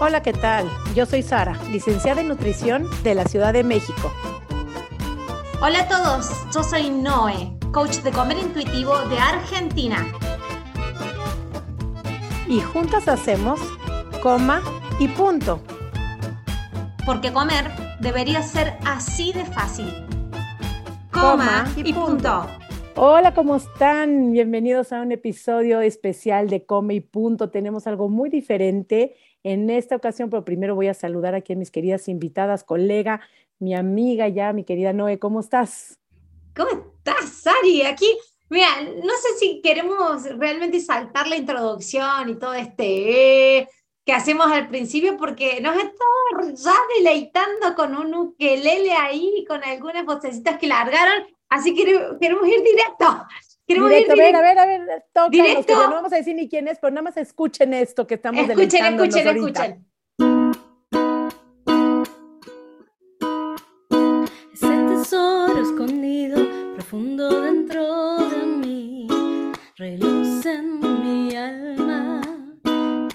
Hola, 0.00 0.22
¿qué 0.22 0.32
tal? 0.32 0.68
Yo 0.96 1.06
soy 1.06 1.22
Sara, 1.22 1.56
licenciada 1.70 2.20
en 2.20 2.26
nutrición 2.26 2.88
de 3.04 3.14
la 3.14 3.24
Ciudad 3.26 3.52
de 3.52 3.62
México. 3.62 4.12
Hola 5.62 5.82
a 5.82 5.88
todos, 5.88 6.30
yo 6.52 6.64
soy 6.64 6.90
Noé, 6.90 7.56
coach 7.72 7.98
de 7.98 8.10
comer 8.10 8.38
intuitivo 8.38 8.98
de 9.08 9.18
Argentina. 9.18 10.04
Y 12.48 12.60
juntas 12.60 13.06
hacemos 13.06 13.60
coma 14.20 14.62
y 14.98 15.06
punto. 15.06 15.62
Porque 17.06 17.32
comer 17.32 17.70
debería 18.00 18.42
ser 18.42 18.76
así 18.84 19.32
de 19.32 19.44
fácil. 19.44 19.86
Coma, 21.12 21.72
y, 21.76 21.92
punto. 21.92 22.46
Hola, 22.96 23.32
¿cómo 23.32 23.54
están? 23.56 24.32
Bienvenidos 24.32 24.92
a 24.92 25.02
un 25.02 25.12
episodio 25.12 25.80
especial 25.80 26.48
de 26.48 26.66
Come 26.66 26.94
y 26.94 27.00
Punto. 27.00 27.50
Tenemos 27.50 27.86
algo 27.86 28.08
muy 28.08 28.28
diferente 28.28 29.14
en 29.44 29.70
esta 29.70 29.94
ocasión, 29.94 30.30
pero 30.30 30.44
primero 30.44 30.74
voy 30.74 30.88
a 30.88 30.94
saludar 30.94 31.34
aquí 31.34 31.52
a 31.52 31.56
mis 31.56 31.70
queridas 31.70 32.08
invitadas, 32.08 32.64
colega, 32.64 33.20
mi 33.58 33.74
amiga 33.74 34.26
ya, 34.26 34.52
mi 34.52 34.64
querida 34.64 34.92
Noé, 34.92 35.18
¿cómo 35.18 35.40
estás? 35.40 36.00
¿Cómo 36.56 36.70
estás, 36.96 37.28
Sari? 37.30 37.82
Aquí, 37.82 38.06
mira, 38.48 38.68
no 38.80 39.12
sé 39.12 39.38
si 39.38 39.60
queremos 39.60 40.24
realmente 40.38 40.80
saltar 40.80 41.28
la 41.28 41.36
introducción 41.36 42.30
y 42.30 42.36
todo 42.36 42.54
este 42.54 43.58
eh, 43.58 43.68
que 44.04 44.12
hacemos 44.12 44.46
al 44.46 44.68
principio, 44.68 45.16
porque 45.18 45.60
nos 45.60 45.76
estamos 45.76 46.62
ya 46.62 46.74
deleitando 46.96 47.74
con 47.76 47.94
un 47.96 48.14
ukelele 48.14 48.92
ahí, 48.92 49.44
con 49.46 49.62
algunas 49.62 50.06
vocecitas 50.06 50.58
que 50.58 50.66
largaron, 50.66 51.24
así 51.50 51.74
que 51.74 51.84
queremos 52.18 52.48
ir 52.48 52.62
directo. 52.62 53.26
Queremos 53.66 53.90
directo, 53.90 54.12
ir 54.12 54.18
directo. 54.18 54.38
A 54.38 54.42
ver, 54.42 54.58
a 54.58 54.66
ver, 54.66 54.80
a 54.80 54.84
ver, 54.84 55.04
tócanos, 55.12 55.30
directo. 55.30 55.66
Que 55.66 55.74
no 55.74 55.90
vamos 55.90 56.12
a 56.12 56.16
decir 56.16 56.34
ni 56.36 56.48
quién 56.48 56.68
es, 56.68 56.78
pero 56.78 56.90
nada 56.90 57.02
más 57.02 57.16
escuchen 57.16 57.72
esto 57.72 58.06
que 58.06 58.14
estamos 58.14 58.42
escuchen, 58.42 58.84
escuchen, 58.84 59.26
ahorita. 59.26 59.66
escuchen. 59.66 59.86
Ese 64.52 64.66
tesoro 64.66 65.62
escondido 65.62 66.36
profundo 66.74 67.40
dentro 67.40 68.18
de 68.28 68.46
mí, 68.46 69.08
reluce 69.76 70.52
en 70.52 70.80
mi 70.80 71.34
alma 71.34 72.20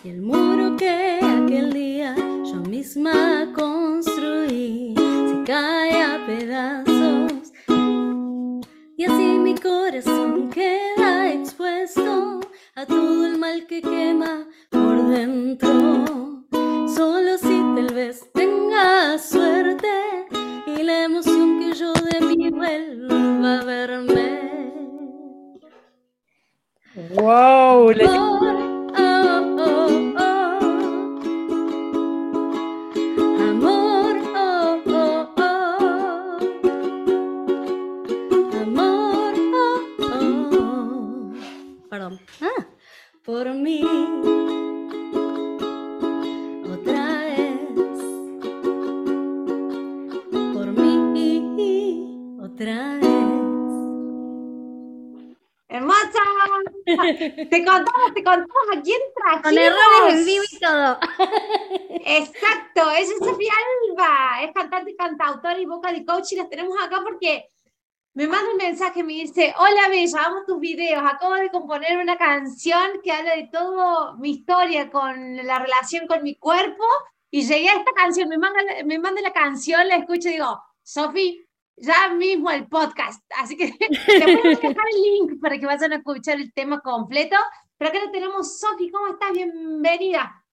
y 0.04 0.10
el 0.10 0.22
muro 0.22 0.76
que 0.78 1.20
aquel 1.22 1.72
día 1.74 2.16
yo 2.18 2.56
misma 2.68 3.54
construí 3.56 4.96
se 4.96 5.44
cae 5.46 6.02
a 6.02 6.26
pedazos 6.26 6.89
corazón 9.62 10.50
queda 10.50 11.32
expuesto 11.34 12.40
a 12.76 12.86
todo 12.86 13.26
el 13.26 13.38
mal 13.38 13.66
que 13.68 13.82
quema 13.82 14.48
por 14.70 15.08
dentro. 15.10 16.44
Solo 16.96 17.38
si 17.38 17.60
tal 17.76 17.94
vez 17.94 18.26
tenga 18.34 19.18
suerte 19.18 19.88
y 20.68 20.84
la 20.84 21.04
emoción 21.06 21.60
que 21.60 21.74
yo 21.74 21.94
de 21.94 22.26
mí 22.26 22.50
vuelva 22.50 23.60
a 23.60 23.64
verme. 23.64 24.40
¡Wow! 27.16 27.94
Por 43.30 43.48
mí. 43.54 43.84
Otra 46.74 47.04
vez. 47.26 48.00
Por 50.54 50.68
mí. 50.68 52.38
Otra 52.42 52.96
vez. 52.96 53.10
¡Hermosa! 55.68 56.24
Te 57.52 57.64
contamos, 57.64 58.14
te 58.16 58.24
contamos 58.24 58.66
a 58.76 58.82
quién 58.82 59.00
trajimos. 59.16 59.44
Con 59.44 59.58
errores 59.60 60.14
en 60.14 60.26
vivo 60.26 60.44
y 60.52 60.60
todo. 60.60 61.00
Exacto, 62.04 62.90
ella 62.98 63.00
es 63.00 63.20
Sofía 63.20 63.54
Alba, 63.92 64.44
es 64.44 64.52
cantante, 64.54 64.96
cantautora 64.96 65.60
y 65.60 65.66
vocal 65.66 65.96
y 65.98 66.04
coach 66.04 66.32
y 66.32 66.38
las 66.38 66.50
tenemos 66.50 66.76
acá 66.82 67.02
porque 67.04 67.52
me 68.20 68.28
manda 68.28 68.52
un 68.52 68.58
mensaje, 68.58 69.02
me 69.02 69.14
dice, 69.14 69.54
hola 69.58 69.88
Bella, 69.88 70.26
amo 70.26 70.44
tus 70.46 70.60
videos, 70.60 71.02
acabo 71.06 71.36
de 71.36 71.50
componer 71.50 72.00
una 72.00 72.18
canción 72.18 73.00
que 73.02 73.14
habla 73.14 73.34
de 73.38 73.48
todo 73.50 74.18
mi 74.18 74.32
historia 74.32 74.92
con 74.92 75.38
la 75.38 75.58
relación 75.58 76.06
con 76.06 76.22
mi 76.22 76.36
cuerpo 76.36 76.84
y 77.32 77.44
llegué 77.44 77.70
a 77.70 77.76
esta 77.76 77.94
canción, 77.94 78.28
me 78.28 78.38
manda, 78.38 78.60
me 78.84 79.00
manda 79.00 79.22
la 79.22 79.32
canción, 79.32 79.88
la 79.88 79.96
escucho 79.96 80.28
y 80.28 80.34
digo, 80.34 80.62
Sofi, 80.84 81.48
ya 81.78 82.10
mismo 82.14 82.52
el 82.52 82.68
podcast, 82.68 83.24
así 83.38 83.56
que 83.56 83.72
te 83.80 84.36
voy 84.36 84.42
a 84.44 84.50
dejar 84.50 84.76
el 84.94 85.02
link 85.02 85.42
para 85.42 85.58
que 85.58 85.66
vayan 85.66 85.94
a 85.94 85.96
escuchar 85.96 86.42
el 86.42 86.52
tema 86.52 86.82
completo, 86.82 87.38
pero 87.78 87.90
acá 87.90 88.04
lo 88.04 88.12
tenemos, 88.12 88.60
Sofi, 88.60 88.92
¿cómo 88.92 89.14
estás? 89.14 89.32
Bienvenida. 89.32 90.44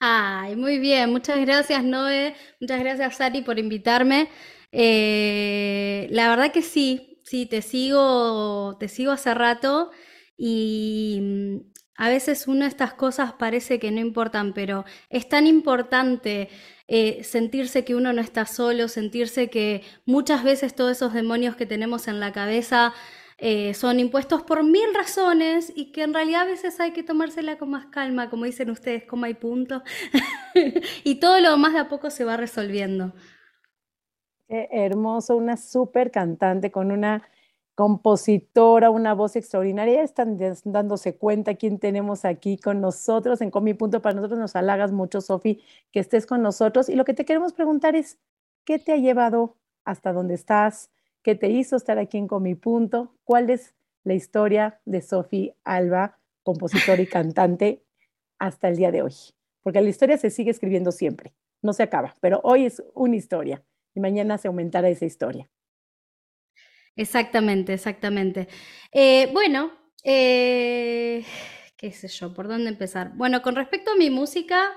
Ay, 0.00 0.56
muy 0.56 0.80
bien, 0.80 1.12
muchas 1.12 1.38
gracias 1.38 1.84
Noé, 1.84 2.34
muchas 2.60 2.80
gracias 2.80 3.16
Sari 3.18 3.42
por 3.42 3.60
invitarme. 3.60 4.28
Eh, 4.72 6.08
la 6.10 6.28
verdad 6.28 6.52
que 6.52 6.62
sí, 6.62 7.20
sí, 7.24 7.46
te 7.46 7.62
sigo, 7.62 8.76
te 8.78 8.88
sigo 8.88 9.12
hace 9.12 9.34
rato 9.34 9.90
y 10.36 11.18
mm, 11.22 11.56
a 11.96 12.08
veces 12.10 12.46
una 12.48 12.66
de 12.66 12.70
estas 12.70 12.94
cosas 12.94 13.32
parece 13.32 13.78
que 13.78 13.90
no 13.90 14.00
importan, 14.00 14.52
pero 14.54 14.84
es 15.10 15.28
tan 15.28 15.46
importante 15.46 16.48
eh, 16.86 17.24
sentirse 17.24 17.84
que 17.84 17.94
uno 17.96 18.12
no 18.12 18.20
está 18.20 18.46
solo, 18.46 18.88
sentirse 18.88 19.50
que 19.50 19.82
muchas 20.06 20.44
veces 20.44 20.74
todos 20.74 20.92
esos 20.92 21.12
demonios 21.14 21.56
que 21.56 21.66
tenemos 21.66 22.06
en 22.08 22.20
la 22.20 22.32
cabeza 22.32 22.94
eh, 23.38 23.72
son 23.74 24.00
impuestos 24.00 24.42
por 24.42 24.64
mil 24.64 24.94
razones 24.94 25.72
y 25.74 25.92
que 25.92 26.02
en 26.02 26.12
realidad 26.14 26.42
a 26.42 26.44
veces 26.46 26.78
hay 26.80 26.92
que 26.92 27.02
tomársela 27.04 27.56
con 27.56 27.70
más 27.70 27.86
calma, 27.86 28.30
como 28.30 28.44
dicen 28.44 28.70
ustedes, 28.70 29.04
como 29.04 29.24
hay 29.26 29.34
punto, 29.34 29.82
y 31.04 31.16
todo 31.16 31.40
lo 31.40 31.52
demás 31.52 31.72
de 31.72 31.80
a 31.80 31.88
poco 31.88 32.10
se 32.10 32.24
va 32.24 32.36
resolviendo 32.36 33.14
hermoso, 34.48 35.36
una 35.36 35.56
súper 35.56 36.10
cantante 36.10 36.70
con 36.70 36.90
una 36.90 37.22
compositora, 37.78 38.90
una 38.90 39.14
voz 39.14 39.36
extraordinaria. 39.36 40.02
Están 40.02 40.36
dándose 40.64 41.16
cuenta 41.16 41.54
quién 41.54 41.78
tenemos 41.78 42.24
aquí 42.24 42.58
con 42.58 42.80
nosotros 42.80 43.40
en 43.40 43.52
Comi 43.52 43.74
Punto. 43.74 44.02
Para 44.02 44.16
nosotros 44.16 44.40
nos 44.40 44.56
halagas 44.56 44.90
mucho, 44.90 45.20
Sofi, 45.20 45.62
que 45.92 46.00
estés 46.00 46.26
con 46.26 46.42
nosotros. 46.42 46.88
Y 46.88 46.96
lo 46.96 47.04
que 47.04 47.14
te 47.14 47.24
queremos 47.24 47.52
preguntar 47.52 47.94
es, 47.94 48.18
¿qué 48.64 48.80
te 48.80 48.92
ha 48.92 48.96
llevado 48.96 49.54
hasta 49.84 50.12
donde 50.12 50.34
estás? 50.34 50.90
¿Qué 51.22 51.36
te 51.36 51.50
hizo 51.50 51.76
estar 51.76 51.98
aquí 51.98 52.18
en 52.18 52.26
Comi 52.26 52.56
Punto? 52.56 53.14
¿Cuál 53.22 53.48
es 53.50 53.74
la 54.02 54.14
historia 54.14 54.80
de 54.84 55.00
Sofi 55.00 55.54
Alba, 55.62 56.18
compositora 56.42 57.00
y 57.00 57.06
cantante, 57.06 57.84
hasta 58.40 58.68
el 58.68 58.76
día 58.76 58.90
de 58.90 59.02
hoy? 59.02 59.14
Porque 59.62 59.80
la 59.80 59.88
historia 59.88 60.18
se 60.18 60.30
sigue 60.30 60.50
escribiendo 60.50 60.90
siempre, 60.90 61.32
no 61.62 61.72
se 61.72 61.84
acaba, 61.84 62.16
pero 62.20 62.40
hoy 62.42 62.64
es 62.64 62.82
una 62.94 63.14
historia 63.14 63.62
y 63.98 64.00
mañana 64.00 64.38
se 64.38 64.48
aumentará 64.48 64.88
esa 64.88 65.04
historia. 65.06 65.50
Exactamente, 66.96 67.72
exactamente. 67.74 68.48
Eh, 68.92 69.28
bueno, 69.32 69.72
eh, 70.04 71.24
qué 71.76 71.92
sé 71.92 72.08
yo, 72.08 72.32
¿por 72.34 72.48
dónde 72.48 72.70
empezar? 72.70 73.12
Bueno, 73.16 73.42
con 73.42 73.54
respecto 73.56 73.92
a 73.92 73.96
mi 73.96 74.10
música, 74.10 74.70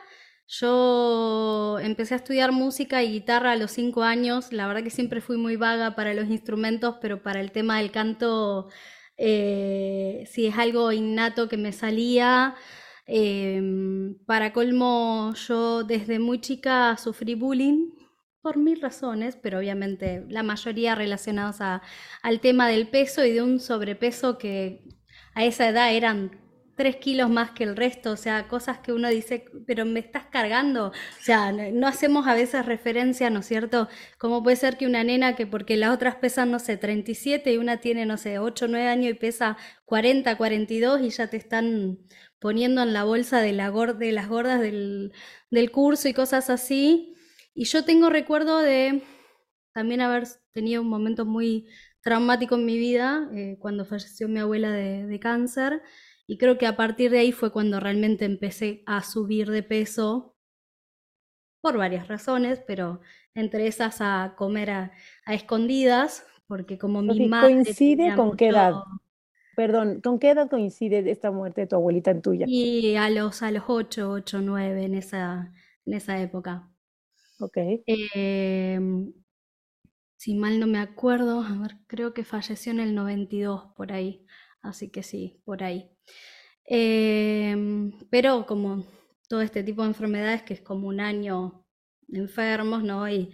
yo 0.47 1.77
empecé 1.81 2.15
a 2.15 2.17
estudiar 2.17 2.51
música 2.51 3.01
y 3.03 3.11
guitarra 3.11 3.53
a 3.53 3.55
los 3.55 3.71
cinco 3.71 4.03
años. 4.03 4.51
La 4.51 4.67
verdad 4.67 4.83
que 4.83 4.89
siempre 4.89 5.21
fui 5.21 5.37
muy 5.37 5.55
vaga 5.55 5.95
para 5.95 6.13
los 6.13 6.27
instrumentos, 6.29 6.97
pero 7.01 7.23
para 7.23 7.41
el 7.41 7.51
tema 7.51 7.77
del 7.79 7.91
canto, 7.91 8.69
eh, 9.17 10.25
sí 10.31 10.47
es 10.47 10.57
algo 10.57 10.91
innato 10.91 11.47
que 11.47 11.57
me 11.57 11.71
salía. 11.71 12.55
para 14.25 14.53
colmo, 14.53 15.33
yo 15.47 15.83
desde 15.83 16.19
muy 16.19 16.39
chica 16.39 16.95
sufrí 16.97 17.35
bullying 17.35 18.00
por 18.41 18.57
mil 18.57 18.81
razones, 18.81 19.37
pero 19.41 19.59
obviamente 19.59 20.25
la 20.29 20.43
mayoría 20.43 20.95
relacionados 20.95 21.57
al 21.61 22.39
tema 22.41 22.67
del 22.67 22.87
peso 22.87 23.25
y 23.25 23.33
de 23.33 23.41
un 23.41 23.59
sobrepeso 23.59 24.37
que 24.37 24.83
a 25.33 25.45
esa 25.45 25.69
edad 25.69 25.93
eran 25.93 26.41
tres 26.75 26.95
kilos 26.95 27.29
más 27.29 27.51
que 27.51 27.63
el 27.63 27.75
resto, 27.75 28.11
o 28.11 28.17
sea, 28.17 28.47
cosas 28.47 28.79
que 28.79 28.91
uno 28.91 29.09
dice, 29.09 29.45
pero 29.67 29.85
me 29.85 29.99
estás 29.99 30.23
cargando, 30.31 30.87
o 30.87 30.93
sea, 31.21 31.51
no 31.51 31.87
hacemos 31.87 32.25
a 32.25 32.33
veces 32.33 32.65
referencia, 32.65 33.29
¿no 33.29 33.41
es 33.41 33.45
cierto? 33.45 33.87
¿Cómo 34.17 34.41
puede 34.41 34.55
ser 34.55 34.77
que 34.77 34.87
una 34.87 35.03
nena 35.03 35.35
que 35.35 35.45
porque 35.45 35.77
las 35.77 35.91
otras 35.93 36.15
pesan, 36.15 36.49
no 36.49 36.57
sé, 36.57 36.77
37 36.77 37.53
y 37.53 37.57
una 37.57 37.77
tiene, 37.81 38.05
no 38.07 38.17
sé, 38.17 38.39
8, 38.39 38.67
9 38.67 38.87
años 38.87 39.11
y 39.11 39.13
pesa 39.13 39.57
40, 39.85 40.35
42 40.37 41.01
y 41.01 41.09
ya 41.11 41.27
te 41.27 41.37
están 41.37 41.99
poniendo 42.39 42.81
en 42.81 42.93
la 42.93 43.03
bolsa 43.03 43.41
de, 43.41 43.53
la 43.53 43.69
de 43.69 44.11
las 44.11 44.27
gordas 44.27 44.59
del, 44.59 45.13
del 45.51 45.71
curso 45.71 46.07
y 46.07 46.13
cosas 46.13 46.49
así? 46.49 47.13
Y 47.53 47.65
yo 47.65 47.83
tengo 47.83 48.09
recuerdo 48.09 48.59
de 48.59 49.03
también 49.73 50.01
haber 50.01 50.27
tenido 50.51 50.81
un 50.81 50.89
momento 50.89 51.25
muy 51.25 51.67
traumático 52.01 52.55
en 52.55 52.65
mi 52.65 52.77
vida, 52.77 53.29
eh, 53.33 53.57
cuando 53.59 53.85
falleció 53.85 54.27
mi 54.27 54.39
abuela 54.39 54.71
de, 54.71 55.19
cáncer, 55.19 55.81
y 56.27 56.37
creo 56.37 56.57
que 56.57 56.65
a 56.65 56.75
partir 56.75 57.11
de 57.11 57.19
ahí 57.19 57.31
fue 57.31 57.51
cuando 57.51 57.79
realmente 57.79 58.25
empecé 58.25 58.83
a 58.85 59.03
subir 59.03 59.49
de 59.49 59.63
peso 59.63 60.35
por 61.61 61.77
varias 61.77 62.07
razones, 62.07 62.61
pero 62.65 63.01
entre 63.35 63.67
esas 63.67 64.01
a 64.01 64.33
comer 64.35 64.71
a, 64.71 64.91
escondidas, 65.27 66.25
porque 66.47 66.77
como 66.77 67.01
mi 67.01 67.27
madre... 67.27 67.53
¿Coincide 67.53 68.15
con 68.15 68.35
qué 68.35 68.47
edad? 68.49 68.73
Perdón, 69.55 70.01
¿con 70.01 70.17
qué 70.17 70.31
edad 70.31 70.49
coincide 70.49 71.09
esta 71.11 71.29
muerte 71.29 71.61
de 71.61 71.67
tu 71.67 71.75
abuelita 71.75 72.11
en 72.11 72.21
tuya? 72.21 72.45
Y 72.47 72.95
a 72.95 73.09
los, 73.09 73.43
a 73.43 73.51
los 73.51 73.65
8, 73.67 74.09
8, 74.09 74.41
9, 74.41 74.85
en 74.85 74.95
esa, 74.95 75.53
en 75.85 75.93
esa 75.93 76.19
época. 76.19 76.70
Ok. 77.41 77.57
Em, 77.87 79.13
si 80.15 80.35
mal 80.35 80.59
no 80.59 80.67
me 80.67 80.79
acuerdo, 80.79 81.41
a 81.41 81.57
ver, 81.57 81.77
creo 81.87 82.13
que 82.13 82.23
falleció 82.23 82.71
en 82.71 82.79
el 82.79 82.93
92, 82.95 83.73
por 83.75 83.91
ahí. 83.91 84.25
Así 84.61 84.89
que 84.89 85.03
sí, 85.03 85.41
por 85.43 85.63
ahí. 85.63 85.91
Em, 86.65 87.91
pero 88.09 88.45
como 88.45 88.85
todo 89.27 89.41
este 89.41 89.63
tipo 89.63 89.81
de 89.81 89.89
enfermedades, 89.89 90.43
que 90.43 90.53
es 90.53 90.61
como 90.61 90.87
un 90.87 90.99
año 90.99 91.65
enfermos, 92.09 92.83
¿no? 92.83 93.09
Y 93.09 93.31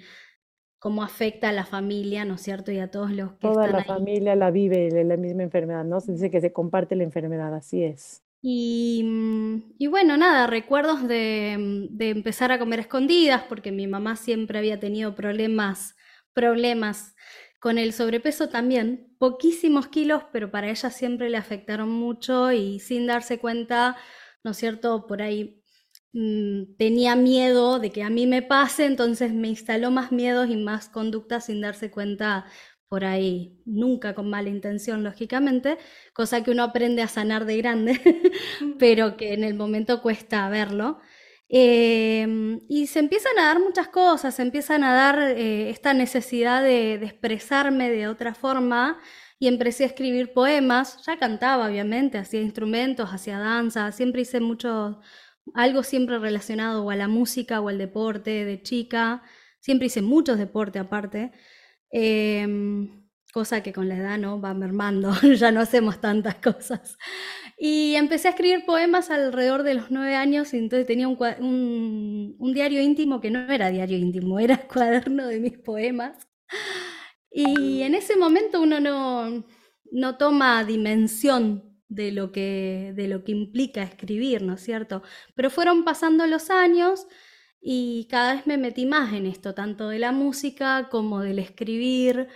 cómo 0.80 1.04
afecta 1.04 1.50
a 1.50 1.54
la 1.54 1.65
familia, 1.65 2.24
¿no 2.24 2.36
es 2.36 2.42
cierto? 2.42 2.71
Y 2.71 2.80
a 2.80 2.89
todos 2.89 3.12
los 3.12 3.33
que 3.33 3.48
Toda 3.48 3.68
la 3.68 3.83
familia 3.83 4.36
la 4.36 4.51
vive 4.51 5.04
la 5.04 5.18
misma 5.18 5.44
enfermedad, 5.44 5.83
¿no? 5.83 6.00
Se 6.00 6.13
dice 6.13 6.31
que 6.31 6.39
se 6.39 6.54
comparte 6.54 6.95
la 6.95 7.04
enfermedad, 7.04 7.54
así 7.54 7.83
es. 7.83 8.24
Y, 8.41 9.03
mm, 9.03 9.73
y 9.79 9.87
bueno, 9.87 10.15
nada, 10.17 10.47
recuerdos 10.47 11.07
de, 11.07 11.87
de 11.91 12.09
empezar 12.09 12.51
a 12.51 12.59
comer 12.59 12.79
escondidas, 12.81 13.43
porque 13.49 13.71
mi 13.71 13.87
mamá 13.87 14.15
siempre 14.15 14.59
había 14.59 14.79
tenido 14.79 15.15
problemas, 15.15 15.95
problemas 16.33 17.15
con 17.59 17.77
el 17.79 17.91
sobrepeso 17.93 18.49
también, 18.49 19.15
poquísimos 19.19 19.87
kilos, 19.87 20.23
pero 20.31 20.51
para 20.51 20.69
ella 20.69 20.89
siempre 20.91 21.29
le 21.29 21.37
afectaron 21.37 21.89
mucho 21.89 22.51
y 22.51 22.79
sin 22.79 23.07
darse 23.07 23.39
cuenta, 23.39 23.97
¿no 24.43 24.51
es 24.51 24.57
cierto? 24.57 25.07
Por 25.07 25.21
ahí 25.21 25.61
Mm, 26.13 26.75
tenía 26.77 27.15
miedo 27.15 27.79
de 27.79 27.91
que 27.91 28.01
a 28.03 28.09
mí 28.09 28.25
me 28.27 28.41
pase, 28.41 28.85
entonces 28.85 29.33
me 29.33 29.49
instaló 29.49 29.91
más 29.91 30.11
miedos 30.11 30.49
y 30.49 30.55
más 30.57 30.89
conductas 30.89 31.45
sin 31.45 31.61
darse 31.61 31.91
cuenta 31.91 32.45
por 32.89 33.05
ahí, 33.05 33.59
nunca 33.65 34.15
con 34.15 34.29
mala 34.29 34.49
intención, 34.49 35.03
lógicamente, 35.03 35.77
cosa 36.13 36.43
que 36.43 36.51
uno 36.51 36.63
aprende 36.63 37.01
a 37.01 37.07
sanar 37.07 37.45
de 37.45 37.57
grande, 37.57 37.99
pero 38.79 39.17
que 39.17 39.33
en 39.33 39.43
el 39.43 39.55
momento 39.55 40.01
cuesta 40.01 40.47
verlo. 40.49 40.99
Em, 41.49 42.59
y 42.67 42.87
se 42.87 42.99
empiezan 42.99 43.39
a 43.39 43.45
dar 43.45 43.59
muchas 43.59 43.87
cosas, 43.87 44.35
se 44.35 44.41
empiezan 44.41 44.83
a 44.83 44.93
dar 44.93 45.19
eh, 45.19 45.69
esta 45.69 45.93
necesidad 45.93 46.61
de, 46.61 46.97
de, 46.97 47.05
expresarme 47.05 47.89
de 47.89 48.07
otra 48.09 48.33
forma 48.33 48.99
y 49.39 49.47
empecé 49.47 49.83
a 49.85 49.87
escribir 49.87 50.33
poemas, 50.33 51.05
ya 51.05 51.17
cantaba 51.17 51.67
obviamente, 51.67 52.17
hacía 52.17 52.41
instrumentos, 52.41 53.09
hacía 53.13 53.39
danza, 53.39 53.91
siempre 53.93 54.23
hice 54.23 54.41
muchos 54.41 54.97
algo 55.53 55.83
siempre 55.83 56.19
relacionado 56.19 56.83
o 56.85 56.91
a 56.91 56.95
la 56.95 57.07
música 57.07 57.61
o 57.61 57.69
al 57.69 57.77
deporte 57.77 58.45
de 58.45 58.61
chica. 58.61 59.23
Siempre 59.59 59.87
hice 59.87 60.01
muchos 60.01 60.37
deportes 60.37 60.81
aparte, 60.81 61.31
em, 61.91 63.07
cosa 63.33 63.61
que 63.61 63.73
con 63.73 63.87
la 63.87 63.97
edad 63.97 64.17
no 64.17 64.41
va 64.41 64.53
mermando, 64.53 65.11
ya 65.35 65.51
no 65.51 65.61
hacemos 65.61 66.01
tantas 66.01 66.35
cosas. 66.35 66.97
Y 67.57 67.95
empecé 67.95 68.27
a 68.27 68.31
escribir 68.31 68.65
poemas 68.65 69.09
alrededor 69.09 69.63
de 69.63 69.75
los 69.75 69.91
nueve 69.91 70.15
años 70.15 70.53
y 70.53 70.57
entonces 70.57 70.87
tenía 70.87 71.07
un, 71.07 72.35
un 72.37 72.53
diario 72.53 72.81
íntimo 72.81 73.19
que 73.21 73.31
no 73.31 73.51
era 73.51 73.69
diario 73.69 73.97
íntimo, 73.97 74.39
era 74.39 74.57
cuaderno 74.67 75.27
de 75.27 75.39
mis 75.39 75.57
poemas. 75.57 76.27
Y 77.31 77.81
en 77.83 77.93
ese 77.93 78.15
momento 78.15 78.61
uno 78.61 78.79
no, 78.79 79.45
no 79.91 80.17
toma 80.17 80.63
dimensión 80.63 81.67
de 81.89 82.11
lo 82.11 82.31
que, 82.31 82.93
de 82.95 83.07
lo 83.07 83.23
que 83.23 83.31
implica 83.31 83.83
escribir, 83.83 84.41
¿no 84.41 84.53
es 84.55 84.61
cierto? 84.61 85.03
Pero 85.35 85.49
fueron 85.49 85.83
pasando 85.83 86.25
los 86.27 86.49
años 86.49 87.07
y 87.62 88.07
cada 88.09 88.36
vez 88.36 88.48
me 88.48 88.57
metí 88.57 88.86
más 88.86 89.13
en 89.13 89.25
esto, 89.25 89.54
tanto 89.54 89.89
de 89.89 90.00
la 90.00 90.12
música 90.12 90.89
como 90.89 91.21
del 91.21 91.39
escribir, 91.39 92.27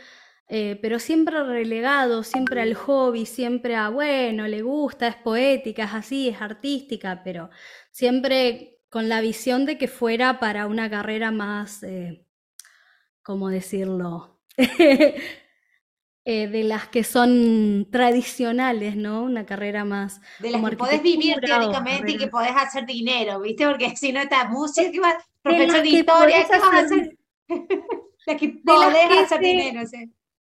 eh, 0.47 0.77
pero 0.81 0.99
siempre 0.99 1.43
relegado, 1.43 2.23
siempre 2.23 2.61
al 2.61 2.73
hobby, 2.75 3.25
siempre 3.25 3.75
a, 3.75 3.89
bueno, 3.89 4.47
le 4.47 4.61
gusta, 4.61 5.07
es 5.07 5.15
poética, 5.15 5.85
es 5.85 5.93
así, 5.93 6.29
es 6.29 6.41
artística, 6.41 7.21
pero 7.23 7.49
siempre 7.91 8.79
con 8.89 9.07
la 9.09 9.21
visión 9.21 9.65
de 9.65 9.77
que 9.77 9.87
fuera 9.87 10.39
para 10.39 10.67
una 10.67 10.89
carrera 10.89 11.31
más, 11.31 11.83
eh, 11.83 12.25
¿cómo 13.23 13.49
decirlo? 13.49 14.39
Eh, 16.23 16.47
de 16.47 16.63
las 16.63 16.87
que 16.87 17.03
son 17.03 17.87
tradicionales, 17.91 18.95
¿no? 18.95 19.23
Una 19.23 19.43
carrera 19.43 19.85
más. 19.85 20.21
De 20.37 20.51
las 20.51 20.69
que 20.69 20.77
podés 20.77 21.01
vivir 21.01 21.39
teóricamente 21.39 22.11
y 22.11 22.17
que 22.17 22.27
podés 22.27 22.51
hacer 22.55 22.85
dinero, 22.85 23.39
¿viste? 23.41 23.65
Porque 23.65 23.95
si 23.97 24.13
no 24.13 24.19
está 24.19 24.47
música, 24.47 25.17
profesor 25.41 25.81
de, 25.81 25.89
historia, 25.89 26.45
¿qué 26.45 26.59
vas 26.59 26.63
a 26.63 26.79
hacer? 26.79 27.17
las 28.27 28.37
que 28.37 28.49
podés 28.63 29.23
hacer 29.23 29.39
dinero, 29.39 29.81
sí. 29.87 30.11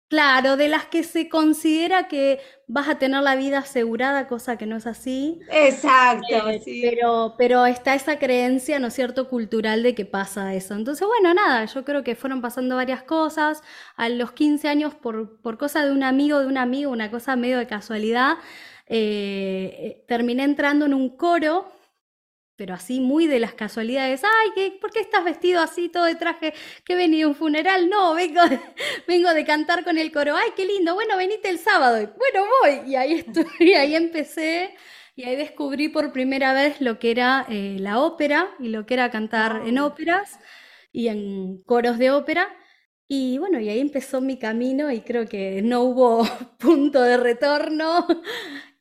Claro, 0.08 0.56
de 0.56 0.68
las 0.68 0.84
que 0.86 1.02
se 1.02 1.28
considera 1.28 2.08
que 2.08 2.40
vas 2.68 2.88
a 2.88 2.98
tener 2.98 3.22
la 3.22 3.36
vida 3.36 3.58
asegurada, 3.58 4.28
cosa 4.28 4.56
que 4.56 4.66
no 4.66 4.76
es 4.76 4.86
así. 4.86 5.40
Exacto, 5.50 6.48
eh, 6.50 6.60
sí. 6.64 6.80
Pero, 6.82 7.34
pero 7.36 7.66
está 7.66 7.94
esa 7.94 8.18
creencia, 8.18 8.78
¿no 8.78 8.88
es 8.88 8.94
cierto?, 8.94 9.28
cultural 9.28 9.82
de 9.82 9.94
que 9.94 10.04
pasa 10.04 10.54
eso. 10.54 10.74
Entonces, 10.74 11.06
bueno, 11.08 11.34
nada, 11.34 11.64
yo 11.64 11.84
creo 11.84 12.04
que 12.04 12.14
fueron 12.14 12.42
pasando 12.42 12.76
varias 12.76 13.02
cosas. 13.02 13.62
A 13.96 14.08
los 14.08 14.32
15 14.32 14.68
años, 14.68 14.94
por, 14.94 15.40
por 15.40 15.58
cosa 15.58 15.84
de 15.84 15.90
un 15.92 16.04
amigo, 16.04 16.38
de 16.38 16.46
un 16.46 16.58
amigo, 16.58 16.92
una 16.92 17.10
cosa 17.10 17.34
medio 17.34 17.58
de 17.58 17.66
casualidad, 17.66 18.34
eh, 18.86 19.74
eh, 19.78 20.04
terminé 20.06 20.44
entrando 20.44 20.84
en 20.86 20.94
un 20.94 21.16
coro 21.16 21.72
pero 22.56 22.74
así 22.74 23.00
muy 23.00 23.26
de 23.26 23.40
las 23.40 23.54
casualidades, 23.54 24.22
ay, 24.24 24.50
¿qué, 24.54 24.78
¿por 24.80 24.90
qué 24.90 25.00
estás 25.00 25.24
vestido 25.24 25.60
así 25.60 25.88
todo 25.88 26.04
de 26.04 26.14
traje? 26.14 26.54
¿Que 26.84 26.92
he 26.94 26.96
venido 26.96 27.28
a 27.28 27.30
un 27.30 27.36
funeral? 27.36 27.88
No, 27.88 28.14
vengo 28.14 28.42
de, 28.46 28.60
vengo 29.08 29.32
de 29.34 29.44
cantar 29.44 29.84
con 29.84 29.98
el 29.98 30.12
coro, 30.12 30.36
ay, 30.36 30.50
qué 30.56 30.64
lindo, 30.66 30.94
bueno, 30.94 31.16
venite 31.16 31.48
el 31.48 31.58
sábado, 31.58 31.96
bueno, 32.16 32.48
voy, 32.62 32.90
y 32.90 32.96
ahí 32.96 33.12
estoy, 33.26 33.46
y 33.60 33.74
ahí 33.74 33.94
empecé, 33.96 34.74
y 35.16 35.24
ahí 35.24 35.36
descubrí 35.36 35.88
por 35.88 36.12
primera 36.12 36.52
vez 36.52 36.80
lo 36.80 36.98
que 36.98 37.10
era 37.10 37.46
eh, 37.48 37.76
la 37.80 38.00
ópera 38.00 38.50
y 38.58 38.68
lo 38.68 38.86
que 38.86 38.94
era 38.94 39.10
cantar 39.10 39.62
en 39.66 39.78
óperas 39.78 40.38
y 40.92 41.08
en 41.08 41.62
coros 41.64 41.98
de 41.98 42.10
ópera. 42.10 42.48
Y 43.06 43.38
bueno, 43.38 43.60
y 43.60 43.68
ahí 43.68 43.80
empezó 43.80 44.20
mi 44.20 44.38
camino 44.38 44.90
y 44.90 45.02
creo 45.02 45.26
que 45.26 45.60
no 45.62 45.82
hubo 45.82 46.24
punto 46.58 47.02
de 47.02 47.16
retorno 47.16 48.06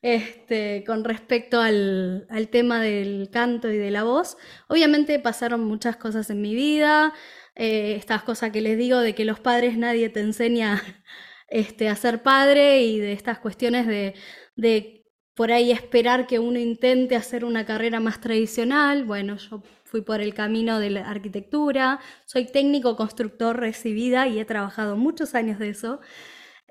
este, 0.04 0.84
con 0.86 1.06
respecto 1.06 1.62
al, 1.62 2.28
tema 2.52 2.82
del 2.82 3.30
canto 3.32 3.72
y 3.72 3.78
de 3.78 3.90
la 3.90 4.04
voz. 4.04 4.38
Obviamente 4.68 5.18
pasaron 5.20 5.64
muchas 5.64 5.96
cosas 5.96 6.30
en 6.30 6.42
mi 6.42 6.54
vida, 6.54 7.14
eh, 7.56 7.96
estas 7.98 8.24
cosas 8.24 8.52
que 8.52 8.62
les 8.62 8.78
digo 8.78 9.00
de 9.00 9.16
que 9.16 9.26
los 9.26 9.40
padres 9.40 9.78
nadie 9.78 10.10
te 10.10 10.20
enseña 10.20 10.84
este, 11.48 11.88
a 11.90 11.96
ser 11.96 12.22
padre 12.22 12.82
y 12.82 13.00
de 13.00 13.14
estas 13.14 13.40
cuestiones 13.40 13.88
de, 13.88 15.06
por 15.36 15.52
ahí 15.54 15.72
esperar 15.72 16.28
que 16.28 16.38
uno 16.40 16.60
intente 16.60 17.16
hacer 17.16 17.46
una 17.46 17.66
carrera 17.66 18.00
más 18.02 18.20
tradicional. 18.20 19.06
Bueno, 19.06 19.38
yo 19.38 19.64
fui 19.86 20.02
por 20.02 20.20
el 20.22 20.34
camino 20.34 20.80
de 20.80 20.90
la 20.90 21.10
arquitectura, 21.10 22.00
soy 22.26 22.46
técnico 22.46 22.98
constructor 22.98 23.58
recibida 23.58 24.28
y 24.28 24.40
he 24.40 24.46
trabajado 24.46 24.98
muchos 24.98 25.34
años 25.34 25.60
de 25.60 25.70
eso. 25.70 26.02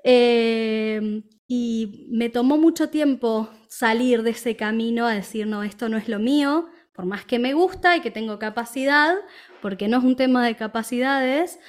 Eh, 0.03 1.23
y 1.47 2.07
me 2.09 2.29
tomó 2.29 2.57
mucho 2.57 2.89
tiempo 2.89 3.49
salir 3.67 4.23
de 4.23 4.31
ese 4.31 4.55
camino 4.55 5.05
a 5.05 5.13
decir, 5.13 5.47
no, 5.47 5.63
esto 5.63 5.89
no 5.89 5.97
es 5.97 6.07
lo 6.07 6.19
mío, 6.19 6.67
por 6.93 7.05
más 7.05 7.25
que 7.25 7.39
me 7.39 7.53
gusta 7.53 7.97
y 7.97 8.01
que 8.01 8.11
tengo 8.11 8.39
capacidad, 8.39 9.15
porque 9.61 9.87
no 9.87 9.97
es 9.97 10.03
un 10.03 10.15
tema 10.15 10.45
de 10.45 10.55
capacidades, 10.55 11.59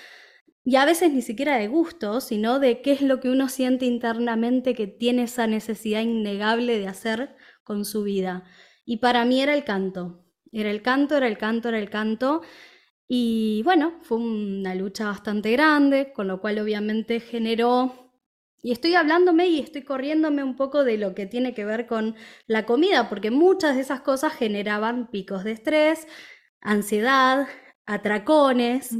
y 0.64 0.76
a 0.76 0.87
veces 0.87 1.12
ni 1.12 1.21
siquiera 1.21 1.57
de 1.59 1.69
gusto, 1.69 2.21
sino 2.23 2.59
de 2.59 2.81
qué 2.81 2.93
es 2.93 3.02
lo 3.02 3.21
que 3.21 3.28
uno 3.28 3.49
siente 3.49 3.85
internamente 3.85 4.75
que 4.75 4.87
tiene 4.87 5.25
esa 5.25 5.47
necesidad 5.47 6.00
innegable 6.00 6.78
de 6.78 6.88
hacer 6.88 7.37
con 7.64 7.85
su 7.85 8.02
vida. 8.02 8.45
Y 8.87 8.97
para 8.99 9.26
mí 9.26 9.43
era 9.43 9.54
el 9.54 9.64
canto, 9.64 10.25
era 10.52 10.71
el 10.71 10.81
canto, 10.81 11.16
era 11.19 11.26
el 11.26 11.37
canto, 11.37 11.69
era 11.69 11.78
el 11.78 11.90
canto. 11.90 12.40
Y 13.07 13.62
bueno, 13.64 13.99
fue 14.02 14.19
una 14.19 14.75
lucha 14.75 15.07
bastante 15.07 15.52
grande, 15.52 16.12
con 16.14 16.28
lo 16.28 16.40
cual 16.40 16.59
obviamente 16.59 17.21
generó 17.21 18.04
y 18.64 18.73
estoy 18.73 18.94
hablándome 18.94 19.47
y 19.49 19.61
estoy 19.61 19.83
corriéndome 19.83 20.42
un 20.42 20.56
poco 20.56 20.85
de 20.85 20.97
lo 20.97 21.14
que 21.14 21.26
tiene 21.26 21.52
que 21.52 21.66
ver 21.66 21.87
con 21.87 22.16
la 22.47 22.64
comida, 22.64 23.11
porque 23.11 23.30
muchas 23.30 23.76
de 23.76 23.83
esas 23.83 24.00
cosas 24.00 24.33
generaban 24.33 25.11
picos 25.11 25.44
de 25.44 25.52
estrés, 25.52 26.09
ansiedad, 26.62 27.47
atracones, 27.85 28.92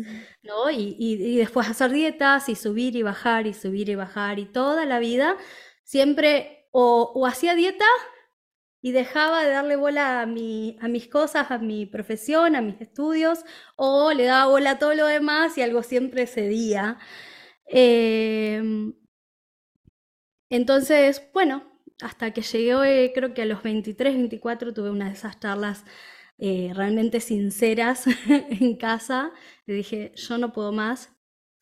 ¿no? 0.43 0.71
Y, 0.71 1.39
después 1.39 1.67
hacer 1.67 1.93
dietas 1.93 2.51
y 2.51 2.57
subir 2.57 2.95
y 2.95 3.03
bajar 3.03 3.47
y 3.47 3.55
subir 3.55 3.89
y 3.89 3.95
bajar 3.95 4.39
y 4.39 4.45
toda 4.45 4.85
la 4.85 4.99
vida 4.99 5.39
siempre 5.83 6.69
o, 6.71 7.27
hacía 7.27 7.55
dieta 7.55 7.87
y 8.83 8.93
dejaba 8.93 9.45
de 9.45 9.51
darle 9.51 9.77
bola 9.77 10.21
a, 10.21 10.27
mi, 10.27 10.77
a 10.83 10.89
mis 10.89 11.09
cosas, 11.09 11.51
a 11.51 11.57
mi 11.57 11.87
profesión, 11.87 12.55
a 12.55 12.61
mis 12.61 12.79
estudios, 12.83 13.47
o 13.77 14.13
le 14.13 14.25
daba 14.25 14.51
bola 14.51 14.73
a 14.73 14.79
todo 14.79 14.95
lo 14.95 15.07
demás 15.07 15.57
y 15.57 15.63
algo 15.63 15.83
siempre 15.83 16.27
cedía. 16.27 16.99
Eh, 17.67 18.63
entonces, 20.51 21.23
bueno, 21.33 21.65
hasta 22.01 22.33
que 22.33 22.43
llegué, 22.43 23.13
creo 23.15 23.35
que 23.35 23.43
a 23.43 23.47
los 23.47 23.63
23, 23.63 24.15
24 24.15 24.75
tuve 24.75 24.91
una 24.91 25.07
de 25.07 25.15
esas 25.15 25.39
charlas 25.39 25.85
eh, 26.39 26.73
realmente 26.75 27.21
sinceras 27.21 28.05
en 28.29 28.77
casa. 28.77 29.33
Le 29.67 29.75
dije, 29.75 30.13
yo 30.17 30.39
no 30.39 30.53
puedo 30.53 30.73
más, 30.73 31.13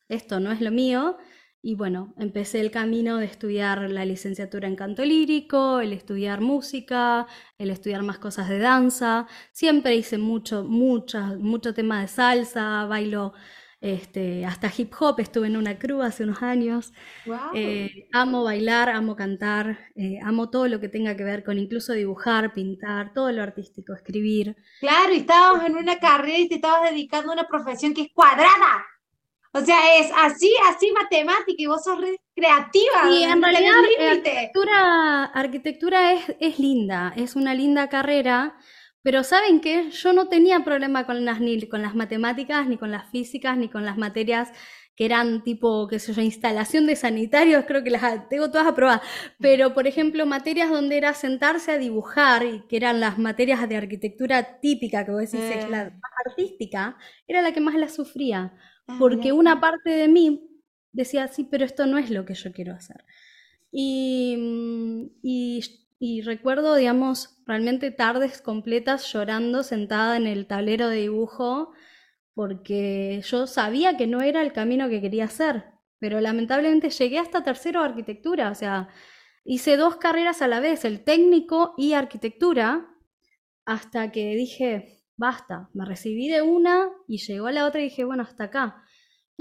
esto 0.09 0.41
no 0.41 0.53
es 0.53 0.61
lo 0.61 0.71
mío. 0.71 1.19
Y 1.65 1.77
bueno, 1.77 2.13
empecé 2.19 2.59
el 2.61 2.73
camino 2.73 3.19
de 3.19 3.27
estudiar 3.27 3.89
la 3.89 4.05
licenciatura 4.05 4.67
en 4.67 4.75
canto 4.75 5.05
lírico, 5.05 5.79
el 5.79 5.93
estudiar 5.93 6.41
música, 6.41 7.29
el 7.57 7.71
estudiar 7.71 8.03
más 8.03 8.19
cosas 8.19 8.49
de 8.49 8.59
danza. 8.59 9.29
Siempre 9.53 9.95
hice 9.95 10.19
mucho, 10.19 10.65
mucho, 10.65 11.21
mucho 11.39 11.73
tema 11.73 12.01
de 12.01 12.09
salsa, 12.09 12.85
bailo 12.87 13.33
este, 13.83 14.47
hasta 14.47 14.73
hip 14.75 14.93
hop, 15.01 15.19
estuve 15.19 15.49
en 15.49 15.57
una 15.57 15.77
crew 15.77 16.03
hace 16.03 16.23
unos 16.23 16.41
años. 16.41 16.93
Eh, 17.53 18.09
amo 18.13 18.45
bailar, 18.45 18.89
amo 18.89 19.17
cantar, 19.17 19.91
eh, 19.97 20.21
amo 20.23 20.51
todo 20.51 20.69
lo 20.69 20.79
que 20.79 20.89
tenga 20.89 21.17
que 21.17 21.25
ver 21.25 21.43
con 21.43 21.59
incluso 21.59 21.93
dibujar, 21.93 22.55
pintar, 22.55 23.13
todo 23.13 23.33
lo 23.33 23.43
artístico, 23.43 23.93
escribir. 23.93 24.57
Claro, 24.79 25.13
y 25.13 25.19
estábamos 25.19 25.67
en 25.67 25.77
una 25.77 25.99
carrera 25.99 26.39
y 26.39 26.49
te 26.49 26.55
estabas 26.55 26.91
dedicando 26.91 27.33
a 27.33 27.35
una 27.35 27.49
profesión 27.49 27.93
que 27.93 28.03
es 28.03 28.13
cuadrada. 28.15 28.87
O 29.53 29.61
sea, 29.61 29.99
es 29.99 30.11
así, 30.17 30.51
así 30.71 30.91
matemática 30.93 31.57
y 31.59 31.67
vos 31.67 31.83
sos 31.83 31.99
creativa. 32.35 33.11
Y 33.11 33.25
en 33.25 33.43
realidad 33.43 33.75
arquitectura, 34.11 35.25
arquitectura 35.25 36.13
es, 36.13 36.37
es, 36.39 36.59
linda, 36.61 37.13
es 37.17 37.35
una 37.35 37.53
linda 37.53 37.89
carrera, 37.89 38.57
pero 39.03 39.25
¿saben 39.25 39.61
qué? 39.61 39.91
Yo 39.91 40.13
no 40.13 40.29
tenía 40.29 40.65
problema 40.65 41.07
con 41.07 41.25
las, 41.25 41.41
ni 41.41 41.61
con 41.69 41.83
las 41.83 41.95
matemáticas, 41.95 42.67
ni 42.69 42.77
con 42.77 42.91
las 42.91 43.11
físicas, 43.11 43.57
ni 43.57 43.69
con 43.69 43.85
las 43.85 43.99
materias 43.99 44.51
que 44.95 45.07
eran 45.07 45.43
tipo, 45.43 45.89
qué 45.89 45.99
sé 45.99 46.13
yo, 46.13 46.21
instalación 46.21 46.87
de 46.87 46.97
sanitarios, 46.97 47.65
creo 47.67 47.83
que 47.83 47.91
las 47.91 48.29
tengo 48.29 48.51
todas 48.51 48.67
aprobadas, 48.67 49.01
pero 49.41 49.73
por 49.73 49.87
ejemplo, 49.87 50.27
materias 50.27 50.69
donde 50.69 50.99
era 50.99 51.15
sentarse 51.15 51.73
a 51.73 51.79
dibujar, 51.79 52.45
y 52.45 52.67
que 52.69 52.77
eran 52.77 53.01
las 53.01 53.19
materias 53.19 53.67
de 53.69 53.77
arquitectura 53.77 54.61
típica, 54.61 55.05
que 55.07 55.13
vos 55.13 55.21
decís, 55.21 55.41
es 55.41 55.71
la 55.71 55.85
eh. 55.85 55.91
más 55.93 56.13
artística, 56.27 56.99
era 57.27 57.41
la 57.41 57.53
que 57.53 57.61
más 57.63 57.75
la 57.75 57.89
sufría 57.89 58.53
Ah, 58.87 58.97
porque 58.99 59.33
una 59.33 59.61
parte 59.61 59.91
de 59.91 60.09
mí 60.09 60.49
decía, 60.93 61.29
sí, 61.29 61.45
pero 61.45 61.65
esto 61.65 61.87
no 61.87 61.99
es 61.99 62.11
lo 62.11 62.25
que 62.25 62.35
yo 62.35 62.53
quiero 62.53 62.75
hacer. 62.75 63.05
Y, 63.71 64.37
mm, 64.39 65.07
y, 66.05 66.23
recuerdo, 66.23 66.75
digamos, 66.75 67.39
realmente 67.47 67.93
tardes 67.93 68.43
completas 68.43 69.13
llorando 69.13 69.63
sentada 69.63 70.17
en 70.17 70.27
el 70.27 70.49
tablero 70.49 70.89
de 70.89 71.03
dibujo 71.03 71.75
porque 72.35 73.23
yo 73.25 73.47
sabía 73.47 73.97
que 73.97 74.09
no 74.09 74.21
era 74.21 74.43
el 74.43 74.53
camino 74.53 74.89
que 74.89 75.01
quería 75.01 75.27
hacer, 75.27 75.65
pero 76.01 76.21
lamentablemente 76.21 76.91
llegué 76.91 77.21
hasta 77.21 77.45
tercero 77.45 77.79
de 77.79 77.87
arquitectura, 77.87 78.51
o 78.51 78.55
sea, 78.57 78.89
hice 79.45 79.77
dos 79.77 79.95
carreras 79.95 80.43
a 80.43 80.49
la 80.49 80.59
vez, 80.59 80.85
el 80.85 81.05
técnico 81.05 81.73
y 81.79 81.93
arquitectura, 81.93 82.89
hasta 83.65 84.11
que 84.11 84.35
dije, 84.35 85.05
basta, 85.17 85.71
me 85.73 85.85
recibí 85.85 86.27
de 86.27 86.43
una 86.43 86.89
y 87.07 87.19
llegó 87.19 87.47
a 87.47 87.53
la 87.53 87.65
otra 87.65 87.81
y 87.81 87.85
dije, 87.85 88.03
bueno, 88.03 88.25
hasta 88.25 88.45
acá. 88.45 88.82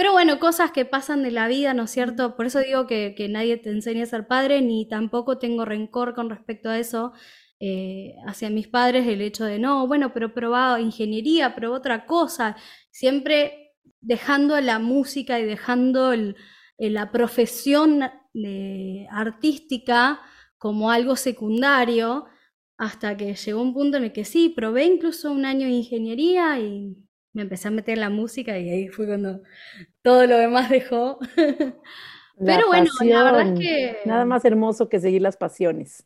Pero 0.02 0.14
bueno, 0.14 0.40
cosas 0.40 0.72
que 0.72 0.84
pasan 0.84 1.22
de 1.22 1.30
la 1.30 1.48
vida, 1.48 1.76
¿no 1.76 1.84
es 1.84 1.92
cierto? 1.92 2.36
Por 2.36 2.48
eso 2.48 2.58
digo 2.60 2.88
que, 2.88 3.14
nadie 3.30 3.58
te 3.58 3.70
enseña 3.70 4.02
a 4.02 4.08
ser 4.08 4.26
padre, 4.26 4.60
ni 4.64 4.88
tampoco 4.88 5.38
tengo 5.38 5.64
rencor 5.64 6.16
con 6.16 6.28
respecto 6.32 6.70
a 6.70 6.80
eso 6.80 7.14
eh, 7.60 8.16
hacia 8.26 8.50
mis 8.50 8.68
padres, 8.68 9.06
el 9.06 9.22
hecho 9.22 9.46
de, 9.46 9.60
no, 9.60 9.86
bueno, 9.86 10.12
pero 10.12 10.34
probaba 10.34 10.82
ingeniería, 10.82 11.54
probó 11.54 11.76
otra 11.76 12.08
cosa, 12.08 12.58
siempre 12.90 13.76
dejando 14.00 14.60
la 14.60 14.80
música 14.80 15.40
y 15.40 15.46
dejando 15.46 16.16
la 16.80 17.12
profesión 17.12 18.02
eh, 18.34 19.06
artística 19.12 20.20
como 20.58 20.90
algo 20.90 21.16
secundario, 21.16 22.26
hasta 22.76 23.16
que 23.18 23.36
llegó 23.36 23.62
un 23.62 23.76
punto 23.76 23.98
en 23.98 24.06
el 24.06 24.14
que 24.14 24.26
sí, 24.26 24.50
probé 24.50 24.86
incluso 24.86 25.32
un 25.32 25.46
año 25.46 25.68
de 25.68 25.74
ingeniería 25.74 26.58
y 26.60 26.98
me 27.34 27.44
empecé 27.44 27.68
a 27.68 27.72
meter 27.72 27.96
en 27.96 28.02
la 28.02 28.10
música 28.10 28.58
y 28.58 28.70
ahí 28.70 28.88
fue 28.88 29.08
cuando 29.08 29.42
todo 30.02 30.26
lo 30.26 30.38
demás 30.38 30.70
dejó. 30.70 31.20
pero 32.38 32.68
bueno, 32.68 32.90
la 33.02 33.24
verdad 33.24 33.54
es 33.54 33.60
que... 33.60 33.98
Nada 34.06 34.26
más 34.26 34.46
hermoso 34.46 34.90
que 34.90 35.00
seguir 35.00 35.22
las 35.22 35.38
pasiones. 35.38 36.06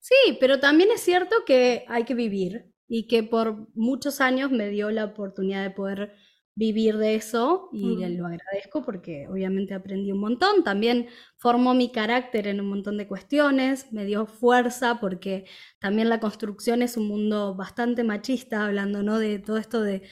Sí, 0.00 0.36
pero 0.38 0.60
también 0.60 0.90
es 0.94 1.00
cierto 1.00 1.36
que 1.46 1.84
hay 1.88 2.04
que 2.04 2.14
vivir 2.14 2.66
y 2.86 3.06
que 3.08 3.22
por 3.22 3.68
muchos 3.74 4.20
años 4.20 4.50
me 4.50 4.68
dio 4.68 4.90
la 4.90 5.06
oportunidad 5.06 5.62
de 5.62 5.70
poder 5.70 6.12
vivir 6.56 6.98
de 6.98 7.16
eso 7.16 7.68
y 7.72 7.96
mm. 7.96 8.16
lo 8.18 8.26
agradezco 8.26 8.84
porque 8.84 9.26
obviamente 9.28 9.74
aprendí 9.74 10.12
un 10.12 10.20
montón, 10.20 10.62
también 10.62 11.08
formó 11.36 11.74
mi 11.74 11.90
carácter 11.90 12.46
en 12.46 12.60
un 12.60 12.68
montón 12.68 12.96
de 12.96 13.08
cuestiones, 13.08 13.92
me 13.92 14.04
dio 14.04 14.26
fuerza 14.26 15.00
porque 15.00 15.46
también 15.80 16.08
la 16.08 16.20
construcción 16.20 16.82
es 16.82 16.96
un 16.96 17.08
mundo 17.08 17.54
bastante 17.56 18.04
machista, 18.04 18.66
hablando 18.66 19.02
¿no? 19.02 19.18
de 19.18 19.40
todo 19.40 19.56
esto 19.56 19.82
de, 19.82 20.02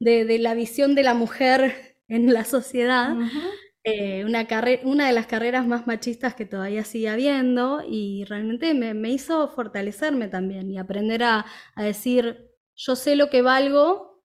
de, 0.00 0.38
la 0.38 0.54
visión 0.54 0.94
de 0.94 1.04
la 1.04 1.14
mujer 1.14 1.96
en 2.08 2.32
la 2.32 2.44
sociedad. 2.44 3.16
Eh, 3.84 4.24
una, 4.24 4.46
una 4.84 5.06
de 5.06 5.12
las 5.12 5.26
carreras 5.26 5.66
más 5.66 5.86
machistas 5.86 6.34
que 6.34 6.44
todavía 6.44 6.84
sigue 6.84 7.08
habiendo 7.08 7.82
y 7.88 8.24
realmente 8.24 8.74
me, 8.74 8.92
me 8.92 9.10
hizo 9.10 9.48
fortalecerme 9.48 10.28
también 10.28 10.70
y 10.70 10.78
aprender 10.78 11.22
a, 11.22 11.46
a 11.74 11.84
decir, 11.84 12.50
yo 12.74 12.96
sé 12.96 13.16
lo 13.16 13.30
que 13.30 13.42
valgo 13.42 14.22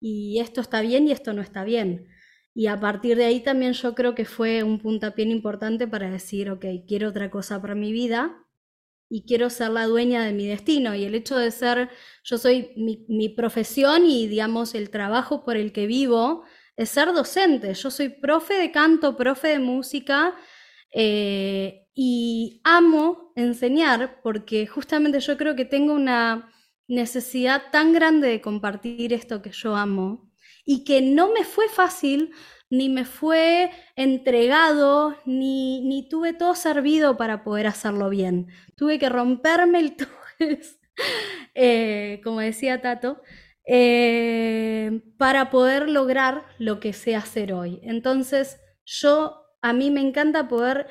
y 0.00 0.40
esto 0.40 0.60
está 0.60 0.80
bien 0.80 1.06
y 1.06 1.12
esto 1.12 1.32
no 1.32 1.42
está 1.42 1.64
bien. 1.64 2.08
Y 2.54 2.66
a 2.66 2.80
partir 2.80 3.16
de 3.16 3.26
ahí 3.26 3.40
también 3.40 3.72
yo 3.72 3.94
creo 3.94 4.14
que 4.14 4.24
fue 4.24 4.62
un 4.64 4.80
puntapié 4.80 5.26
importante 5.26 5.86
para 5.86 6.10
decir, 6.10 6.50
ok, 6.50 6.64
quiero 6.88 7.10
otra 7.10 7.30
cosa 7.30 7.60
para 7.60 7.74
mi 7.76 7.92
vida 7.92 8.47
y 9.08 9.24
quiero 9.24 9.50
ser 9.50 9.70
la 9.70 9.86
dueña 9.86 10.24
de 10.24 10.32
mi 10.32 10.46
destino. 10.46 10.94
Y 10.94 11.04
el 11.04 11.14
hecho 11.14 11.36
de 11.36 11.50
ser, 11.50 11.90
yo 12.24 12.38
soy 12.38 12.72
mi, 12.76 13.28
profesión 13.30 14.04
y 14.06 14.26
digamos 14.26 14.74
el 14.74 14.90
trabajo 14.90 15.44
por 15.44 15.56
el 15.56 15.72
que 15.72 15.86
vivo 15.86 16.44
es 16.76 16.90
ser 16.90 17.12
docente. 17.12 17.74
Yo 17.74 17.90
soy 17.90 18.10
profe 18.10 18.54
de 18.54 18.70
canto, 18.70 19.16
profe 19.16 19.48
de 19.48 19.58
música 19.58 20.34
eh, 20.92 21.86
y 21.94 22.60
amo 22.64 23.32
enseñar 23.36 24.20
porque 24.22 24.66
justamente 24.66 25.20
yo 25.20 25.36
creo 25.36 25.56
que 25.56 25.64
tengo 25.64 25.92
una 25.94 26.52
necesidad 26.86 27.70
tan 27.70 27.92
grande 27.92 28.28
de 28.28 28.40
compartir 28.40 29.12
esto 29.12 29.42
que 29.42 29.50
yo 29.50 29.76
amo 29.76 30.30
y 30.64 30.84
que 30.84 31.00
no 31.00 31.32
me 31.32 31.44
fue 31.44 31.68
fácil, 31.68 32.32
ni 32.70 32.88
me 32.88 33.04
fue 33.04 33.70
entregado, 33.96 35.16
ni, 35.24 35.80
ni 35.82 36.08
tuve 36.08 36.32
todo 36.32 36.54
servido 36.54 37.16
para 37.16 37.42
poder 37.44 37.66
hacerlo 37.66 38.10
bien. 38.10 38.48
Tuve 38.76 38.98
que 38.98 39.08
romperme 39.08 39.80
el 39.80 39.96
tujes, 39.96 40.78
eh, 41.54 42.20
como 42.24 42.40
decía 42.40 42.80
Tato, 42.82 43.22
eh, 43.66 45.02
para 45.18 45.50
poder 45.50 45.88
lograr 45.88 46.44
lo 46.58 46.80
que 46.80 46.92
sé 46.92 47.16
hacer 47.16 47.52
hoy. 47.52 47.80
Entonces, 47.82 48.60
yo, 48.84 49.44
a 49.62 49.72
mí 49.72 49.90
me 49.90 50.00
encanta 50.00 50.48
poder 50.48 50.88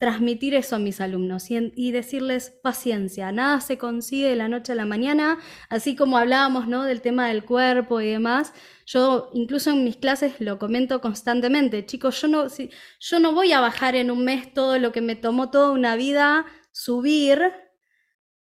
transmitir 0.00 0.54
eso 0.54 0.76
a 0.76 0.78
mis 0.78 0.98
alumnos 1.02 1.50
y, 1.50 1.92
decirles 1.92 2.58
paciencia, 2.62 3.32
nada 3.32 3.60
se 3.60 3.76
consigue 3.76 4.30
de 4.30 4.34
la 4.36 4.48
noche 4.48 4.72
a 4.72 4.74
la 4.74 4.86
mañana, 4.86 5.38
así 5.68 5.94
como 5.94 6.16
hablábamos 6.16 6.66
¿no? 6.66 6.84
del 6.84 7.02
tema 7.02 7.28
del 7.28 7.44
cuerpo 7.44 8.00
y 8.00 8.06
demás, 8.06 8.54
yo 8.86 9.28
incluso 9.34 9.70
en 9.70 9.84
mis 9.84 9.96
clases 9.96 10.40
lo 10.40 10.58
comento 10.58 11.02
constantemente, 11.02 11.84
chicos, 11.84 12.18
yo 12.22 12.28
no, 12.28 12.46
yo 12.48 13.20
no 13.20 13.34
voy 13.34 13.52
a 13.52 13.60
bajar 13.60 13.94
en 13.94 14.10
un 14.10 14.24
mes 14.24 14.54
todo 14.54 14.78
lo 14.78 14.90
que 14.90 15.02
me 15.02 15.16
tomó 15.16 15.50
toda 15.50 15.70
una 15.70 15.96
vida 15.96 16.46
subir, 16.72 17.52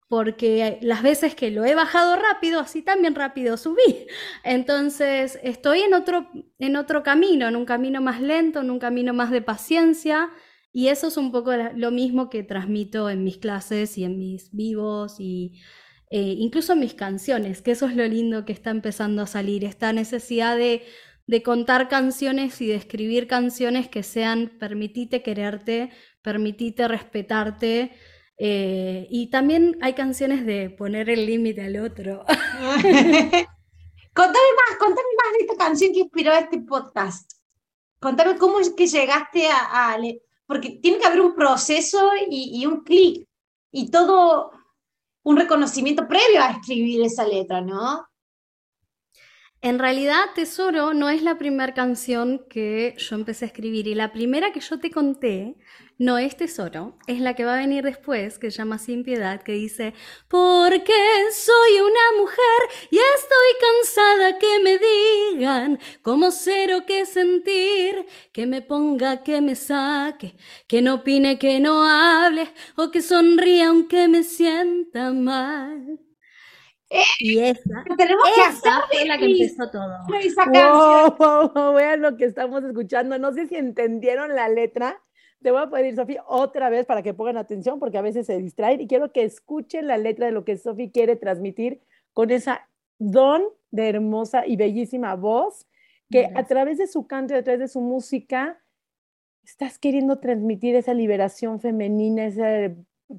porque 0.09 0.79
las 0.81 1.03
veces 1.03 1.35
que 1.35 1.51
lo 1.51 1.67
he 1.67 1.75
bajado 1.75 2.17
rápido, 2.17 2.59
así 2.59 2.81
también 2.81 3.15
rápido 3.15 3.59
subí. 3.59 4.07
Entonces, 4.45 5.39
estoy 5.43 5.81
en 5.81 5.93
otro, 5.93 6.31
en 6.59 6.77
otro 6.77 7.03
camino, 7.03 7.49
en 7.49 7.57
un 7.57 7.67
camino 7.67 8.01
más 8.01 8.23
lento, 8.23 8.61
en 8.61 8.71
un 8.71 8.79
camino 8.79 9.13
más 9.13 9.31
de 9.31 9.43
paciencia, 9.43 10.31
y 10.77 10.89
eso 10.89 11.07
es 11.07 11.17
un 11.17 11.31
poco 11.31 11.53
lo 11.77 11.93
mismo 11.93 12.29
que 12.29 12.43
transmito 12.43 13.09
en 13.09 13.23
mis 13.23 13.39
clases 13.39 13.97
y 13.97 14.03
en 14.03 14.19
mis 14.19 14.51
vivos 14.51 15.21
y 15.21 15.53
eh, 16.11 16.35
incluso 16.37 16.73
en 16.73 16.81
mis 16.81 16.95
canciones, 16.95 17.63
que 17.63 17.71
eso 17.71 17.87
es 17.87 17.95
lo 17.95 18.05
lindo 18.05 18.45
que 18.45 18.53
está 18.53 18.71
empezando 18.71 19.23
a 19.23 19.29
salir, 19.29 19.65
esta 19.65 19.93
necesidad 19.93 20.57
de, 20.57 20.83
contar 21.45 21.89
canciones 21.89 22.61
y 22.61 22.67
de 22.67 22.75
escribir 22.75 23.29
canciones 23.29 23.89
que 23.89 24.03
sean 24.03 24.53
permitite 24.59 25.23
quererte, 25.23 25.91
permitite 26.23 26.89
respetarte. 26.89 27.93
Eh, 28.37 29.07
y 29.11 29.31
también 29.31 29.79
hay 29.81 29.93
canciones 29.93 30.45
de 30.45 30.71
poner 30.71 31.09
el 31.09 31.25
límite 31.25 31.63
al 31.63 31.77
otro. 31.77 32.25
contame 34.13 34.49
más, 34.59 34.79
contame 34.79 35.09
más 35.23 35.33
de 35.33 35.41
esta 35.41 35.57
canción 35.57 35.93
que 35.93 36.01
inspiró 36.01 36.33
este 36.33 36.59
podcast. 36.59 37.33
Contame 38.01 38.37
cómo 38.37 38.59
es 38.59 38.71
que 38.71 38.89
llegaste 38.89 39.47
a, 39.49 39.97
porque 40.47 40.79
tiene 40.83 40.99
que 40.99 41.07
haber 41.07 41.21
un 41.21 41.35
proceso 41.35 42.11
y, 42.29 42.65
un 42.67 42.83
clic 42.83 43.27
y 43.73 43.91
todo 43.91 44.53
un 45.23 45.37
reconocimiento 45.37 46.07
previo 46.07 46.43
a 46.43 46.51
escribir 46.51 47.03
esa 47.03 47.27
letra, 47.27 47.61
¿no? 47.61 48.07
En 49.63 49.79
realidad, 49.79 50.27
Tesoro 50.35 50.93
no 50.93 51.09
es 51.09 51.23
la 51.23 51.39
primera 51.39 51.73
canción 51.73 52.45
que 52.51 52.95
yo 52.99 53.17
empecé 53.17 53.47
a 53.47 53.49
escribir 53.49 53.87
y 53.87 53.95
la 53.95 54.13
primera 54.13 54.53
que 54.53 54.61
yo 54.61 54.79
te 54.79 54.91
conté 54.91 55.57
no 55.99 56.19
es 56.19 56.37
Tesoro, 56.37 56.99
es 57.07 57.21
la 57.21 57.35
que 57.35 57.45
va 57.45 57.55
a 57.55 57.59
venir 57.59 57.85
después, 57.85 58.39
que 58.39 58.51
se 58.51 58.59
llama 58.59 58.79
Sin 58.79 59.05
Piedad, 59.05 59.43
que 59.43 59.53
dice, 59.53 59.95
porque 60.29 60.93
soy 61.33 61.81
una 61.81 62.21
mujer 62.21 62.89
y 62.91 62.99
estoy 62.99 63.51
cansada 63.61 64.39
que 64.39 64.59
me 64.63 64.79
digan 64.79 65.79
cómo 66.03 66.31
ser 66.31 66.75
o 66.75 66.85
qué 66.87 67.07
sentir, 67.07 68.07
que 68.33 68.47
me 68.47 68.63
ponga, 68.63 69.23
que 69.23 69.41
me 69.41 69.55
saque, 69.55 70.37
que 70.67 70.83
no 70.83 70.95
opine, 70.97 71.39
que 71.39 71.61
no 71.61 71.85
hable 71.89 72.53
o 72.77 72.91
que 72.91 73.01
sonría 73.03 73.69
aunque 73.69 74.09
me 74.09 74.23
sienta 74.25 75.13
mal. 75.13 76.01
Y 77.19 77.39
esa, 77.39 77.89
Tenemos 77.97 78.33
que 78.35 78.43
esa 78.43 78.49
hacer 78.49 78.73
fue 78.91 79.05
la 79.07 79.19
que 79.19 79.27
empezó 79.27 79.71
todo. 79.71 80.15
esa 80.21 80.51
canción. 80.51 80.73
Wow, 80.73 81.17
wow, 81.19 81.53
wow, 81.55 81.75
vean 81.75 82.03
lo 82.03 82.17
que 82.17 82.25
estamos 82.27 82.63
escuchando. 82.65 83.19
No 83.19 83.33
sé 83.33 83.47
si 83.47 83.57
entendieron 83.57 84.35
la 84.35 84.49
letra. 84.49 85.03
Te 85.45 85.51
voy 85.51 85.61
a 85.61 85.69
pedir, 85.69 85.95
Sofía, 85.95 86.25
otra 86.27 86.71
vez 86.71 86.87
para 86.87 87.03
que 87.03 87.13
pongan 87.13 87.37
atención, 87.37 87.79
porque 87.79 87.99
a 87.99 88.01
veces 88.01 88.25
se 88.25 88.39
distraen 88.39 88.81
y 88.81 88.87
quiero 88.87 89.13
que 89.13 89.25
escuchen 89.25 89.87
la 89.87 89.99
letra 89.99 90.25
de 90.25 90.33
lo 90.33 90.43
que 90.43 90.57
Sofía 90.57 90.91
quiere 90.91 91.17
transmitir 91.17 91.83
con 92.15 92.31
esa 92.31 92.67
don 92.99 93.43
de 93.71 93.91
hermosa 93.91 94.47
y 94.47 94.57
bellísima 94.57 95.15
voz, 95.17 95.67
que 96.11 96.31
a 96.35 96.45
través 96.45 96.79
de 96.79 96.87
su 96.87 97.07
canto 97.07 97.35
y 97.35 97.37
a 97.37 97.45
través 97.45 97.61
de 97.61 97.69
su 97.69 97.83
música 97.83 98.59
estás 99.45 99.79
queriendo 99.79 100.19
transmitir 100.19 100.77
esa 100.77 100.95
liberación 100.95 101.61
femenina, 101.61 102.25
esa 102.25 102.75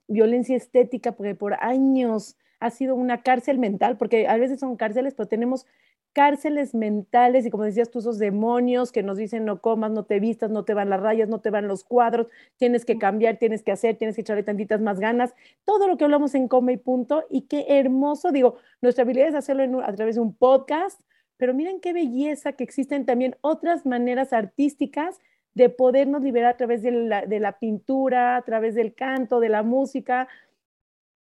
violencia 0.07 0.57
estética, 0.57 1.11
porque 1.11 1.35
por 1.35 1.53
años 1.63 2.37
ha 2.59 2.71
sido 2.71 2.95
una 2.95 3.21
cárcel 3.21 3.59
mental, 3.59 3.97
porque 3.97 4.27
a 4.27 4.35
veces 4.37 4.59
son 4.59 4.77
cárceles, 4.77 5.13
pero 5.13 5.29
tenemos 5.29 5.67
cárceles 6.15 6.73
mentales 6.73 7.45
y 7.45 7.51
como 7.51 7.65
decías 7.65 7.91
tú, 7.91 7.99
esos 7.99 8.17
demonios 8.17 8.93
que 8.93 9.03
nos 9.03 9.17
dicen 9.17 9.43
no 9.43 9.59
comas, 9.59 9.91
no 9.91 10.05
te 10.05 10.21
vistas, 10.21 10.49
no 10.49 10.63
te 10.63 10.73
van 10.73 10.89
las 10.89 11.01
rayas, 11.01 11.27
no 11.27 11.41
te 11.41 11.49
van 11.49 11.67
los 11.67 11.83
cuadros, 11.83 12.27
tienes 12.55 12.85
que 12.85 12.97
cambiar, 12.97 13.35
tienes 13.37 13.63
que 13.63 13.73
hacer, 13.73 13.97
tienes 13.97 14.15
que 14.15 14.21
echarle 14.21 14.41
tantitas 14.41 14.79
más 14.79 15.01
ganas, 15.01 15.35
todo 15.65 15.89
lo 15.89 15.97
que 15.97 16.05
hablamos 16.05 16.33
en 16.33 16.47
Coma 16.47 16.71
y 16.71 16.77
Punto 16.77 17.25
y 17.29 17.41
qué 17.41 17.65
hermoso, 17.67 18.31
digo, 18.31 18.55
nuestra 18.81 19.03
habilidad 19.03 19.27
es 19.27 19.35
hacerlo 19.35 19.63
en 19.63 19.75
a 19.75 19.93
través 19.93 20.15
de 20.15 20.21
un 20.21 20.33
podcast, 20.33 21.01
pero 21.35 21.53
miren 21.53 21.81
qué 21.81 21.91
belleza 21.91 22.53
que 22.53 22.63
existen 22.63 23.05
también 23.05 23.35
otras 23.41 23.85
maneras 23.85 24.31
artísticas 24.31 25.19
de 25.53 25.67
podernos 25.67 26.21
liberar 26.23 26.53
a 26.53 26.57
través 26.57 26.81
de 26.81 26.91
la, 26.91 27.25
de 27.25 27.41
la 27.41 27.59
pintura, 27.59 28.37
a 28.37 28.41
través 28.43 28.73
del 28.73 28.95
canto, 28.95 29.41
de 29.41 29.49
la 29.49 29.63
música, 29.63 30.29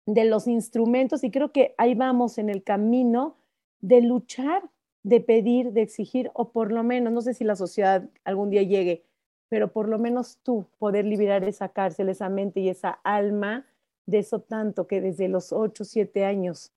de 0.05 0.27
los 0.27 0.47
instrumentos 0.47 1.25
y 1.25 1.31
creo 1.31 1.51
que 1.51 1.75
ahí 1.79 1.95
vamos 1.95 2.37
en 2.37 2.51
el 2.51 2.63
camino 2.63 3.39
de 3.83 4.01
luchar, 4.01 4.63
de 5.03 5.21
pedir, 5.21 5.73
de 5.73 5.83
exigir 5.83 6.31
o 6.35 6.51
por 6.51 6.73
lo 6.73 6.83
menos, 6.83 7.13
no 7.13 7.21
sé 7.23 7.35
si 7.35 7.45
la 7.45 7.57
sociedad 7.57 8.09
algún 8.25 8.51
día 8.51 8.63
llegue, 8.63 9.05
pero 9.49 9.73
por 9.73 9.89
lo 9.89 9.99
menos 9.99 10.39
tú 10.43 10.67
poder 10.79 11.05
liberar 11.05 11.45
esa 11.45 11.69
cárcel, 11.69 12.09
esa 12.09 12.29
mente 12.29 12.61
y 12.61 12.69
esa 12.69 12.91
alma 13.03 13.67
de 14.07 14.19
eso 14.19 14.41
tanto 14.41 14.87
que 14.87 15.01
desde 15.01 15.29
los 15.29 15.53
8, 15.53 15.85
7 15.85 16.25
años 16.25 16.73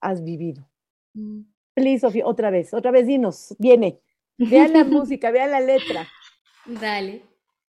has 0.00 0.22
vivido. 0.22 0.66
Mm. 1.14 1.42
Please, 1.74 2.00
Sofía, 2.00 2.26
otra 2.26 2.50
vez, 2.50 2.74
otra 2.74 2.90
vez 2.90 3.06
dinos, 3.06 3.54
viene. 3.58 4.00
Vean 4.36 4.72
la 4.72 4.84
música, 4.84 5.30
vean 5.30 5.50
la 5.50 5.60
letra. 5.60 6.06
Dale. 6.66 7.22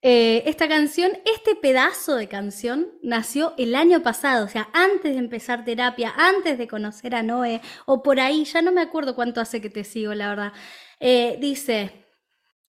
Eh, 0.05 0.43
esta 0.49 0.67
canción, 0.67 1.11
este 1.25 1.55
pedazo 1.55 2.15
de 2.17 2.27
canción 2.27 2.89
nació 3.01 3.53
el 3.57 3.73
año 3.73 4.03
pasado, 4.03 4.45
o 4.45 4.49
sea, 4.49 4.67
antes 4.73 5.13
de 5.13 5.17
empezar 5.19 5.63
terapia, 5.63 6.13
antes 6.17 6.57
de 6.57 6.67
conocer 6.67 7.15
a 7.15 7.23
Noé, 7.23 7.61
o 7.85 8.03
por 8.03 8.19
ahí, 8.19 8.43
ya 8.43 8.61
no 8.61 8.73
me 8.73 8.81
acuerdo 8.81 9.15
cuánto 9.15 9.39
hace 9.39 9.61
que 9.61 9.69
te 9.69 9.85
sigo, 9.85 10.13
la 10.13 10.27
verdad. 10.27 10.53
Eh, 10.99 11.37
dice, 11.39 12.05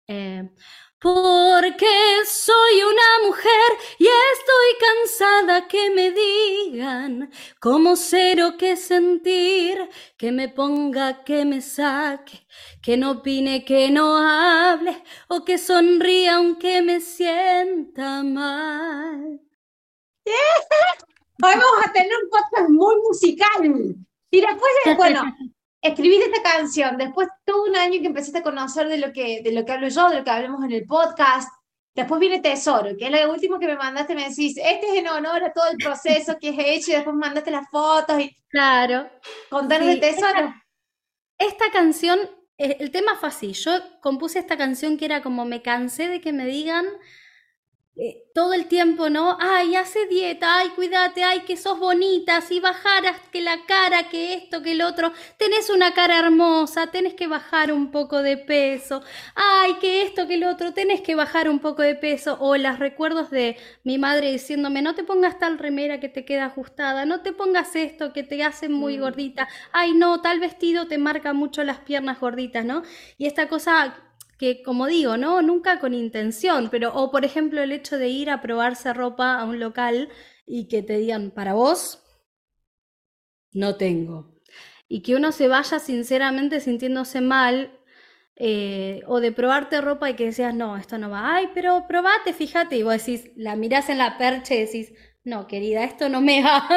eh, 0.08 0.50
porque 1.00 1.86
soy 2.26 2.82
una 2.84 3.28
mujer 3.28 3.78
y 4.00 4.06
estoy 4.08 4.88
cansada 4.88 5.68
que 5.68 5.90
me 5.92 6.12
digan 6.12 7.32
cómo 7.60 7.96
ser 7.96 8.42
o 8.42 8.58
qué 8.58 8.76
sentir, 8.76 9.78
que 10.18 10.32
me 10.32 10.50
ponga, 10.50 11.24
que 11.24 11.46
me 11.46 11.62
saque, 11.62 12.48
que 12.82 12.98
no 12.98 13.12
opine, 13.12 13.64
que 13.64 13.92
no 13.92 14.18
hable 14.18 15.04
o 15.28 15.46
que 15.46 15.58
sonría 15.58 16.36
aunque 16.38 16.82
me 16.82 17.00
sienta 17.00 18.24
mal. 18.24 19.40
Hoy 21.44 21.54
vamos 21.54 21.86
a 21.86 21.94
tener 21.94 22.12
un 22.24 22.30
podcast 22.30 22.70
muy 22.70 22.96
musical. 23.08 23.96
Y 24.32 24.42
después, 24.42 24.72
de- 24.86 24.96
bueno, 24.96 25.22
escribiste 25.88 26.26
esta 26.26 26.42
canción, 26.44 26.98
después 26.98 27.28
todo 27.46 27.64
un 27.66 27.76
año 27.76 28.00
que 28.02 28.08
empezaste 28.08 28.40
a 28.40 28.44
conocer 28.44 28.88
de 28.88 28.98
lo 28.98 29.12
que, 29.12 29.42
de 29.44 29.52
lo 29.52 29.66
que 29.66 29.72
hablo 29.72 29.88
yo, 29.88 30.10
de 30.10 30.18
lo 30.20 30.24
que 30.24 30.30
hablamos 30.32 30.64
en 30.64 30.72
el 30.72 30.86
podcast. 30.86 31.50
Después 31.96 32.20
viene 32.20 32.40
Tesoro, 32.42 32.96
que 32.98 33.08
es 33.08 33.12
lo 33.12 33.32
último 33.34 33.58
que 33.60 33.66
me 33.68 33.76
mandaste, 33.76 34.14
me 34.14 34.30
decís, 34.30 34.56
este 34.58 34.88
es 34.88 34.96
en 35.00 35.08
honor 35.08 35.44
a 35.44 35.52
todo 35.52 35.68
el 35.72 35.78
proceso 35.78 36.38
que 36.40 36.50
he 36.50 36.76
hecho, 36.76 36.92
y 36.92 36.96
después 36.96 37.16
mandaste 37.16 37.50
las 37.52 37.68
fotos 37.72 38.20
y 38.20 38.36
Claro. 38.50 39.10
contanos 39.50 39.88
Sí, 39.88 39.94
de 39.96 40.00
Tesoro. 40.00 40.54
Esta 41.40 41.72
canción, 41.72 42.20
eh, 42.58 42.78
el 42.80 42.92
tema 42.92 43.16
fue 43.16 43.30
así. 43.30 43.54
Yo 43.54 43.72
compuse 44.02 44.40
esta 44.40 44.58
canción 44.58 44.98
que 44.98 45.06
era 45.06 45.22
como 45.22 45.46
me 45.46 45.62
cansé 45.62 46.08
de 46.08 46.22
que 46.22 46.34
me 46.34 46.46
digan 46.46 46.86
eh, 48.00 48.26
todo 48.34 48.54
el 48.54 48.68
tiempo, 48.68 49.10
¿no? 49.10 49.38
Ay, 49.40 49.76
hace 49.76 50.06
dieta, 50.06 50.60
ay, 50.60 50.70
cuídate, 50.76 51.24
ay, 51.24 51.42
que 51.42 51.58
sos 51.58 51.80
bonita, 51.80 52.42
si 52.42 52.60
bajaras 52.60 53.18
que 53.32 53.42
la 53.42 53.66
cara, 53.66 54.10
que 54.10 54.36
esto, 54.36 54.62
que 54.62 54.74
el 54.74 54.82
otro, 54.84 55.12
tenés 55.38 55.70
una 55.72 55.94
cara 55.94 56.20
hermosa, 56.20 56.88
tenés 56.92 57.16
que 57.16 57.26
bajar 57.28 57.72
un 57.74 57.90
poco 57.92 58.22
de 58.22 58.38
peso, 58.38 59.02
ay, 59.36 59.76
que 59.82 60.04
esto, 60.04 60.28
que 60.28 60.36
el 60.36 60.44
otro, 60.44 60.74
tenés 60.74 61.02
que 61.02 61.16
bajar 61.16 61.50
un 61.50 61.58
poco 61.60 61.82
de 61.82 61.96
peso, 61.96 62.38
o 62.40 62.56
los 62.58 62.78
recuerdos 62.78 63.32
de 63.32 63.58
mi 63.84 63.98
madre 63.98 64.32
diciéndome, 64.32 64.84
no 64.84 64.94
te 64.94 65.04
pongas 65.04 65.40
tal 65.40 65.58
remera 65.58 66.00
que 66.00 66.10
te 66.10 66.24
queda 66.24 66.46
ajustada, 66.46 67.06
no 67.06 67.22
te 67.22 67.34
pongas 67.34 67.76
esto 67.76 68.14
que 68.14 68.22
te 68.24 68.44
hace 68.44 68.70
muy 68.70 68.98
Mm. 68.98 69.02
gordita, 69.02 69.48
ay, 69.72 69.94
no, 69.94 70.22
tal 70.22 70.40
vestido 70.40 70.88
te 70.88 70.98
marca 71.00 71.34
mucho 71.34 71.64
las 71.64 71.80
piernas 71.80 72.20
gorditas, 72.20 72.64
¿no? 72.66 72.84
Y 73.18 73.26
esta 73.28 73.48
cosa 73.50 73.96
que, 74.38 74.62
como 74.64 74.88
digo, 74.88 75.18
¿no? 75.18 75.42
Nunca 75.42 75.80
con 75.80 75.94
intención, 75.94 76.70
pero, 76.72 76.94
o 76.96 77.12
por 77.12 77.26
ejemplo, 77.26 77.62
el 77.62 77.72
hecho 77.72 77.98
de 77.98 78.10
ir 78.10 78.30
a 78.30 78.42
probarse 78.42 78.94
ropa 78.94 79.40
a 79.40 79.46
un 79.46 79.60
local 79.60 80.10
y 80.46 80.68
que 80.68 80.84
te 80.84 80.98
digan, 80.98 81.32
para 81.32 81.54
vos, 81.54 82.04
no 83.54 83.76
tengo. 83.76 84.36
Y 84.88 85.02
que 85.02 85.16
uno 85.16 85.32
se 85.32 85.48
vaya 85.48 85.80
sinceramente 85.80 86.60
sintiéndose 86.60 87.22
mal, 87.22 87.72
eh, 88.36 89.02
o 89.08 89.20
de 89.20 89.32
probarte 89.32 89.82
ropa 89.82 90.10
y 90.10 90.16
que 90.16 90.26
decías, 90.26 90.54
no, 90.54 90.78
esto 90.78 90.98
no 90.98 91.10
va, 91.10 91.36
ay, 91.36 91.50
pero 91.54 91.86
probate, 91.88 92.34
fíjate, 92.34 92.78
y 92.78 92.84
vos 92.84 92.94
decís, 92.94 93.32
la 93.36 93.56
mirás 93.56 93.90
en 93.90 93.98
la 94.00 94.18
percha 94.18 94.56
y 94.56 94.60
decís, 94.66 94.94
no, 95.24 95.48
querida, 95.48 95.84
esto 95.84 96.10
no 96.10 96.22
me 96.22 96.44
va. 96.44 96.68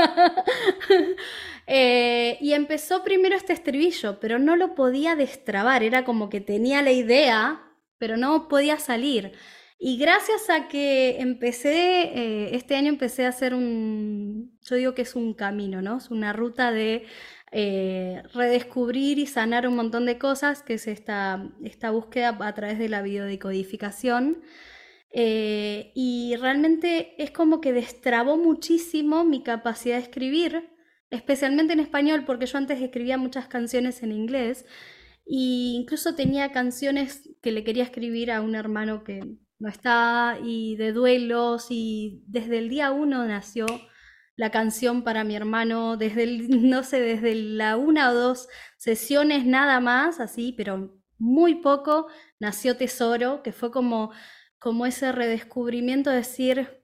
Eh, 1.73 2.37
y 2.41 2.55
empezó 2.55 3.05
primero 3.05 3.37
este 3.37 3.53
estribillo, 3.53 4.19
pero 4.19 4.41
no 4.41 4.57
lo 4.57 4.75
podía 4.75 5.15
destrabar, 5.15 5.85
era 5.85 6.05
como 6.05 6.29
que 6.29 6.41
tenía 6.41 6.83
la 6.83 6.91
idea, 6.91 7.63
pero 7.97 8.17
no 8.17 8.49
podía 8.49 8.79
salir. 8.81 9.33
Y 9.79 9.97
gracias 9.97 10.51
a 10.51 10.67
que 10.67 11.21
empecé, 11.21 12.03
eh, 12.13 12.57
este 12.57 12.75
año 12.75 12.89
empecé 12.89 13.25
a 13.25 13.29
hacer 13.29 13.55
un, 13.55 14.59
yo 14.63 14.75
digo 14.75 14.95
que 14.95 15.03
es 15.03 15.15
un 15.15 15.33
camino, 15.33 15.81
¿no? 15.81 15.99
Es 15.99 16.11
una 16.11 16.33
ruta 16.33 16.73
de 16.73 17.07
eh, 17.53 18.23
redescubrir 18.35 19.21
y 19.21 19.27
sanar 19.27 19.69
un 19.69 19.77
montón 19.77 20.07
de 20.07 20.19
cosas, 20.19 20.63
que 20.65 20.75
es 20.75 20.89
esta, 20.89 21.53
esta 21.65 21.93
búsqueda 21.93 22.37
a 22.41 22.55
través 22.55 22.81
de 22.81 22.89
la 22.89 23.03
biodecodificación. 23.03 24.43
Eh, 25.13 25.93
y 25.95 26.37
realmente 26.37 27.15
es 27.23 27.31
como 27.31 27.61
que 27.61 27.73
destrabó 27.73 28.37
muchísimo 28.37 29.25
mi 29.25 29.43
capacidad 29.43 29.97
de 29.97 30.03
escribir, 30.03 30.70
especialmente 31.11 31.73
en 31.73 31.81
español, 31.81 32.25
porque 32.25 32.47
yo 32.47 32.59
antes 32.59 32.81
escribía 32.81 33.19
muchas 33.19 33.49
canciones 33.49 34.03
en 34.03 34.13
inglés 34.13 34.65
e 35.27 35.77
incluso 35.77 36.15
tenía 36.15 36.53
canciones 36.53 37.29
que 37.43 37.53
le 37.53 37.65
quería 37.65 37.85
escribir 37.85 38.33
a 38.33 38.41
un 38.41 38.55
hermano 38.55 39.05
que 39.05 39.39
no 39.59 39.69
está 39.69 40.39
y 40.43 40.77
de 40.77 40.93
duelos 40.93 41.67
y 41.71 42.23
desde 42.27 42.59
el 42.59 42.69
día 42.69 42.91
uno 42.93 43.25
nació 43.27 43.67
la 44.37 44.51
canción 44.51 45.05
para 45.05 45.23
mi 45.23 45.37
hermano, 45.37 45.97
desde 45.99 46.23
el, 46.23 46.49
no 46.71 46.83
sé, 46.83 47.01
desde 47.01 47.35
la 47.35 47.77
una 47.77 48.11
o 48.11 48.15
dos 48.15 48.49
sesiones 48.79 49.45
nada 49.45 49.81
más, 49.81 50.19
así, 50.19 50.55
pero 50.57 50.99
muy 51.19 51.57
poco, 51.57 52.07
nació 52.39 52.77
Tesoro, 52.77 53.43
que 53.43 53.53
fue 53.53 53.71
como, 53.71 54.13
como 54.59 54.87
ese 54.87 55.13
redescubrimiento 55.13 56.09
de 56.09 56.17
decir, 56.17 56.80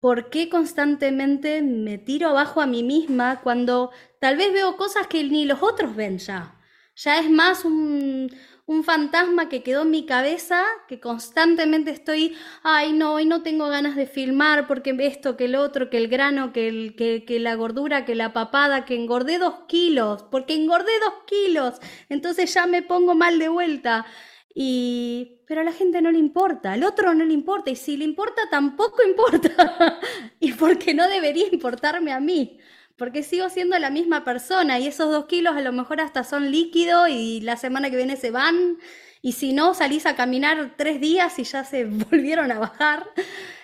¿por 0.00 0.30
qué 0.30 0.48
constantemente 0.48 1.62
me 1.62 1.98
tiro 1.98 2.28
abajo 2.30 2.60
a 2.60 2.66
mí 2.66 2.82
misma 2.82 3.40
cuando 3.42 3.90
tal 4.20 4.36
vez 4.36 4.52
veo 4.52 4.76
cosas 4.76 5.06
que 5.06 5.22
ni 5.24 5.44
los 5.44 5.62
otros 5.62 5.94
ven 5.94 6.18
ya? 6.18 6.56
Ya 6.96 7.18
es 7.20 7.30
más 7.30 7.64
un, 7.64 8.30
un 8.66 8.84
fantasma 8.84 9.48
que 9.48 9.62
quedó 9.62 9.82
en 9.82 9.90
mi 9.90 10.06
cabeza, 10.06 10.62
que 10.88 11.00
constantemente 11.00 11.90
estoy, 11.90 12.36
ay 12.62 12.92
no, 12.92 13.14
hoy 13.14 13.26
no 13.26 13.42
tengo 13.42 13.68
ganas 13.68 13.96
de 13.96 14.06
filmar 14.06 14.66
porque 14.66 14.96
esto, 15.00 15.36
que 15.36 15.46
el 15.46 15.56
otro, 15.56 15.90
que 15.90 15.96
el 15.96 16.08
grano, 16.08 16.52
que, 16.52 16.68
el, 16.68 16.94
que, 16.96 17.24
que 17.24 17.40
la 17.40 17.54
gordura, 17.56 18.04
que 18.04 18.14
la 18.14 18.32
papada, 18.32 18.84
que 18.84 18.94
engordé 18.94 19.38
dos 19.38 19.54
kilos, 19.66 20.24
porque 20.30 20.54
engordé 20.54 20.92
dos 21.00 21.14
kilos, 21.26 21.80
entonces 22.08 22.52
ya 22.54 22.66
me 22.66 22.82
pongo 22.82 23.14
mal 23.14 23.38
de 23.38 23.48
vuelta. 23.48 24.06
Y, 24.54 25.38
pero 25.46 25.60
a 25.60 25.64
la 25.64 25.72
gente 25.72 26.02
no 26.02 26.10
le 26.10 26.18
importa, 26.18 26.72
al 26.72 26.82
otro 26.82 27.14
no 27.14 27.24
le 27.24 27.32
importa, 27.32 27.70
y 27.70 27.76
si 27.76 27.96
le 27.96 28.04
importa, 28.04 28.42
tampoco 28.50 29.02
importa. 29.02 30.00
y 30.40 30.52
porque 30.52 30.94
no 30.94 31.08
debería 31.08 31.46
importarme 31.50 32.12
a 32.12 32.20
mí 32.20 32.58
porque 33.00 33.22
sigo 33.22 33.48
siendo 33.48 33.78
la 33.78 33.88
misma 33.88 34.24
persona 34.24 34.78
y 34.78 34.86
esos 34.86 35.10
dos 35.10 35.24
kilos 35.24 35.56
a 35.56 35.62
lo 35.62 35.72
mejor 35.72 36.02
hasta 36.02 36.22
son 36.22 36.50
líquidos 36.50 37.08
y 37.08 37.40
la 37.40 37.56
semana 37.56 37.88
que 37.88 37.96
viene 37.96 38.14
se 38.18 38.30
van 38.30 38.76
y 39.22 39.32
si 39.32 39.54
no 39.54 39.72
salís 39.72 40.04
a 40.04 40.16
caminar 40.16 40.74
tres 40.76 41.00
días 41.00 41.38
y 41.38 41.44
ya 41.44 41.64
se 41.64 41.84
volvieron 42.10 42.52
a 42.52 42.58
bajar. 42.58 43.06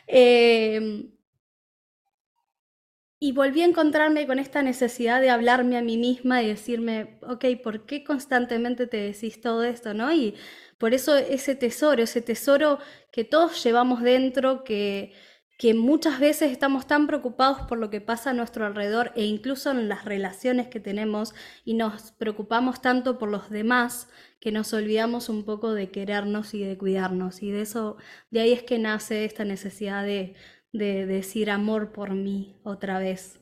Eh, 0.06 1.04
y 3.18 3.32
volví 3.32 3.62
a 3.62 3.66
encontrarme 3.66 4.26
con 4.26 4.38
esta 4.38 4.62
necesidad 4.62 5.20
de 5.20 5.30
hablarme 5.30 5.76
a 5.78 5.82
mí 5.82 5.96
misma 5.96 6.42
y 6.42 6.48
decirme, 6.48 7.18
ok, 7.22 7.44
¿por 7.62 7.86
qué 7.86 8.04
constantemente 8.04 8.86
te 8.86 8.98
decís 8.98 9.40
todo 9.40 9.64
esto? 9.64 9.94
¿no? 9.94 10.12
Y 10.12 10.34
por 10.78 10.94
eso 10.94 11.16
ese 11.16 11.54
tesoro, 11.54 12.02
ese 12.02 12.20
tesoro 12.20 12.78
que 13.10 13.24
todos 13.24 13.62
llevamos 13.64 14.02
dentro, 14.02 14.64
que 14.64 15.12
que 15.58 15.72
muchas 15.72 16.20
veces 16.20 16.52
estamos 16.52 16.86
tan 16.86 17.06
preocupados 17.06 17.62
por 17.62 17.78
lo 17.78 17.88
que 17.88 18.00
pasa 18.02 18.30
a 18.30 18.34
nuestro 18.34 18.66
alrededor 18.66 19.12
e 19.16 19.24
incluso 19.24 19.70
en 19.70 19.88
las 19.88 20.04
relaciones 20.04 20.68
que 20.68 20.80
tenemos 20.80 21.34
y 21.64 21.74
nos 21.74 22.12
preocupamos 22.12 22.82
tanto 22.82 23.18
por 23.18 23.30
los 23.30 23.48
demás 23.48 24.08
que 24.38 24.52
nos 24.52 24.72
olvidamos 24.74 25.30
un 25.30 25.44
poco 25.44 25.72
de 25.72 25.90
querernos 25.90 26.52
y 26.52 26.62
de 26.62 26.76
cuidarnos. 26.76 27.42
Y 27.42 27.50
de 27.50 27.62
eso, 27.62 27.96
de 28.30 28.40
ahí 28.40 28.52
es 28.52 28.62
que 28.64 28.78
nace 28.78 29.24
esta 29.24 29.44
necesidad 29.44 30.04
de, 30.04 30.34
de, 30.78 31.06
decir 31.06 31.50
amor 31.50 31.92
por 31.92 32.14
mí 32.14 32.56
otra 32.62 32.98
vez. 32.98 33.40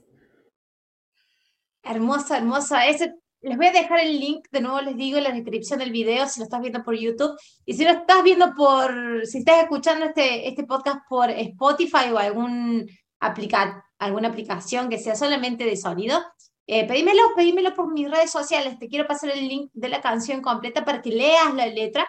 Hermosa, 1.83 2.39
hermosa. 2.39 2.87
Ese 2.87 3.15
les 3.45 3.59
voy 3.59 3.67
a 3.67 3.73
dejar 3.73 4.01
el 4.01 4.19
link, 4.19 4.47
de 4.51 4.63
nuevo 4.63 4.81
les 4.81 4.97
digo, 4.97 5.19
en 5.19 5.25
la 5.25 5.33
descripción 5.33 5.79
del 5.79 5.93
video, 5.93 6.27
si 6.27 6.41
lo 6.41 6.45
estás 6.45 6.63
viendo 6.63 6.83
por 6.83 6.95
YouTube. 6.95 7.39
Y 7.67 7.75
si 7.75 7.85
lo 7.85 7.91
estás 7.91 8.23
viendo 8.23 8.55
por, 8.55 9.27
si 9.27 9.39
estás 9.39 9.63
escuchando 9.63 10.07
este, 10.07 10.49
este 10.49 10.65
podcast 10.65 11.01
por 11.09 11.31
Spotify 11.31 12.11
o 12.11 12.19
algún 12.19 12.87
aplica, 13.21 13.85
alguna 13.99 14.29
aplicación 14.29 14.89
que 14.89 14.99
sea 14.99 15.15
solamente 15.15 15.65
de 15.65 15.77
sonido, 15.77 16.25
eh, 16.67 16.87
pedímelo, 16.87 17.21
pedímelo 17.37 17.75
por 17.75 17.93
mis 17.93 18.11
redes 18.11 18.31
sociales. 18.31 18.79
Te 18.79 18.89
quiero 18.89 19.07
pasar 19.07 19.31
el 19.31 19.47
link 19.47 19.71
de 19.75 19.91
la 19.91 20.01
canción 20.01 20.41
completa 20.41 20.85
para 20.85 21.03
que 21.03 21.11
leas 21.11 21.53
la 21.55 21.67
letra. 21.67 22.09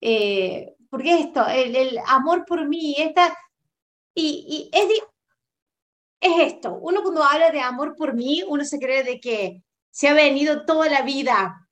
Eh, 0.00 0.74
porque 0.90 1.18
esto, 1.18 1.46
el, 1.46 1.98
amor 2.06 2.44
por 2.46 2.68
mí, 2.68 2.94
esta, 2.98 3.34
y, 4.16 4.70
es, 4.72 5.02
es 6.20 6.52
esto, 6.52 6.78
uno 6.80 7.02
cuando 7.02 7.22
habla 7.22 7.50
de 7.50 7.60
amor 7.60 7.94
por 7.96 8.14
mí, 8.14 8.42
uno 8.48 8.64
se 8.64 8.78
cree 8.78 9.04
de 9.04 9.20
que 9.20 9.62
se 9.90 10.08
ha 10.08 10.14
venido 10.14 10.64
toda 10.64 10.88
la 10.88 11.02
vida 11.02 11.68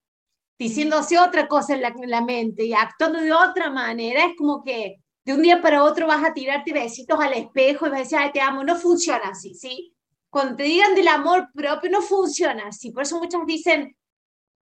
diciéndose 0.59 1.19
otra 1.19 1.49
cosa 1.49 1.75
en 1.75 2.11
la, 2.11 2.21
mente 2.21 2.65
y 2.65 2.73
actuando 2.73 3.21
de 3.21 3.33
otra 3.33 3.71
manera, 3.71 4.27
es 4.27 4.37
como 4.37 4.63
que 4.63 4.97
de 5.25 5.33
un 5.33 5.43
día 5.43 5.61
para 5.61 5.83
otro 5.83 6.07
vas 6.07 6.23
a 6.25 6.35
tirarte 6.35 6.73
besitos 6.73 7.19
al 7.19 7.33
espejo 7.33 7.87
y 7.87 7.91
vas 7.91 7.99
a 7.99 8.03
decir, 8.03 8.19
ay, 8.19 8.33
te 8.33 8.41
amo. 8.41 8.63
No 8.63 8.77
funciona 8.77 9.31
así, 9.31 9.55
¿sí? 9.55 9.95
Cuando 10.29 10.57
te 10.57 10.65
digan 10.65 10.95
del 10.95 11.09
amor 11.09 11.49
propio, 11.55 11.91
no 11.91 12.03
funciona 12.03 12.69
así. 12.69 12.91
Por 12.91 13.05
eso 13.05 13.19
muchos 13.19 13.47
dicen, 13.47 13.97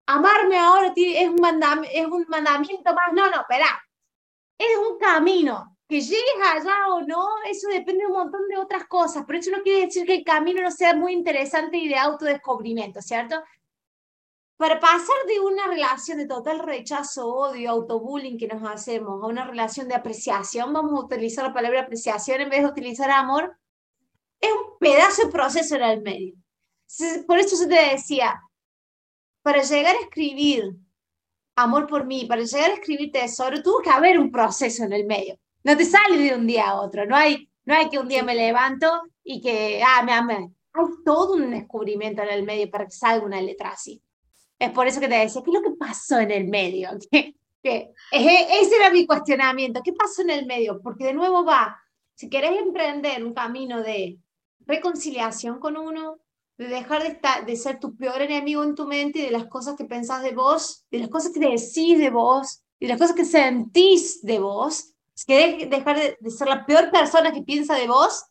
amarme 0.06 0.58
ahora 0.58 0.94
es 0.96 1.30
un, 1.30 1.46
es 1.92 2.06
un 2.06 2.26
mandamiento 2.28 2.94
más. 2.94 3.14
No, 3.14 3.30
no, 3.32 3.42
espera. 3.42 3.82
Es 4.58 4.78
un 4.78 5.00
camino. 5.00 5.73
Que 5.94 6.02
llegues 6.02 6.24
allá 6.44 6.88
o 6.90 7.02
no, 7.02 7.24
eso 7.48 7.68
depende 7.68 8.00
de 8.00 8.08
un 8.08 8.14
montón 8.14 8.48
de 8.50 8.58
otras 8.58 8.88
cosas, 8.88 9.26
pero 9.28 9.38
eso 9.38 9.52
no 9.52 9.62
quiere 9.62 9.86
decir 9.86 10.08
que 10.08 10.16
el 10.16 10.24
camino 10.24 10.64
no 10.64 10.72
sea 10.72 10.96
muy 10.96 11.14
interesante 11.14 11.78
y 11.78 11.88
de 11.88 11.98
autodescubrimiento, 11.98 13.00
¿cierto? 13.00 13.44
Para 14.58 14.80
pasar 14.80 15.16
de 15.28 15.40
una 15.40 15.68
relación 15.68 16.18
de 16.18 16.26
total 16.26 16.58
rechazo, 16.58 17.28
odio, 17.28 17.70
autobullying 17.70 18.40
que 18.40 18.48
nos 18.48 18.68
hacemos 18.68 19.22
a 19.22 19.28
una 19.28 19.46
relación 19.46 19.88
de 19.88 19.94
apreciación, 19.94 20.74
vamos 20.74 21.00
a 21.00 21.06
utilizar 21.06 21.46
la 21.46 21.54
palabra 21.54 21.82
apreciación 21.82 22.42
en 22.42 22.50
vez 22.50 22.64
de 22.64 22.70
utilizar 22.70 23.12
amor, 23.12 23.56
es 24.40 24.52
un 24.52 24.80
pedazo 24.80 25.28
de 25.28 25.32
proceso 25.32 25.76
en 25.76 25.84
el 25.84 26.02
medio. 26.02 26.34
Por 27.28 27.38
eso 27.38 27.56
yo 27.56 27.70
te 27.70 27.92
decía, 27.92 28.42
para 29.44 29.62
llegar 29.62 29.96
a 29.96 30.00
escribir 30.00 30.76
amor 31.56 31.86
por 31.86 32.04
mí, 32.04 32.26
para 32.26 32.42
llegar 32.42 32.72
a 32.72 32.74
escribir 32.74 33.12
tesoro, 33.12 33.62
tuvo 33.62 33.80
que 33.84 33.92
haber 33.92 34.18
un 34.18 34.32
proceso 34.32 34.86
en 34.86 34.94
el 34.94 35.06
medio. 35.06 35.38
No 35.64 35.78
te 35.78 35.86
sale 35.86 36.18
de 36.18 36.36
un 36.36 36.46
día 36.46 36.70
a 36.70 36.82
otro, 36.82 37.06
no 37.06 37.16
hay, 37.16 37.50
no 37.66 37.74
hay 37.74 37.90
que 37.90 38.00
un 38.00 38.08
día 38.08 38.24
me 38.24 38.36
levanto 38.36 38.88
y 39.24 39.42
que, 39.42 39.82
ah, 39.86 40.04
me 40.04 40.12
amé. 40.12 40.52
Hay 40.74 40.86
todo 41.06 41.36
un 41.36 41.52
descubrimiento 41.52 42.22
en 42.22 42.30
el 42.30 42.44
medio 42.44 42.70
para 42.70 42.86
que 42.86 42.92
salga 42.92 43.26
una 43.26 43.42
letra 43.42 43.70
así. 43.70 44.02
Es 44.60 44.72
por 44.72 44.88
eso 44.88 45.00
que 45.00 45.08
te 45.08 45.16
decía, 45.16 45.42
¿qué 45.44 45.52
es 45.52 45.62
lo 45.62 45.62
que 45.62 45.78
pasó 45.78 46.20
en 46.20 46.32
el 46.32 46.48
medio? 46.48 46.90
¿Qué, 47.12 47.94
ese 48.12 48.76
era 48.76 48.90
mi 48.92 49.06
cuestionamiento, 49.06 49.82
¿qué 49.84 49.94
pasó 49.94 50.22
en 50.22 50.32
el 50.32 50.46
medio? 50.46 50.82
Porque 50.82 51.06
de 51.06 51.14
nuevo 51.14 51.46
va, 51.46 51.80
si 52.14 52.30
querés 52.30 52.60
emprender 52.60 53.24
un 53.24 53.34
camino 53.34 53.82
de 53.82 54.20
reconciliación 54.66 55.60
con 55.60 55.78
uno, 55.78 56.20
de 56.58 56.68
dejar 56.68 57.04
de, 57.04 57.10
estar, 57.10 57.46
de 57.46 57.56
ser 57.56 57.80
tu 57.80 57.96
peor 57.96 58.22
enemigo 58.22 58.64
en 58.64 58.76
tu 58.76 58.86
mente 58.86 59.20
y 59.20 59.22
de 59.24 59.32
las 59.32 59.48
cosas 59.48 59.76
que 59.76 59.86
pensás 59.86 60.22
de 60.24 60.34
vos, 60.34 60.86
de 60.92 61.00
las 61.00 61.10
cosas 61.10 61.32
que 61.32 61.40
decís 61.40 61.98
de 61.98 62.10
vos, 62.10 62.64
de 62.80 62.88
las 62.88 63.00
cosas 63.00 63.16
que 63.16 63.26
sentís 63.26 64.22
de 64.22 64.40
vos, 64.40 64.93
querés 65.26 65.70
dejar 65.70 65.98
de, 65.98 66.30
ser 66.30 66.48
la 66.48 66.66
peor 66.66 66.92
persona 66.92 67.32
que 67.32 67.42
piensa 67.42 67.76
de 67.76 67.88
vos, 67.88 68.26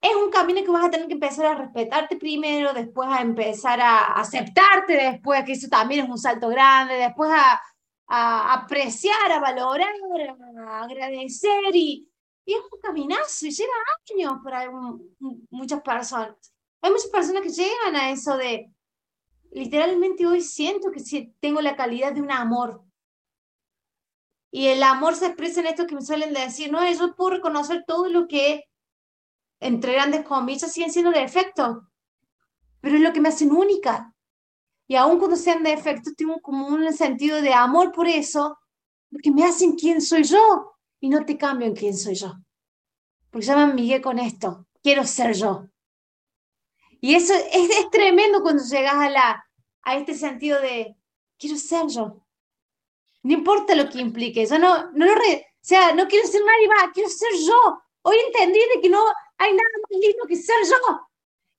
es 0.00 0.14
un 0.14 0.30
camino 0.30 0.62
que 0.64 0.70
vas 0.70 0.86
a 0.86 0.90
tener 0.90 1.06
que 1.06 1.14
empezar 1.14 1.46
a 1.46 1.54
respetarte 1.54 2.16
primero, 2.16 2.72
después 2.72 3.08
a 3.10 3.20
empezar 3.20 3.80
a 3.80 4.14
aceptarte 4.14 4.94
después, 4.94 5.44
que 5.44 5.52
eso 5.52 5.68
también 5.68 6.04
es 6.04 6.10
un 6.10 6.18
salto 6.18 6.48
grande, 6.48 6.94
después 6.94 7.30
a, 7.30 7.60
a 8.08 8.54
apreciar, 8.54 9.30
a 9.30 9.40
valorar, 9.40 9.92
a 10.66 10.82
agradecer 10.82 11.74
y, 11.74 12.10
y 12.44 12.52
es 12.54 12.60
un 12.60 12.80
caminazo 12.80 13.46
y 13.46 13.50
lleva 13.50 13.72
años 14.12 14.40
para 14.42 14.70
muchas 15.50 15.80
personas. 15.82 16.34
Hay 16.82 16.90
muchas 16.90 17.10
personas 17.10 17.42
que 17.42 17.50
llegan 17.50 17.94
a 17.94 18.10
eso 18.10 18.36
de, 18.36 18.72
literalmente 19.52 20.26
hoy 20.26 20.40
siento 20.40 20.90
que 20.90 21.32
tengo 21.40 21.60
la 21.60 21.76
calidad 21.76 22.12
de 22.12 22.22
un 22.22 22.30
amor, 22.30 22.82
y 24.50 24.66
el 24.66 24.82
amor 24.82 25.14
se 25.14 25.26
expresa 25.26 25.60
en 25.60 25.66
esto 25.66 25.86
que 25.86 25.94
me 25.94 26.02
suelen 26.02 26.34
decir, 26.34 26.72
no, 26.72 26.90
yo 26.92 27.14
puedo 27.14 27.30
reconocer 27.30 27.84
todo 27.86 28.08
lo 28.08 28.26
que, 28.26 28.64
entre 29.60 29.92
grandes 29.92 30.24
comillas, 30.24 30.72
siguen 30.72 30.90
siendo 30.90 31.12
defectos, 31.12 31.78
pero 32.80 32.96
es 32.96 33.02
lo 33.02 33.12
que 33.12 33.20
me 33.20 33.28
hacen 33.28 33.52
única. 33.52 34.12
Y 34.88 34.96
aun 34.96 35.18
cuando 35.18 35.36
sean 35.36 35.62
defectos, 35.62 36.16
tengo 36.16 36.40
como 36.40 36.66
un 36.66 36.92
sentido 36.92 37.40
de 37.40 37.54
amor 37.54 37.92
por 37.92 38.08
eso, 38.08 38.58
porque 39.10 39.30
me 39.30 39.44
hacen 39.44 39.76
quién 39.76 40.00
soy 40.00 40.24
yo 40.24 40.72
y 40.98 41.08
no 41.08 41.24
te 41.24 41.38
cambio 41.38 41.68
en 41.68 41.76
quién 41.76 41.96
soy 41.96 42.14
yo. 42.14 42.34
Porque 43.30 43.46
ya 43.46 43.54
me 43.54 43.62
amigué 43.62 44.00
con 44.00 44.18
esto, 44.18 44.66
quiero 44.82 45.04
ser 45.04 45.34
yo. 45.34 45.68
Y 47.00 47.14
eso 47.14 47.32
es, 47.34 47.70
es 47.70 47.90
tremendo 47.90 48.42
cuando 48.42 48.64
llegas 48.64 48.94
a, 48.94 49.08
la, 49.08 49.44
a 49.82 49.96
este 49.96 50.14
sentido 50.14 50.60
de, 50.60 50.96
quiero 51.38 51.56
ser 51.56 51.86
yo. 51.86 52.26
No 53.22 53.34
importa 53.34 53.74
lo 53.74 53.88
que 53.88 54.00
implique, 54.00 54.46
yo 54.46 54.58
no, 54.58 54.90
no 54.92 55.06
lo 55.06 55.12
o 55.12 55.62
sea, 55.62 55.94
no 55.94 56.08
quiero 56.08 56.26
ser 56.26 56.40
nadie 56.42 56.68
más, 56.68 56.90
quiero 56.94 57.08
ser 57.10 57.28
yo. 57.46 57.82
Hoy 58.02 58.16
entendí 58.26 58.58
de 58.74 58.80
que 58.80 58.88
no 58.88 59.04
hay 59.36 59.52
nada 59.52 59.68
más 59.82 60.00
lindo 60.00 60.24
que 60.26 60.36
ser 60.36 60.56
yo. 60.64 61.00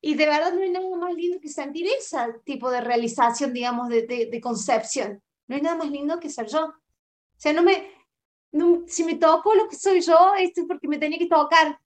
Y 0.02 0.16
de 0.16 0.26
verdad 0.26 0.54
no 0.54 0.62
hay 0.62 0.72
nada 0.72 0.98
más 0.98 1.14
lindo 1.14 1.40
que 1.40 1.50
sentir 1.50 1.88
ese 1.88 2.18
tipo 2.44 2.72
de 2.72 2.82
realización, 2.82 3.54
digamos, 3.54 3.90
de, 3.90 4.02
de, 4.08 4.42
concepción. 4.42 5.22
No 5.48 5.56
hay 5.56 5.62
nada 5.62 5.76
más 5.76 5.92
lindo 5.92 6.20
que 6.20 6.32
ser 6.32 6.48
yo. 6.48 6.66
O 6.66 6.74
sea, 7.38 7.54
no 7.54 7.62
me, 7.62 7.94
no, 8.52 8.84
si 8.88 9.04
me 9.04 9.16
toco 9.16 9.54
lo 9.54 9.70
que 9.70 9.76
soy 9.76 10.02
yo, 10.02 10.34
esto 10.40 10.62
es 10.62 10.68
porque 10.68 10.88
me 10.88 10.98
tenía 10.98 11.20
que 11.20 11.28
tocar. 11.28 11.80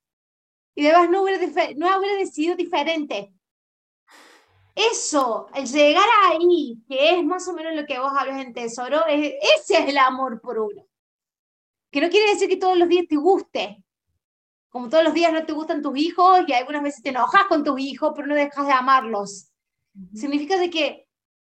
Y 0.74 0.88
además 0.88 1.10
no 1.10 1.24
hubiera, 1.24 1.46
no 1.76 2.00
hubiera 2.00 2.18
decidido 2.18 2.56
diferente 2.56 3.35
eso, 4.76 5.48
el 5.56 5.66
llegar 5.68 6.08
ahí, 6.26 6.84
que 6.86 7.18
es 7.18 7.24
más 7.24 7.48
o 7.48 7.54
menos 7.54 7.74
lo 7.74 7.86
que 7.86 7.98
vos 7.98 8.12
hablas 8.14 8.44
en 8.46 8.54
Tesoro, 8.54 9.06
es, 9.08 9.36
ese 9.56 9.78
es 9.78 9.88
el 9.88 9.98
amor 9.98 10.42
por 10.42 10.60
uno. 10.60 10.86
Que 11.90 12.02
no 12.02 12.10
quiere 12.10 12.34
decir 12.34 12.50
que 12.50 12.58
todos 12.58 12.78
los 12.78 12.90
días 12.90 13.06
te 13.08 13.16
guste. 13.16 13.82
Como 14.70 14.90
todos 14.90 15.06
los 15.06 15.14
días 15.14 15.32
no 15.32 15.46
te 15.46 15.54
gustan 15.54 15.82
tus 15.82 15.98
hijos 15.98 16.42
y 16.46 16.52
algunas 16.52 16.84
veces 16.84 17.02
te 17.02 17.10
enojas 17.10 17.46
con 17.46 17.64
tus 17.64 17.80
hijos, 17.80 18.12
pero 18.14 18.28
no 18.28 18.36
dejas 18.36 18.68
de 18.68 18.74
amarlos. 18.74 19.50
Significa 20.14 20.58
de 20.58 20.70
que 20.70 21.08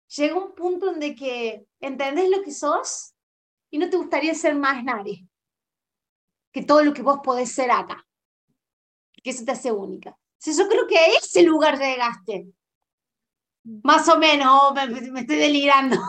llega 0.08 0.36
un 0.36 0.56
punto 0.56 0.92
en 0.92 1.16
que 1.16 1.68
entendés 1.80 2.28
lo 2.32 2.42
que 2.42 2.52
sos 2.52 3.14
y 3.70 3.78
no 3.78 3.88
te 3.88 3.98
gustaría 3.98 4.34
ser 4.34 4.56
más 4.56 4.84
nadie 4.84 5.28
que 6.52 6.64
todo 6.64 6.84
lo 6.84 6.92
que 6.92 7.04
vos 7.04 7.20
podés 7.24 7.52
ser 7.52 7.70
acá. 7.70 8.04
Que 9.24 9.30
eso 9.30 9.46
te 9.46 9.52
hace 9.52 9.72
única. 9.72 10.18
yo 10.44 10.68
creo 10.68 10.88
que 10.88 10.98
a 10.98 11.06
ese 11.06 11.44
lugar 11.44 11.78
llegaste 11.78 12.52
Más 13.64 14.10
o 14.10 14.18
menos, 14.18 14.74
me, 15.12 15.22
estoy 15.22 15.38
delirando. 15.38 15.98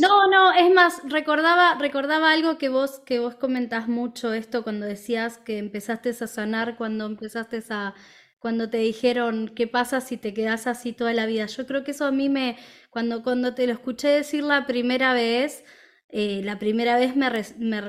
No, 0.00 0.28
no, 0.28 0.52
es 0.52 0.72
más, 0.72 1.00
recordaba, 1.04 1.74
recordaba 1.78 2.30
algo 2.30 2.58
que 2.58 2.68
vos, 2.68 3.00
que 3.00 3.18
vos 3.18 3.34
comentás 3.36 3.88
mucho 3.88 4.32
esto 4.32 4.62
cuando 4.62 4.86
decías 4.86 5.38
que 5.38 5.58
empezaste 5.58 6.10
a 6.10 6.26
sanar, 6.26 6.76
cuando 6.76 7.06
empezaste 7.06 7.62
a, 7.70 7.94
cuando 8.38 8.68
te 8.68 8.78
dijeron 8.78 9.52
qué 9.54 9.66
pasa 9.66 10.00
si 10.00 10.16
te 10.16 10.34
quedas 10.34 10.66
así 10.66 10.92
toda 10.92 11.14
la 11.14 11.26
vida. 11.26 11.46
Yo 11.46 11.66
creo 11.66 11.84
que 11.84 11.92
eso 11.92 12.04
a 12.06 12.10
mí 12.10 12.28
me, 12.28 12.58
cuando, 12.90 13.22
cuando 13.22 13.54
te 13.54 13.66
lo 13.66 13.72
escuché 13.72 14.08
decir 14.08 14.42
la 14.42 14.66
primera 14.66 15.14
vez, 15.14 15.64
eh, 16.08 16.42
la 16.44 16.58
primera 16.58 16.96
vez 16.96 17.16
me, 17.16 17.30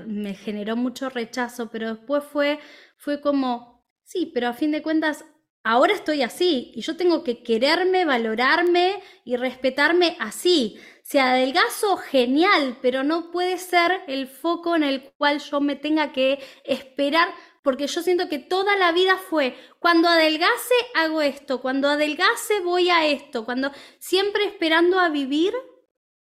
me, 0.06 0.34
generó 0.36 0.76
mucho 0.76 1.10
rechazo, 1.10 1.69
pero 1.72 1.96
después 1.96 2.24
fue, 2.24 2.60
fue 2.98 3.19
como, 3.19 3.86
sí, 4.04 4.32
pero 4.34 4.48
a 4.48 4.54
fin 4.54 4.72
de 4.72 4.82
cuentas 4.82 5.26
ahora 5.63 5.93
estoy 5.93 6.21
así 6.21 6.71
y 6.76 6.82
yo 6.82 6.97
tengo 6.97 7.23
que 7.23 7.41
quererme, 7.41 8.06
valorarme 8.06 9.02
y 9.23 9.38
respetarme 9.38 10.17
así. 10.19 10.78
Si 11.02 11.17
adelgazo, 11.17 11.97
genial, 11.97 12.78
pero 12.82 13.04
no 13.04 13.32
puede 13.32 13.58
ser 13.58 14.02
el 14.08 14.28
foco 14.28 14.76
en 14.76 14.84
el 14.84 15.12
cual 15.17 15.39
yo 15.39 15.60
me 15.62 15.76
tenga 15.76 16.12
que 16.12 16.39
esperar, 16.63 17.30
porque 17.62 17.88
yo 17.88 18.02
siento 18.02 18.30
que 18.30 18.39
toda 18.39 18.76
la 18.76 18.91
vida 18.91 19.17
fue, 19.17 19.56
cuando 19.80 20.08
adelgase 20.10 20.76
hago 20.95 21.21
esto, 21.21 21.62
cuando 21.62 21.89
adelgase 21.89 22.60
voy 22.62 22.89
a 22.89 23.06
esto, 23.06 23.45
cuando 23.45 23.71
siempre 23.99 24.45
esperando 24.45 24.99
a 24.99 25.10
vivir 25.10 25.54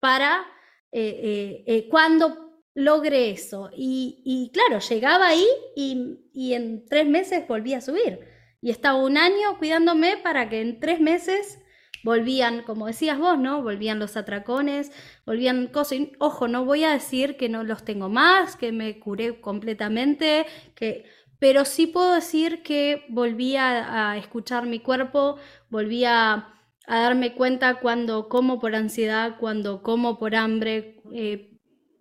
para 0.00 0.46
eh, 0.92 1.20
eh, 1.22 1.64
eh, 1.66 1.88
cuando 1.88 2.62
logre 2.74 3.30
eso. 3.30 3.70
Y, 3.74 4.50
claro, 4.52 4.78
llegaba 4.80 5.28
ahí 5.28 5.46
y 5.74 6.52
en 6.54 6.84
tres 6.86 7.06
meses 7.06 7.46
volví 7.48 7.74
a 7.74 7.80
subir. 7.80 8.35
Y 8.66 8.70
estaba 8.70 8.98
un 8.98 9.16
año 9.16 9.58
cuidándome 9.58 10.16
para 10.16 10.48
que 10.48 10.60
en 10.60 10.80
tres 10.80 10.98
meses 10.98 11.62
volvían, 12.02 12.64
como 12.64 12.88
decías 12.88 13.16
vos, 13.16 13.38
¿no? 13.38 13.62
Volvían 13.62 14.00
los 14.00 14.16
atracones, 14.16 14.90
volvían 15.24 15.68
cosas. 15.68 16.00
ojo, 16.18 16.48
no 16.48 16.64
voy 16.64 16.82
a 16.82 16.90
decir 16.90 17.36
que 17.36 17.48
no 17.48 17.62
los 17.62 17.84
tengo 17.84 18.08
más, 18.08 18.56
que 18.56 18.72
me 18.72 18.98
curé 18.98 19.40
completamente, 19.40 20.46
que 20.74 21.04
pero 21.38 21.64
sí 21.64 21.86
puedo 21.86 22.12
decir 22.12 22.64
que 22.64 23.04
volví 23.08 23.54
a, 23.54 24.16
escuchar 24.16 24.66
mi 24.66 24.80
cuerpo, 24.80 25.36
volví 25.70 26.04
a, 26.04 26.52
darme 26.88 27.34
cuenta 27.34 27.78
cuando 27.78 28.28
como 28.28 28.58
por 28.58 28.74
ansiedad, 28.74 29.36
cuando 29.38 29.80
como 29.80 30.18
por 30.18 30.34
hambre. 30.34 31.00
Eh, 31.12 31.52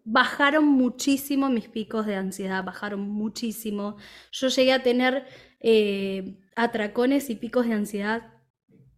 bajaron 0.06 0.66
muchísimo 0.66 1.50
mis 1.50 1.68
picos 1.68 2.06
de 2.06 2.16
ansiedad, 2.16 2.64
bajaron 2.64 3.02
muchísimo. 3.02 3.98
Yo 4.32 4.48
llegué 4.50 4.72
a 4.74 4.84
tener 4.84 5.26
eh, 5.68 6.38
atracones 6.56 7.32
y 7.32 7.36
picos 7.36 7.66
de 7.66 7.74
ansiedad 7.74 8.32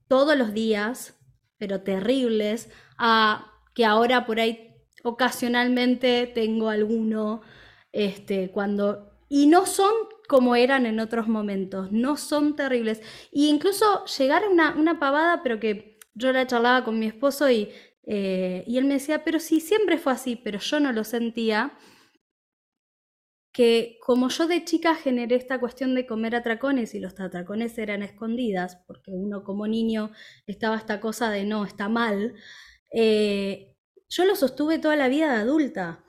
todos 0.10 0.38
los 0.38 0.54
días, 0.54 1.18
pero 1.58 1.82
terribles, 1.82 2.70
a 2.98 3.54
que 3.74 3.86
ahora 3.86 4.26
por 4.26 4.42
ahí 4.42 4.76
ocasionalmente 5.02 6.28
tengo 6.28 6.70
alguno, 6.70 7.42
este, 7.94 8.52
cuando... 8.52 9.14
Y 9.30 9.48
no 9.48 9.66
son 9.66 9.94
como 10.28 10.58
eran 10.58 10.86
en 10.86 11.00
otros 11.00 11.30
momentos, 11.30 11.94
no 11.94 12.18
son 12.18 12.58
terribles. 12.58 13.02
Y 13.32 13.48
incluso 13.48 14.04
llegar 14.18 14.44
a 14.44 14.50
una, 14.50 14.76
una 14.76 15.00
pavada, 15.00 15.42
pero 15.44 15.62
que 15.62 15.98
yo 16.16 16.34
la 16.34 16.48
charlaba 16.48 16.84
con 16.84 17.00
mi 17.00 17.06
esposo 17.06 17.50
y, 17.50 17.70
eh, 18.04 18.66
y 18.68 18.78
él 18.78 18.84
me 18.84 18.96
decía, 18.96 19.24
pero 19.24 19.40
sí, 19.40 19.62
siempre 19.62 19.98
fue 19.98 20.12
así, 20.12 20.36
pero 20.36 20.60
yo 20.60 20.82
no 20.82 20.92
lo 20.92 21.06
sentía 21.06 21.78
que 23.58 23.98
como 24.06 24.30
yo 24.30 24.46
de 24.46 24.64
chica 24.64 24.94
generé 24.94 25.36
esta 25.36 25.60
cuestión 25.60 25.96
de 25.96 26.06
comer 26.06 26.36
atracones 26.36 26.94
y 26.94 27.00
los 27.00 27.20
atracones 27.20 27.76
eran 27.80 28.04
escondidas, 28.04 28.76
porque 28.86 29.10
uno 29.10 29.44
como 29.44 29.66
niño 29.66 30.12
estaba 30.46 30.78
esta 30.78 31.00
cosa 31.00 31.32
de 31.32 31.44
no, 31.44 31.66
está 31.66 31.90
mal, 31.90 32.36
eh, 32.94 33.76
yo 34.10 34.26
lo 34.26 34.36
sostuve 34.36 34.78
toda 34.78 34.96
la 34.96 35.08
vida 35.08 35.34
de 35.34 35.40
adulta. 35.40 36.04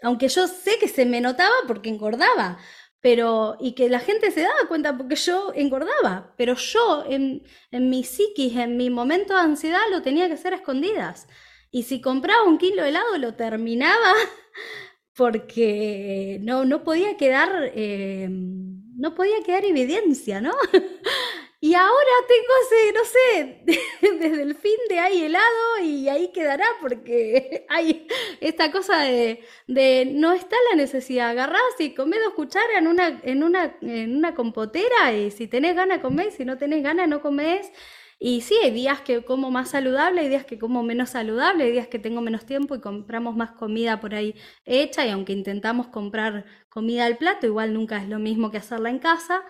Aunque 0.00 0.28
yo 0.28 0.46
sé 0.46 0.78
que 0.78 0.86
se 0.86 1.06
me 1.06 1.20
notaba 1.20 1.56
porque 1.66 1.88
engordaba, 1.88 2.58
pero 3.00 3.56
y 3.58 3.74
que 3.74 3.88
la 3.88 3.98
gente 3.98 4.30
se 4.30 4.42
daba 4.42 4.68
cuenta 4.68 4.96
porque 4.96 5.16
yo 5.16 5.52
engordaba, 5.56 6.34
pero 6.38 6.54
yo 6.54 7.04
en, 7.08 7.42
en 7.72 7.90
mi 7.90 8.04
psiquis, 8.04 8.54
en 8.54 8.76
mi 8.76 8.90
momento 8.90 9.34
de 9.34 9.40
ansiedad, 9.40 9.80
lo 9.90 10.02
tenía 10.02 10.28
que 10.28 10.34
hacer 10.34 10.52
a 10.52 10.58
escondidas. 10.58 11.26
Y 11.72 11.82
si 11.82 12.00
compraba 12.00 12.44
un 12.44 12.58
kilo 12.58 12.84
de 12.84 12.90
helado, 12.90 13.18
lo 13.18 13.34
terminaba 13.34 14.12
porque 15.16 16.38
no, 16.42 16.64
no 16.64 16.84
podía 16.84 17.16
quedar, 17.16 17.72
eh, 17.74 18.28
no 18.30 19.14
podía 19.14 19.42
quedar 19.44 19.64
evidencia, 19.64 20.42
¿no? 20.42 20.52
y 21.60 21.72
ahora 21.74 22.12
tengo 22.28 22.52
ese, 22.62 22.92
no 22.92 23.04
sé, 23.04 23.78
desde 24.20 24.42
el 24.42 24.54
fin 24.56 24.76
de 24.90 24.98
ahí 24.98 25.22
helado 25.24 25.80
y 25.82 26.08
ahí 26.10 26.30
quedará 26.32 26.66
porque 26.82 27.64
hay 27.70 28.06
esta 28.40 28.70
cosa 28.70 28.98
de, 29.00 29.42
de 29.66 30.06
no 30.12 30.34
está 30.34 30.56
la 30.70 30.76
necesidad, 30.76 31.30
agarrás 31.30 31.62
y 31.78 31.94
comés 31.94 32.20
dos 32.22 32.34
cucharas 32.34 32.76
en 32.76 32.86
una, 32.86 33.20
en 33.24 33.42
una, 33.42 33.76
en 33.80 34.16
una 34.16 34.34
compotera 34.34 35.14
y 35.14 35.30
si 35.30 35.48
tenés 35.48 35.74
ganas 35.74 36.00
comés, 36.00 36.34
si 36.34 36.44
no 36.44 36.58
tenés 36.58 36.82
ganas 36.82 37.08
no 37.08 37.22
comés. 37.22 37.72
Y 38.18 38.40
sí, 38.40 38.54
hay 38.62 38.70
días 38.70 39.02
que 39.02 39.24
como 39.24 39.50
más 39.50 39.70
saludable, 39.70 40.22
hay 40.22 40.28
días 40.28 40.46
que 40.46 40.58
como 40.58 40.82
menos 40.82 41.10
saludable, 41.10 41.64
hay 41.64 41.72
días 41.72 41.88
que 41.88 41.98
tengo 41.98 42.22
menos 42.22 42.46
tiempo 42.46 42.74
y 42.74 42.80
compramos 42.80 43.36
más 43.36 43.52
comida 43.52 44.00
por 44.00 44.14
ahí 44.14 44.34
hecha 44.64 45.04
y 45.06 45.10
aunque 45.10 45.32
intentamos 45.34 45.88
comprar 45.88 46.46
comida 46.70 47.04
al 47.04 47.18
plato, 47.18 47.46
igual 47.46 47.74
nunca 47.74 47.98
es 47.98 48.08
lo 48.08 48.18
mismo 48.18 48.50
que 48.50 48.56
hacerla 48.58 48.88
en 48.90 49.00
casa, 49.00 49.42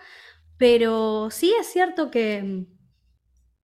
pero 0.57 1.29
sí 1.31 1.53
es 1.59 1.67
cierto 1.67 2.11
que, 2.11 2.67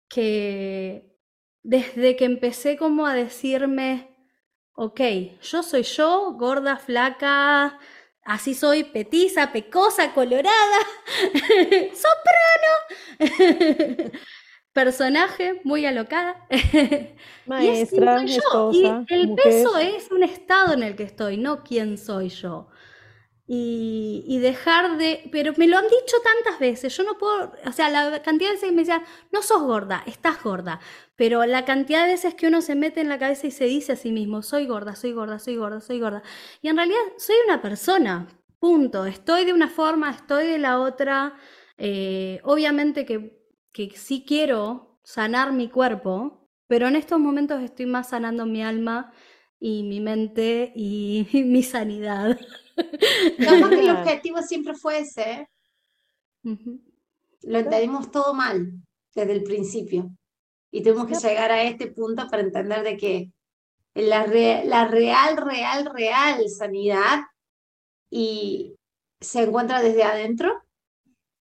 que 0.09 1.17
desde 1.63 2.15
que 2.15 2.25
empecé 2.25 2.77
como 2.77 3.05
a 3.07 3.13
decirme, 3.15 4.15
ok, 4.73 5.01
yo 5.41 5.63
soy 5.63 5.83
yo, 5.83 6.33
gorda, 6.33 6.77
flaca, 6.77 7.79
así 8.23 8.53
soy, 8.53 8.83
petiza, 8.85 9.51
pecosa, 9.53 10.13
colorada, 10.13 10.79
soprano. 11.93 12.73
personaje 14.73 15.61
muy 15.63 15.85
alocada. 15.85 16.45
Maestra, 17.45 18.23
y, 18.25 18.31
y 18.79 18.85
el 19.09 19.35
peso 19.35 19.77
es 19.77 20.11
un 20.11 20.23
estado 20.23 20.73
en 20.73 20.83
el 20.83 20.95
que 20.95 21.03
estoy, 21.03 21.37
no 21.37 21.63
quién 21.63 21.97
soy 21.97 22.29
yo. 22.29 22.67
Y, 23.45 24.39
dejar 24.39 24.97
de, 24.97 25.29
pero 25.31 25.53
me 25.57 25.67
lo 25.67 25.77
han 25.77 25.83
dicho 25.83 26.15
tantas 26.23 26.59
veces, 26.59 26.95
yo 26.95 27.03
no 27.03 27.17
puedo, 27.17 27.51
o 27.65 27.71
sea, 27.73 27.89
la 27.89 28.21
cantidad 28.23 28.49
de 28.49 28.55
veces 28.55 28.69
que 28.69 28.75
me 28.75 28.81
decían, 28.81 29.03
no 29.31 29.41
sos 29.41 29.61
gorda, 29.63 30.01
estás 30.07 30.41
gorda, 30.41 30.79
pero 31.17 31.45
la 31.45 31.65
cantidad 31.65 32.03
de 32.05 32.13
veces 32.13 32.35
que 32.35 32.47
uno 32.47 32.61
se 32.61 32.75
mete 32.75 33.01
en 33.01 33.09
la 33.09 33.19
cabeza 33.19 33.45
y 33.45 33.51
se 33.51 33.65
dice 33.65 33.91
a 33.91 33.95
sí 33.97 34.11
mismo, 34.11 34.41
soy 34.43 34.65
gorda, 34.65 34.95
soy 34.95 35.11
gorda, 35.11 35.39
soy 35.39 35.57
gorda, 35.57 35.81
soy 35.81 35.99
gorda, 35.99 36.23
y 36.61 36.69
en 36.69 36.77
realidad 36.77 37.01
soy 37.17 37.35
una 37.45 37.61
persona, 37.61 38.27
punto, 38.59 39.05
estoy 39.05 39.43
de 39.43 39.53
una 39.53 39.67
forma, 39.67 40.09
estoy 40.11 40.47
de 40.47 40.57
la 40.57 40.79
otra, 40.79 41.35
eh, 41.77 42.39
obviamente 42.43 43.05
que 43.05 43.42
que 43.73 43.91
sí 43.97 44.23
quiero 44.25 44.99
sanar 45.03 45.51
mi 45.51 45.67
cuerpo, 45.67 46.47
pero 46.67 46.87
en 46.87 46.95
estos 46.95 47.19
momentos 47.19 47.61
estoy 47.61 47.87
más 47.87 48.09
sanando 48.09 48.45
mi 48.45 48.63
alma 48.63 49.11
y 49.59 49.83
mi 49.83 49.99
mente 49.99 50.71
y 50.75 51.27
mi 51.45 51.63
sanidad. 51.63 52.39
No, 53.39 53.69
que 53.69 53.79
el 53.79 53.89
objetivo 53.97 54.41
siempre 54.41 54.75
fue 54.75 54.99
ese. 54.99 55.49
Lo 56.43 57.59
entendimos 57.59 58.11
todo 58.11 58.33
mal 58.33 58.73
desde 59.13 59.33
el 59.33 59.43
principio. 59.43 60.09
Y 60.71 60.81
tuvimos 60.81 61.07
que 61.07 61.27
llegar 61.27 61.51
a 61.51 61.63
este 61.63 61.87
punto 61.87 62.27
para 62.27 62.41
entender 62.41 62.83
de 62.83 62.97
que 62.97 63.31
la, 63.93 64.25
la 64.25 64.87
real, 64.87 65.37
real, 65.37 65.85
real 65.93 66.49
sanidad 66.49 67.21
y 68.09 68.75
se 69.19 69.43
encuentra 69.43 69.81
desde 69.81 70.03
adentro 70.03 70.63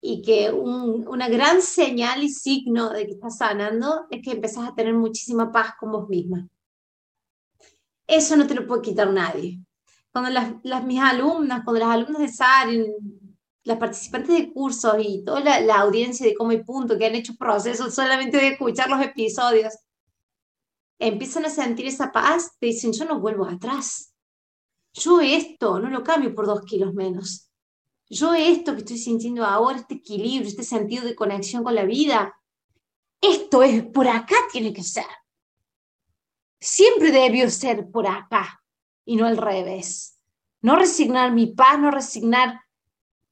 y 0.00 0.22
que 0.22 0.50
una 0.52 1.28
gran 1.28 1.60
señal 1.60 2.22
y 2.22 2.28
signo 2.28 2.90
de 2.90 3.06
que 3.06 3.12
estás 3.12 3.38
sanando 3.38 4.06
es 4.10 4.22
que 4.22 4.32
empezás 4.32 4.68
a 4.68 4.74
tener 4.74 4.94
muchísima 4.94 5.50
paz 5.50 5.72
con 5.78 5.90
vos 5.90 6.08
misma. 6.08 6.48
Eso 8.06 8.36
no 8.36 8.46
te 8.46 8.54
lo 8.54 8.66
puede 8.66 8.82
quitar 8.82 9.12
nadie. 9.12 9.60
Cuando 10.12 10.30
las, 10.30 10.54
las 10.62 10.84
mis 10.84 11.00
alumnas, 11.00 11.62
cuando 11.64 11.80
las 11.80 11.94
alumnas 11.94 12.20
de 12.20 12.28
SAR, 12.28 12.68
las 13.64 13.78
participantes 13.78 14.36
de 14.36 14.52
cursos 14.52 14.94
y 15.00 15.24
toda 15.24 15.40
la, 15.40 15.60
la, 15.60 15.80
audiencia 15.80 16.26
de 16.26 16.34
Como 16.34 16.52
y 16.52 16.62
Punto 16.62 16.96
que 16.96 17.06
han 17.06 17.14
hecho 17.14 17.34
procesos 17.36 17.94
solamente 17.94 18.38
de 18.38 18.48
escuchar 18.48 18.88
los 18.88 19.02
episodios, 19.02 19.74
empiezan 20.98 21.44
a 21.44 21.50
sentir 21.50 21.86
esa 21.86 22.10
paz, 22.10 22.52
te 22.58 22.66
dicen, 22.66 22.92
yo 22.92 23.04
no 23.04 23.20
vuelvo 23.20 23.44
atrás. 23.44 24.14
Yo 24.94 25.20
esto 25.20 25.78
no 25.80 25.90
lo 25.90 26.02
cambio 26.02 26.34
por 26.34 26.46
dos 26.46 26.62
kilos 26.62 26.94
menos 26.94 27.47
yo 28.10 28.34
esto 28.34 28.72
que 28.72 28.78
estoy 28.78 28.98
sintiendo 28.98 29.44
ahora, 29.44 29.78
este 29.78 29.94
equilibrio, 29.94 30.48
este 30.48 30.62
sentido 30.62 31.04
de 31.04 31.14
conexión 31.14 31.62
con 31.62 31.74
la 31.74 31.84
vida, 31.84 32.34
esto 33.20 33.62
es 33.62 33.84
por 33.84 34.08
acá 34.08 34.36
tiene 34.52 34.72
que 34.72 34.82
ser. 34.82 35.06
Siempre 36.60 37.10
debió 37.10 37.50
ser 37.50 37.90
por 37.90 38.06
acá 38.06 38.62
y 39.04 39.16
no 39.16 39.26
al 39.26 39.36
revés. 39.36 40.18
No 40.60 40.76
resignar 40.76 41.32
mi 41.32 41.46
paz, 41.46 41.78
no 41.78 41.90
resignar 41.90 42.60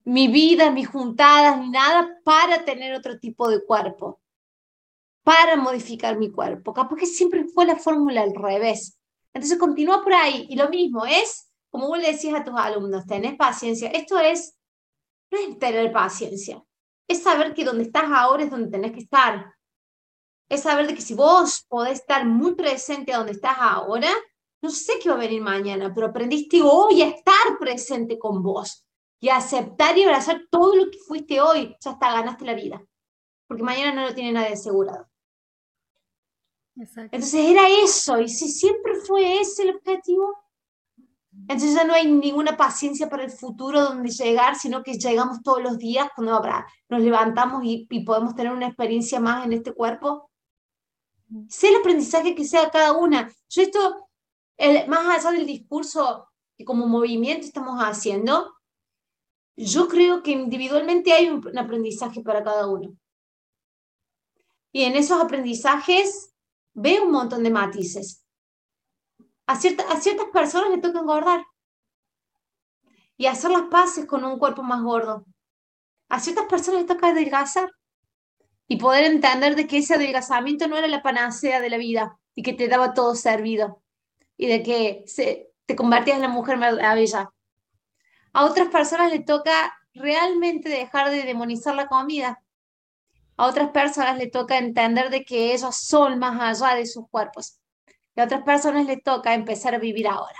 mi 0.04 0.28
vida, 0.28 0.70
mis 0.70 0.88
juntadas, 0.88 1.58
ni 1.58 1.70
nada 1.70 2.20
para 2.24 2.64
tener 2.64 2.94
otro 2.94 3.18
tipo 3.18 3.48
de 3.48 3.64
cuerpo. 3.64 4.20
para 5.22 5.56
modificar 5.56 6.16
mi 6.16 6.30
cuerpo. 6.30 6.72
Capaz 6.72 6.96
que 6.96 7.06
siempre 7.06 7.44
fue 7.52 7.66
la 7.66 7.76
fórmula 7.76 8.22
al 8.22 8.32
revés. 8.32 8.96
Entonces 9.34 9.58
continúa 9.58 10.02
por 10.02 10.14
ahí. 10.14 10.46
Y 10.48 10.54
lo 10.54 10.68
mismo 10.68 11.04
es, 11.04 11.50
como 11.68 11.88
vos 11.88 11.98
le 11.98 12.12
decís 12.12 12.32
a 12.32 12.44
tus 12.44 12.54
alumnos, 12.56 13.06
tenés 13.06 13.34
paciencia. 13.36 13.88
Esto 13.90 14.20
es, 14.20 14.55
no 15.44 15.52
es 15.52 15.58
tener 15.58 15.92
paciencia. 15.92 16.62
Es 17.08 17.22
saber 17.22 17.54
que 17.54 17.64
donde 17.64 17.84
estás 17.84 18.04
ahora 18.10 18.44
es 18.44 18.50
donde 18.50 18.70
tenés 18.70 18.92
que 18.92 19.00
estar. 19.00 19.54
Es 20.48 20.62
saber 20.62 20.86
de 20.86 20.94
que 20.94 21.00
si 21.00 21.14
vos 21.14 21.64
podés 21.68 22.00
estar 22.00 22.24
muy 22.24 22.54
presente 22.54 23.12
donde 23.12 23.32
estás 23.32 23.56
ahora, 23.58 24.10
no 24.62 24.70
sé 24.70 24.94
qué 25.02 25.08
va 25.08 25.16
a 25.16 25.18
venir 25.18 25.42
mañana, 25.42 25.92
pero 25.94 26.08
aprendiste 26.08 26.60
hoy 26.62 27.02
a 27.02 27.08
estar 27.08 27.58
presente 27.58 28.18
con 28.18 28.42
vos 28.42 28.84
y 29.20 29.28
a 29.28 29.36
aceptar 29.36 29.96
y 29.96 30.04
abrazar 30.04 30.42
todo 30.50 30.74
lo 30.74 30.90
que 30.90 30.98
fuiste 30.98 31.40
hoy. 31.40 31.76
Ya 31.80 31.92
hasta 31.92 32.12
ganaste 32.12 32.44
la 32.44 32.54
vida. 32.54 32.82
Porque 33.46 33.62
mañana 33.62 33.92
no 33.92 34.08
lo 34.08 34.14
tiene 34.14 34.32
nadie 34.32 34.54
asegurado. 34.54 35.08
Entonces 36.76 37.34
era 37.34 37.68
eso, 37.68 38.20
y 38.20 38.28
si 38.28 38.48
siempre 38.48 38.96
fue 38.96 39.40
ese 39.40 39.62
el 39.62 39.76
objetivo, 39.76 40.36
entonces 41.42 41.74
ya 41.74 41.84
no 41.84 41.94
hay 41.94 42.10
ninguna 42.10 42.56
paciencia 42.56 43.08
para 43.08 43.24
el 43.24 43.30
futuro 43.30 43.80
donde 43.80 44.10
llegar, 44.10 44.56
sino 44.56 44.82
que 44.82 44.94
llegamos 44.94 45.42
todos 45.42 45.62
los 45.62 45.78
días 45.78 46.08
cuando 46.14 46.34
habrá, 46.34 46.66
nos 46.88 47.02
levantamos 47.02 47.62
y, 47.64 47.86
podemos 48.04 48.34
tener 48.34 48.52
una 48.52 48.66
experiencia 48.66 49.20
más 49.20 49.44
en 49.44 49.52
este 49.52 49.72
cuerpo. 49.72 50.30
Sé 51.48 51.68
el 51.68 51.76
aprendizaje 51.76 52.34
que 52.34 52.44
sea 52.44 52.70
cada 52.70 52.92
una. 52.92 53.32
Yo 53.48 53.62
esto, 53.62 54.08
más 54.88 55.24
allá 55.24 55.36
del 55.36 55.46
discurso 55.46 56.28
que 56.56 56.64
como 56.64 56.86
movimiento 56.86 57.46
estamos 57.46 57.80
haciendo, 57.80 58.54
yo 59.56 59.88
creo 59.88 60.22
que 60.22 60.32
individualmente 60.32 61.12
hay 61.12 61.28
un 61.28 61.56
aprendizaje 61.58 62.22
para 62.22 62.42
cada 62.42 62.66
uno. 62.66 62.96
Y 64.72 64.82
en 64.82 64.96
esos 64.96 65.20
aprendizajes 65.20 66.34
ve 66.74 67.00
un 67.00 67.10
montón 67.12 67.42
de 67.42 67.50
matices. 67.50 68.25
A, 69.46 69.52
a 69.52 69.56
ciertas 69.56 70.26
personas 70.32 70.70
le 70.70 70.78
toca 70.78 71.00
engordar 71.00 71.44
y 73.16 73.26
hacer 73.26 73.50
las 73.50 73.62
paces 73.62 74.06
con 74.06 74.24
un 74.24 74.38
cuerpo 74.38 74.62
más 74.62 74.82
gordo. 74.82 75.24
A 76.08 76.20
ciertas 76.20 76.46
personas 76.46 76.80
les 76.80 76.88
toca 76.88 77.08
adelgazar 77.08 77.70
y 78.68 78.76
poder 78.76 79.04
entender 79.04 79.54
de 79.54 79.66
que 79.66 79.78
ese 79.78 79.94
adelgazamiento 79.94 80.68
no 80.68 80.76
era 80.76 80.88
la 80.88 81.02
panacea 81.02 81.60
de 81.60 81.70
la 81.70 81.78
vida 81.78 82.18
y 82.34 82.42
que 82.42 82.52
te 82.52 82.68
daba 82.68 82.94
todo 82.94 83.14
servido 83.14 83.82
y 84.36 84.48
de 84.48 84.62
que 84.62 85.04
se, 85.06 85.50
te 85.66 85.76
convertías 85.76 86.16
en 86.16 86.22
la 86.22 86.28
mujer 86.28 86.58
bella. 86.58 87.30
A 88.32 88.44
otras 88.44 88.68
personas 88.68 89.10
les 89.10 89.24
toca 89.24 89.72
realmente 89.94 90.68
dejar 90.68 91.10
de 91.10 91.22
demonizar 91.22 91.74
la 91.74 91.86
comida 91.86 92.42
a 93.36 93.46
otras 93.46 93.70
personas 93.70 94.16
le 94.16 94.28
toca 94.28 94.56
entender 94.56 95.10
de 95.10 95.24
que 95.24 95.52
ellos 95.52 95.76
son 95.76 96.18
más 96.18 96.40
allá 96.40 96.74
de 96.74 96.86
sus 96.86 97.08
cuerpos. 97.08 97.58
Y 98.16 98.20
a 98.20 98.24
otras 98.24 98.42
personas 98.42 98.86
les 98.86 99.02
toca 99.02 99.34
empezar 99.34 99.74
a 99.74 99.78
vivir 99.78 100.08
ahora. 100.08 100.38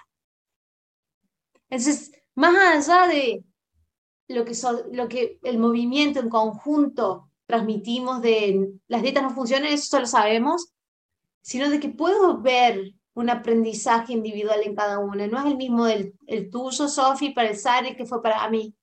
Entonces, 1.69 2.12
más 2.35 2.89
allá 2.89 3.07
de 3.07 3.45
lo 4.29 4.45
que, 4.45 4.55
lo 4.93 5.09
que 5.09 5.39
el 5.43 5.59
movimiento 5.59 6.21
en 6.21 6.29
conjunto 6.29 7.31
transmitimos 7.47 8.23
de 8.23 8.73
las 8.89 9.03
dietas 9.03 9.23
no 9.23 9.31
funcionan, 9.31 9.73
eso 9.73 10.01
lo 10.01 10.07
sabemos, 10.07 10.73
sino 11.43 11.71
de 11.71 11.79
que 11.79 11.89
puedo 11.89 12.41
ver 12.41 12.93
un 13.15 13.31
aprendizaje 13.31 14.12
individual 14.12 14.61
en 14.65 14.75
cada 14.75 14.99
una. 14.99 15.27
No 15.27 15.39
es 15.39 15.47
el 15.47 15.57
mismo 15.57 15.85
del 15.85 16.15
el 16.27 16.51
tuyo, 16.51 16.89
Sofi, 16.89 17.31
para 17.31 17.51
el 17.51 17.57
Sari, 17.57 17.95
que 17.97 18.07
fue 18.07 18.23
para 18.23 18.49
mí. 18.51 18.75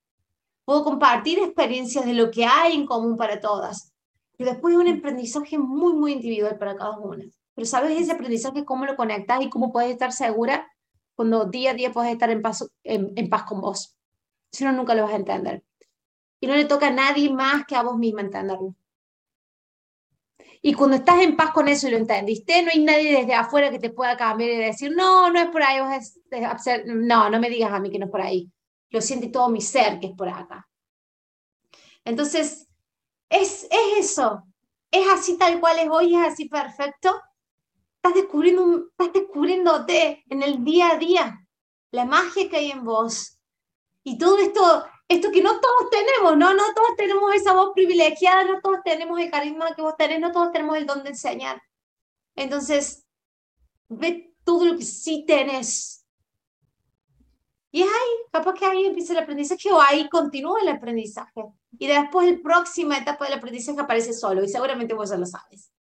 Puedo 0.66 0.84
compartir 0.84 1.40
experiencias 1.40 2.06
de 2.06 2.14
lo 2.14 2.32
que 2.32 2.46
hay 2.46 2.74
en 2.74 2.86
común 2.86 3.18
para 3.18 3.40
todas 3.40 3.94
y 4.38 4.44
después 4.44 4.76
un 4.76 4.88
aprendizaje 4.88 5.58
muy, 5.58 5.94
muy 5.94 6.14
individual 6.14 6.58
para 6.58 6.76
cada 6.76 6.98
una. 6.98 7.26
Pero 7.56 7.66
sabes 7.68 8.00
ese 8.00 8.12
aprendizaje, 8.12 8.66
cómo 8.66 8.86
lo 8.86 8.96
conectas 8.96 9.42
y 9.42 9.50
cómo 9.50 9.72
puedes 9.72 9.92
estar 9.92 10.12
segura 10.12 10.72
cuando 11.16 11.46
día 11.46 11.72
a 11.72 11.74
día 11.74 11.92
puedes 11.92 12.12
estar 12.12 12.30
en 12.30 12.42
paz, 12.42 12.68
en, 12.84 13.30
paz 13.30 13.44
con 13.44 13.62
vos. 13.62 13.96
Si 14.52 14.64
no, 14.64 14.72
nunca 14.72 14.96
lo 14.96 15.04
vas 15.04 15.14
a 15.14 15.18
entender. 15.18 15.64
Y 16.40 16.48
no 16.48 16.56
le 16.56 16.66
toca 16.66 16.88
a 16.88 16.92
nadie 16.92 17.32
más 17.32 17.66
que 17.66 17.76
a 17.76 17.84
vos 17.84 17.98
misma 17.98 18.22
entenderlo. 18.22 18.76
Y 20.62 20.74
cuando 20.74 20.96
estás 20.96 21.22
en 21.22 21.36
paz 21.36 21.52
con 21.52 21.68
eso 21.68 21.88
y 21.88 21.92
lo 21.92 21.98
entendiste, 21.98 22.64
no 22.64 22.72
hay 22.74 22.84
nadie 22.84 23.18
desde 23.20 23.34
afuera 23.34 23.70
que 23.70 23.80
te 23.80 23.90
pueda 23.90 24.16
cambiar 24.16 24.50
y 24.50 24.58
decir, 24.58 24.94
no, 24.96 25.30
no 25.30 25.40
es 25.40 25.48
por 25.48 25.62
ahí, 25.62 25.80
no, 26.86 27.30
no 27.30 27.40
me 27.40 27.50
digas 27.50 27.72
a 27.72 27.80
mí 27.80 27.92
que 27.92 28.00
no 28.00 28.06
es 28.06 28.12
por 28.12 28.22
ahí. 28.22 28.50
Lo 28.90 29.02
siente 29.02 29.28
todo 29.28 29.50
mi 29.50 29.62
ser 29.62 30.00
que 30.00 30.08
es 30.08 30.14
por 30.14 30.30
acá. 30.30 30.68
Entonces, 32.06 32.68
es, 33.30 33.68
eso. 34.00 34.44
Es 34.92 35.08
así 35.12 35.38
tal 35.38 35.60
cual 35.60 35.80
es 35.80 35.90
hoy, 35.90 36.16
es 36.16 36.34
así 36.34 36.48
perfecto. 36.48 37.20
Estás, 38.04 38.16
descubriendo, 38.16 38.90
estás 38.90 39.14
descubriéndote 39.14 40.26
en 40.30 40.44
el 40.44 40.64
día 40.64 40.92
a 40.92 40.98
día, 40.98 41.48
la 41.92 42.04
magia 42.06 42.50
que 42.50 42.58
hay 42.58 42.72
en 42.72 42.84
vos. 42.84 43.40
Y 44.04 44.18
todo 44.18 44.38
esto, 44.40 44.86
esto 45.08 45.32
que 45.32 45.42
no 45.42 45.62
todos 45.62 45.90
tenemos, 45.90 46.38
¿no? 46.38 46.54
No 46.54 46.74
todos 46.74 46.96
tenemos 46.98 47.34
esa 47.34 47.54
voz 47.54 47.72
privilegiada, 47.74 48.44
no 48.44 48.60
todos 48.60 48.80
tenemos 48.84 49.18
el 49.20 49.32
carisma 49.32 49.74
que 49.74 49.82
vos 49.82 49.96
tenés, 49.98 50.20
no 50.20 50.34
todos 50.34 50.52
tenemos 50.52 50.76
el 50.76 50.86
don 50.86 51.04
de 51.04 51.12
enseñar. 51.12 51.62
Entonces, 52.36 53.06
ve 53.88 54.36
todo 54.44 54.66
lo 54.66 54.78
que 54.78 54.84
sí 54.84 55.24
tenés 55.26 56.04
y 57.74 57.82
ahí, 57.82 57.90
capaz 58.32 58.54
que 58.54 58.68
ahí 58.68 58.86
empieza 58.86 59.14
el 59.14 59.20
aprendizaje 59.20 59.74
o 59.74 59.82
ahí 59.82 60.08
continúa 60.08 60.62
el 60.62 60.70
aprendizaje. 60.70 61.44
Y 61.72 61.88
después 61.88 62.32
la 62.32 62.38
próxima 62.44 63.00
etapa 63.00 63.26
del 63.26 63.34
aprendizaje 63.34 63.82
aparece 63.82 64.14
solo 64.14 64.44
y 64.44 64.48
seguramente 64.48 64.94
vos 64.94 65.10
ya 65.10 65.18
lo 65.18 65.26
sabes. 65.26 65.73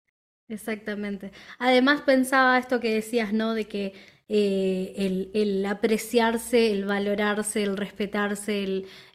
Exactamente. 0.51 1.31
Además 1.59 2.01
pensaba 2.01 2.57
esto 2.59 2.81
que 2.81 2.93
decías, 2.93 3.31
¿no? 3.31 3.53
De 3.53 3.67
que 3.67 3.93
eh, 4.27 5.29
el, 5.33 5.65
apreciarse, 5.65 6.71
el 6.71 6.83
valorarse, 6.85 7.63
el 7.63 7.77
respetarse, 7.77 8.63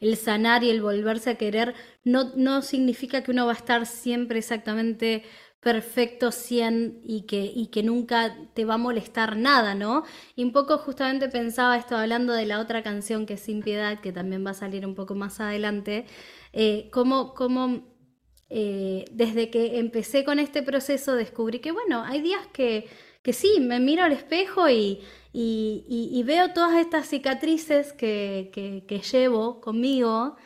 el, 0.00 0.16
sanar 0.16 0.64
y 0.64 0.70
el 0.70 0.80
volverse 0.80 1.30
a 1.30 1.34
querer, 1.36 1.74
no, 2.04 2.32
no 2.36 2.62
significa 2.62 3.22
que 3.22 3.32
uno 3.32 3.44
va 3.46 3.52
a 3.52 3.56
estar 3.56 3.84
siempre 3.86 4.38
exactamente 4.38 5.24
perfecto 5.60 6.32
100 6.32 7.00
y 7.04 7.22
que, 7.26 7.44
y 7.44 7.66
que 7.68 7.82
nunca 7.82 8.34
te 8.54 8.64
va 8.64 8.74
a 8.74 8.78
molestar 8.78 9.36
nada, 9.36 9.74
¿no? 9.74 10.04
Y 10.36 10.44
un 10.44 10.52
poco 10.52 10.78
justamente 10.78 11.28
pensaba 11.28 11.76
esto 11.76 11.96
hablando 11.96 12.32
de 12.32 12.46
la 12.46 12.60
otra 12.60 12.82
canción 12.82 13.26
que 13.26 13.34
es 13.34 13.40
Sin 13.40 13.62
Piedad, 13.62 14.00
que 14.00 14.12
también 14.12 14.46
va 14.46 14.50
a 14.50 14.54
salir 14.54 14.86
un 14.86 14.94
poco 14.94 15.14
más 15.14 15.40
adelante, 15.40 16.06
eh, 16.52 16.88
como, 16.92 17.34
como 17.34 17.95
eh, 18.48 19.04
desde 19.10 19.50
que 19.50 19.78
empecé 19.78 20.24
con 20.24 20.38
este 20.38 20.62
proceso 20.62 21.14
descubrí 21.14 21.58
que, 21.58 21.72
bueno, 21.72 22.04
hay 22.04 22.20
días 22.20 22.46
que, 22.52 22.88
que 23.22 23.32
sí, 23.32 23.58
me 23.60 23.80
miro 23.80 24.04
al 24.04 24.12
espejo 24.12 24.68
y, 24.68 25.00
y, 25.32 26.22
veo 26.24 26.52
todas 26.52 26.78
estas 26.78 27.08
cicatrices 27.08 27.92
que, 27.92 28.50
que, 28.86 28.98
llevo 29.00 29.60
conmigo 29.60 30.36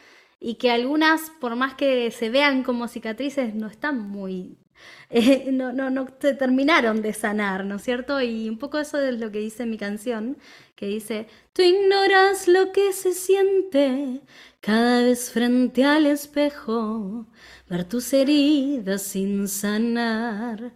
y 0.41 0.55
que 0.55 0.71
algunas, 0.71 1.31
por 1.41 1.57
más 1.57 1.75
que 1.75 2.11
se 2.11 2.31
vean 2.31 2.65
como 2.65 2.89
cicatrices, 2.89 3.55
no 3.55 3.67
están 3.67 4.01
muy 4.01 4.57
eh, 5.11 5.51
no, 5.53 5.73
no, 5.73 5.91
no 5.91 6.07
terminaron 6.07 7.03
de 7.03 7.13
sanar, 7.13 7.65
¿no 7.65 7.77
es 7.77 7.83
cierto? 7.83 8.21
Y 8.21 8.49
un 8.49 8.59
poco 8.59 8.79
eso 8.79 8.99
es 9.01 9.19
lo 9.19 9.31
que 9.31 9.39
dice 9.39 9.67
mi 9.67 9.77
canción, 9.77 10.39
que 10.77 10.87
dice, 10.87 11.27
tú 11.53 11.63
ignoras 11.63 12.49
lo 12.49 12.73
que 12.73 12.93
se 12.93 13.13
siente 13.13 14.21
cada 14.61 15.03
vez 15.03 15.31
frente 15.33 15.85
al 15.85 16.07
espejo, 16.07 17.27
ver 17.71 17.85
tus 17.85 18.13
heridas 18.13 19.03
sin 19.03 19.47
sanar. 19.47 20.73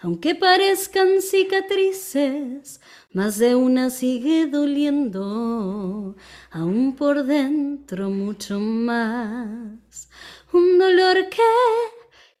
Aunque 0.00 0.34
parezcan 0.34 1.20
cicatrices, 1.20 2.80
más 3.12 3.38
de 3.38 3.54
una 3.54 3.90
sigue 3.90 4.46
doliendo, 4.46 6.16
aún 6.50 6.96
por 6.96 7.24
dentro 7.24 8.08
mucho 8.08 8.58
más. 8.58 10.08
Un 10.50 10.78
dolor 10.78 11.28
que 11.28 11.42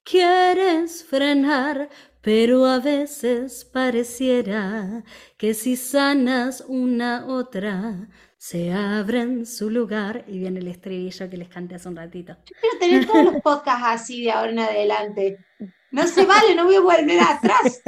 quieres 0.04 1.04
frenar, 1.04 1.90
pero 2.22 2.64
a 2.64 2.78
veces 2.80 3.66
pareciera 3.66 5.04
que 5.36 5.52
si 5.52 5.76
sanas 5.76 6.64
una 6.66 7.26
otra, 7.26 8.08
se 8.38 8.72
abre 8.72 9.44
su 9.44 9.68
lugar 9.68 10.24
y 10.28 10.38
viene 10.38 10.60
el 10.60 10.68
estribillo 10.68 11.28
que 11.28 11.36
les 11.36 11.48
canté 11.48 11.74
hace 11.74 11.88
un 11.88 11.96
ratito. 11.96 12.36
Yo 12.46 12.54
quiero 12.60 12.78
tener 12.78 13.06
todos 13.06 13.24
los 13.24 13.42
podcasts 13.42 13.84
así 13.84 14.22
de 14.22 14.30
ahora 14.30 14.52
en 14.52 14.58
adelante. 14.60 15.44
No 15.90 16.06
se 16.06 16.24
vale, 16.24 16.54
no 16.54 16.64
voy 16.64 16.76
a 16.76 16.80
volver 16.80 17.20
atrás. 17.20 17.82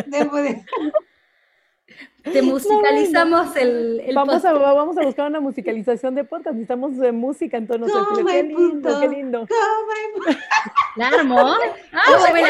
Te 2.22 2.42
musicalizamos 2.42 3.56
el, 3.56 4.00
el 4.00 4.14
vamos, 4.14 4.44
a, 4.44 4.52
vamos 4.52 4.98
a 4.98 5.02
buscar 5.02 5.26
una 5.26 5.40
musicalización 5.40 6.14
de 6.14 6.24
podcast. 6.24 6.54
Necesitamos 6.54 6.96
de 6.96 7.12
música 7.12 7.56
en 7.56 7.66
tono 7.66 7.86
Qué 8.26 8.42
lindo, 8.42 9.00
qué 9.00 9.08
lindo. 9.08 9.46
La 10.96 11.08
armó. 11.08 11.40
Ah, 11.92 12.16
bueno, 12.30 12.46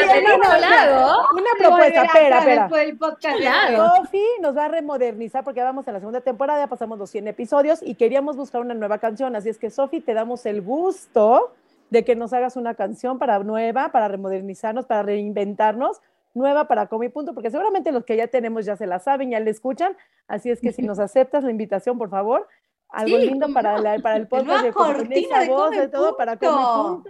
Una 1.33 1.49
propuesta, 1.57 2.03
espera, 2.03 2.39
espera. 2.39 2.69
Sofi 2.69 4.23
nos 4.41 4.55
va 4.55 4.65
a 4.65 4.67
remodernizar 4.67 5.43
porque 5.43 5.61
vamos 5.61 5.87
a 5.87 5.91
la 5.91 5.99
segunda 5.99 6.21
temporada, 6.21 6.59
ya 6.59 6.67
pasamos 6.67 6.99
los 6.99 7.09
100 7.09 7.29
episodios 7.29 7.79
y 7.81 7.95
queríamos 7.95 8.37
buscar 8.37 8.61
una 8.61 8.73
nueva 8.73 8.99
canción. 8.99 9.35
Así 9.35 9.49
es 9.49 9.57
que, 9.57 9.69
Sofi, 9.69 9.99
te 9.99 10.13
damos 10.13 10.45
el 10.45 10.61
gusto 10.61 11.53
de 11.89 12.05
que 12.05 12.15
nos 12.15 12.33
hagas 12.33 12.55
una 12.55 12.75
canción 12.75 13.19
para 13.19 13.39
nueva, 13.39 13.91
para 13.91 14.07
remodernizarnos, 14.07 14.85
para 14.85 15.03
reinventarnos 15.03 16.01
nueva 16.33 16.67
para 16.67 16.87
Comi 16.87 17.09
Punto, 17.09 17.33
porque 17.33 17.51
seguramente 17.51 17.91
los 17.91 18.05
que 18.05 18.17
ya 18.17 18.27
tenemos 18.27 18.65
ya 18.65 18.75
se 18.75 18.87
la 18.87 18.99
saben, 18.99 19.31
ya 19.31 19.39
la 19.39 19.49
escuchan, 19.49 19.95
así 20.27 20.49
es 20.49 20.61
que 20.61 20.71
si 20.71 20.81
nos 20.81 20.99
aceptas 20.99 21.43
la 21.43 21.51
invitación, 21.51 21.97
por 21.97 22.09
favor, 22.09 22.47
algo 22.89 23.17
lindo 23.17 23.51
para, 23.53 23.75
para 24.01 24.17
el 24.17 24.27
podcast 24.27 24.65
de, 24.65 24.73
cortina 24.73 25.45
voz, 25.47 25.71
de 25.71 25.87
todo 25.87 26.17
para 26.17 26.37
Comi 26.37 26.63
Punto 26.63 27.09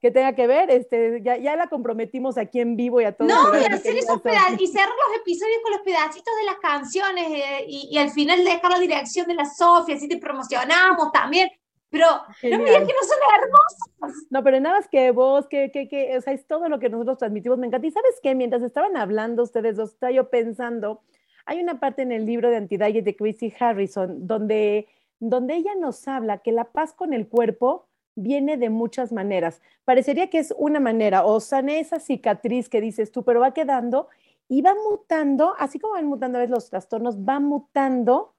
que 0.00 0.10
tenga 0.10 0.34
que 0.34 0.46
ver, 0.46 0.70
este, 0.70 1.22
ya, 1.22 1.36
ya 1.36 1.56
la 1.56 1.68
comprometimos 1.68 2.36
aquí 2.36 2.60
en 2.60 2.76
vivo 2.76 3.00
y 3.00 3.04
a 3.04 3.12
todos. 3.12 3.32
No, 3.32 3.58
y 3.58 3.64
hacer 3.64 3.96
esos 3.96 4.20
y 4.58 4.66
cerrar 4.66 4.88
los 4.88 5.20
episodios 5.20 5.58
con 5.62 5.72
los 5.72 5.80
pedacitos 5.80 6.34
de 6.36 6.44
las 6.44 6.56
canciones 6.56 7.26
eh, 7.30 7.64
y, 7.66 7.88
y, 7.90 7.98
al 7.98 8.10
final 8.10 8.44
dejar 8.44 8.70
la 8.70 8.78
dirección 8.78 9.26
de 9.26 9.34
la 9.34 9.46
Sofía, 9.46 9.96
así 9.96 10.06
te 10.06 10.18
promocionamos 10.18 11.10
también. 11.12 11.48
Pero 11.90 12.06
no 12.06 12.58
me 12.58 12.64
digas 12.64 12.86
que 12.86 12.92
no 12.92 13.02
son 13.02 13.18
hermosos. 13.34 14.26
No, 14.30 14.42
pero 14.42 14.60
nada 14.60 14.76
más 14.76 14.88
que 14.88 15.10
vos, 15.12 15.46
que, 15.46 15.70
que, 15.70 15.88
que, 15.88 16.16
o 16.16 16.20
sea, 16.20 16.32
es 16.32 16.46
todo 16.46 16.68
lo 16.68 16.78
que 16.78 16.88
nosotros 16.88 17.18
transmitimos, 17.18 17.58
me 17.58 17.66
encanta. 17.66 17.86
Y 17.86 17.92
sabes 17.92 18.18
qué, 18.22 18.34
mientras 18.34 18.62
estaban 18.62 18.96
hablando 18.96 19.42
ustedes 19.42 19.76
dos, 19.76 19.92
estaba 19.92 20.12
yo 20.12 20.28
pensando, 20.28 21.02
hay 21.46 21.60
una 21.60 21.78
parte 21.78 22.02
en 22.02 22.12
el 22.12 22.26
libro 22.26 22.50
de 22.50 22.56
Antidiet 22.56 23.04
de 23.04 23.16
Chrissy 23.16 23.54
Harrison 23.58 24.26
donde, 24.26 24.88
donde 25.20 25.54
ella 25.54 25.74
nos 25.76 26.06
habla 26.08 26.38
que 26.38 26.52
la 26.52 26.64
paz 26.64 26.92
con 26.92 27.12
el 27.12 27.28
cuerpo 27.28 27.86
viene 28.16 28.56
de 28.56 28.70
muchas 28.70 29.12
maneras. 29.12 29.62
Parecería 29.84 30.28
que 30.28 30.38
es 30.38 30.52
una 30.58 30.80
manera, 30.80 31.24
o 31.24 31.38
sané 31.38 31.78
esa 31.78 32.00
cicatriz 32.00 32.68
que 32.68 32.80
dices 32.80 33.12
tú, 33.12 33.24
pero 33.24 33.40
va 33.40 33.54
quedando 33.54 34.08
y 34.48 34.62
va 34.62 34.74
mutando, 34.74 35.54
así 35.58 35.78
como 35.78 35.94
van 35.94 36.06
mutando 36.06 36.38
a 36.38 36.40
veces 36.40 36.54
los 36.54 36.70
trastornos, 36.70 37.18
va 37.18 37.38
mutando 37.40 38.34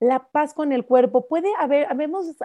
la 0.00 0.28
paz 0.30 0.54
con 0.54 0.72
el 0.72 0.84
cuerpo. 0.84 1.26
Puede 1.26 1.48
haber, 1.58 1.86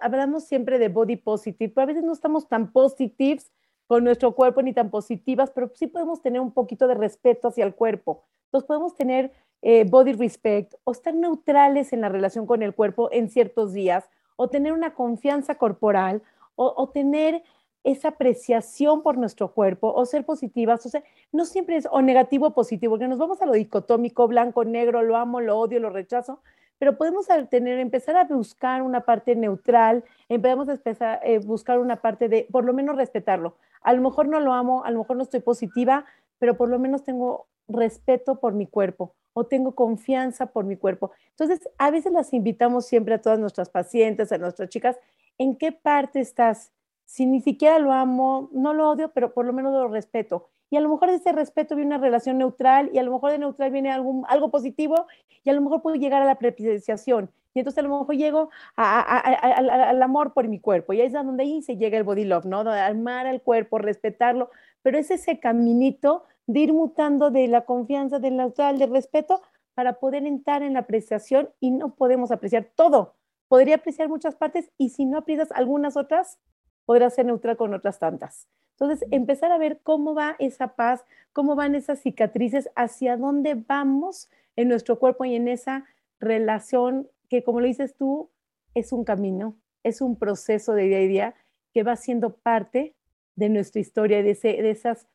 hablamos 0.01 0.43
siempre 0.45 0.79
de 0.79 0.89
body 0.89 1.17
positive, 1.17 1.71
pero 1.73 1.83
a 1.83 1.87
veces 1.87 2.03
no 2.03 2.13
estamos 2.13 2.47
tan 2.47 2.71
positivos 2.71 3.51
con 3.87 4.05
nuestro 4.05 4.33
cuerpo 4.33 4.61
ni 4.61 4.73
tan 4.73 4.89
positivas, 4.89 5.51
pero 5.51 5.69
sí 5.75 5.87
podemos 5.87 6.21
tener 6.21 6.39
un 6.39 6.53
poquito 6.53 6.87
de 6.87 6.93
respeto 6.93 7.49
hacia 7.49 7.65
el 7.65 7.75
cuerpo. 7.75 8.23
Entonces 8.45 8.65
podemos 8.65 8.95
tener 8.95 9.33
eh, 9.61 9.85
body 9.87 10.13
respect 10.13 10.75
o 10.85 10.91
estar 10.91 11.13
neutrales 11.13 11.91
en 11.91 12.01
la 12.01 12.09
relación 12.09 12.45
con 12.45 12.63
el 12.63 12.73
cuerpo 12.73 13.09
en 13.11 13.29
ciertos 13.29 13.73
días 13.73 14.09
o 14.37 14.47
tener 14.47 14.73
una 14.73 14.93
confianza 14.93 15.55
corporal 15.55 16.23
o, 16.55 16.89
tener 16.89 17.43
esa 17.83 18.09
apreciación 18.09 19.01
por 19.01 19.17
nuestro 19.17 19.51
cuerpo 19.51 19.91
o 19.91 20.05
ser 20.05 20.25
positivas, 20.25 20.85
o 20.85 20.89
sea, 20.89 21.03
no 21.31 21.45
siempre 21.45 21.75
es 21.75 21.87
o 21.89 22.01
negativo 22.01 22.47
o 22.47 22.53
positivo, 22.53 22.93
porque 22.93 23.07
nos 23.07 23.17
vamos 23.17 23.41
a 23.41 23.45
lo 23.47 23.53
dicotómico, 23.53 24.27
blanco, 24.27 24.63
negro, 24.63 25.01
lo 25.01 25.17
amo, 25.17 25.41
lo 25.41 25.57
odio, 25.57 25.79
lo 25.79 25.89
rechazo, 25.89 26.41
pero 26.81 26.97
podemos 26.97 27.27
tener, 27.51 27.77
empezar 27.77 28.17
a 28.17 28.23
buscar 28.23 28.81
una 28.81 29.01
parte 29.01 29.35
neutral, 29.35 30.03
empezamos 30.27 30.67
a 30.67 31.19
eh, 31.23 31.37
buscar 31.37 31.77
una 31.77 31.97
parte 31.97 32.27
de, 32.27 32.47
por 32.51 32.65
lo 32.65 32.73
menos 32.73 32.95
respetarlo. 32.95 33.55
A 33.83 33.93
lo 33.93 34.01
mejor 34.01 34.27
no 34.27 34.39
lo 34.39 34.51
amo, 34.51 34.83
a 34.83 34.89
lo 34.89 34.97
mejor 34.97 35.15
no 35.15 35.21
estoy 35.21 35.41
positiva, 35.41 36.05
pero 36.39 36.57
por 36.57 36.69
lo 36.69 36.79
menos 36.79 37.03
tengo 37.03 37.45
respeto 37.67 38.39
por 38.39 38.53
mi 38.53 38.65
cuerpo 38.65 39.13
o 39.33 39.45
tengo 39.45 39.75
confianza 39.75 40.47
por 40.47 40.65
mi 40.65 40.75
cuerpo. 40.75 41.11
Entonces, 41.29 41.69
a 41.77 41.91
veces 41.91 42.13
las 42.13 42.33
invitamos 42.33 42.87
siempre 42.87 43.13
a 43.13 43.21
todas 43.21 43.37
nuestras 43.37 43.69
pacientes, 43.69 44.31
a 44.31 44.39
nuestras 44.39 44.67
chicas, 44.69 44.97
¿en 45.37 45.57
qué 45.57 45.71
parte 45.71 46.19
estás? 46.19 46.71
Si 47.05 47.27
ni 47.27 47.41
siquiera 47.41 47.77
lo 47.77 47.93
amo, 47.93 48.49
no 48.53 48.73
lo 48.73 48.89
odio, 48.89 49.11
pero 49.13 49.35
por 49.35 49.45
lo 49.45 49.53
menos 49.53 49.71
lo 49.71 49.87
respeto. 49.87 50.49
Y 50.71 50.77
a 50.77 50.81
lo 50.81 50.89
mejor 50.89 51.09
de 51.09 51.17
ese 51.17 51.31
respeto 51.31 51.75
viene 51.75 51.95
una 51.95 52.03
relación 52.03 52.39
neutral 52.39 52.89
y 52.91 52.97
a 52.97 53.03
lo 53.03 53.11
mejor 53.11 53.31
de 53.31 53.37
neutral 53.37 53.69
viene 53.69 53.91
algo, 53.91 54.23
algo 54.27 54.49
positivo 54.49 55.05
y 55.43 55.51
a 55.51 55.53
lo 55.53 55.61
mejor 55.61 55.83
puedo 55.83 55.95
llegar 55.95 56.23
a 56.23 56.25
la 56.25 56.31
apreciación. 56.31 57.29
Y 57.53 57.59
entonces 57.59 57.77
a 57.77 57.87
lo 57.87 57.89
mejor 57.89 58.15
llego 58.15 58.49
al 58.75 60.01
amor 60.01 60.33
por 60.33 60.47
mi 60.47 60.59
cuerpo. 60.59 60.93
Y 60.93 61.01
ahí 61.01 61.07
es 61.07 61.13
donde 61.13 61.43
ahí 61.43 61.61
se 61.61 61.77
llega 61.77 61.97
el 61.97 62.03
body 62.03 62.23
love, 62.23 62.45
¿no? 62.45 62.61
Amar 62.61 63.27
al 63.27 63.43
cuerpo, 63.43 63.77
respetarlo. 63.77 64.49
Pero 64.81 64.97
es 64.97 65.11
ese 65.11 65.39
caminito 65.39 66.23
de 66.47 66.61
ir 66.61 66.73
mutando 66.73 67.29
de 67.29 67.47
la 67.47 67.65
confianza, 67.65 68.17
del 68.17 68.37
neutral, 68.37 68.79
del 68.79 68.91
respeto, 68.91 69.41
para 69.75 69.99
poder 69.99 70.25
entrar 70.25 70.63
en 70.63 70.73
la 70.73 70.79
apreciación 70.79 71.49
y 71.59 71.71
no 71.71 71.93
podemos 71.93 72.31
apreciar 72.31 72.67
todo 72.75 73.15
podría 73.51 73.75
apreciar 73.75 74.07
muchas 74.07 74.33
partes 74.33 74.71
y 74.77 74.91
si 74.91 75.03
no 75.03 75.17
aprecias 75.17 75.51
algunas 75.51 75.97
otras, 75.97 76.39
podrás 76.85 77.15
ser 77.15 77.25
neutral 77.25 77.57
con 77.57 77.73
otras 77.73 77.99
tantas. 77.99 78.47
Entonces, 78.81 79.07
empezar 79.11 79.51
a 79.51 79.59
ver 79.59 79.79
cómo 79.83 80.15
va 80.15 80.35
esa 80.39 80.69
paz, 80.75 81.05
cómo 81.33 81.55
van 81.55 81.75
esas 81.75 81.99
cicatrices, 81.99 82.67
hacia 82.75 83.15
dónde 83.15 83.53
vamos 83.53 84.27
en 84.55 84.69
nuestro 84.69 84.97
cuerpo 84.97 85.23
y 85.23 85.35
en 85.35 85.47
esa 85.47 85.85
relación 86.19 87.07
que, 87.29 87.43
como 87.43 87.59
lo 87.59 87.67
dices 87.67 87.95
tú, 87.95 88.31
es 88.73 88.91
un 88.91 89.03
camino, 89.03 89.55
es 89.83 90.01
un 90.01 90.17
proceso 90.17 90.73
de 90.73 90.85
día 90.85 90.97
a 90.97 91.01
día 91.01 91.35
que 91.75 91.83
va 91.83 91.95
siendo 91.95 92.35
parte 92.37 92.95
de 93.35 93.49
nuestra 93.49 93.79
historia, 93.79 94.23
de, 94.23 94.33
de 94.33 94.71
esas 94.71 95.07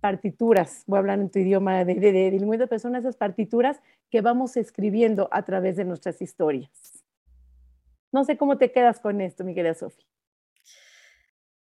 partituras, 0.00 0.84
voy 0.86 0.98
a 0.98 1.00
hablar 1.00 1.18
en 1.18 1.28
tu 1.28 1.40
idioma 1.40 1.84
de, 1.84 1.96
de, 1.96 2.12
de, 2.12 2.30
de 2.30 2.66
personas, 2.68 3.00
esas 3.00 3.16
partituras 3.16 3.80
que 4.10 4.20
vamos 4.20 4.56
escribiendo 4.56 5.28
a 5.32 5.42
través 5.42 5.74
de 5.74 5.84
nuestras 5.84 6.22
historias. 6.22 7.04
No 8.12 8.22
sé 8.22 8.36
cómo 8.36 8.58
te 8.58 8.70
quedas 8.70 9.00
con 9.00 9.20
esto, 9.20 9.42
mi 9.42 9.54
querida 9.54 9.74
Sofía. 9.74 10.06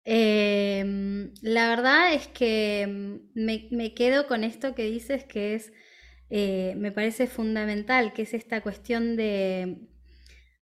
Em, 0.08 1.32
la 1.42 1.68
verdad 1.68 2.14
es 2.14 2.28
que 2.28 2.86
mm, 2.86 3.44
me, 3.74 3.94
quedo 3.94 4.28
con 4.28 4.44
esto 4.44 4.74
que 4.76 4.84
dices 4.84 5.24
que 5.24 5.54
es, 5.56 5.72
eh, 6.30 6.74
me 6.76 6.92
parece 6.92 7.26
fundamental, 7.26 8.12
que 8.12 8.22
es 8.22 8.32
esta 8.32 8.62
cuestión 8.62 9.16
de, 9.16 9.78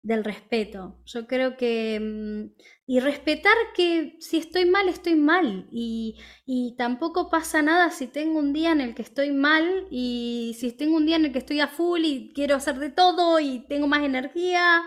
del 0.03 0.24
respeto. 0.24 0.99
Yo 1.07 1.26
creo 1.26 1.57
que, 1.57 1.99
mm, 2.01 2.55
y 2.86 3.01
respetar 3.01 3.55
que 3.74 4.16
si 4.20 4.36
estoy 4.38 4.66
mal, 4.66 4.88
estoy 4.91 5.16
mal, 5.16 5.68
y, 5.72 6.18
y 6.47 6.74
tampoco 6.76 7.30
pasa 7.30 7.62
nada 7.62 7.91
si 7.91 8.09
tengo 8.09 8.38
un 8.38 8.53
día 8.53 8.72
en 8.72 8.82
el 8.82 8.95
que 8.95 9.03
estoy 9.03 9.30
mal, 9.30 9.86
y 9.91 10.55
si 10.59 10.72
tengo 10.72 10.97
un 10.97 11.07
día 11.07 11.16
en 11.16 11.26
el 11.26 11.32
que 11.32 11.38
estoy 11.38 11.61
a 11.61 11.68
full 11.68 12.05
y 12.05 12.32
quiero 12.34 12.57
hacer 12.57 12.78
de 12.78 12.91
todo 12.91 13.41
y 13.41 13.61
tengo 13.68 13.86
más 13.86 14.03
energía. 14.05 14.82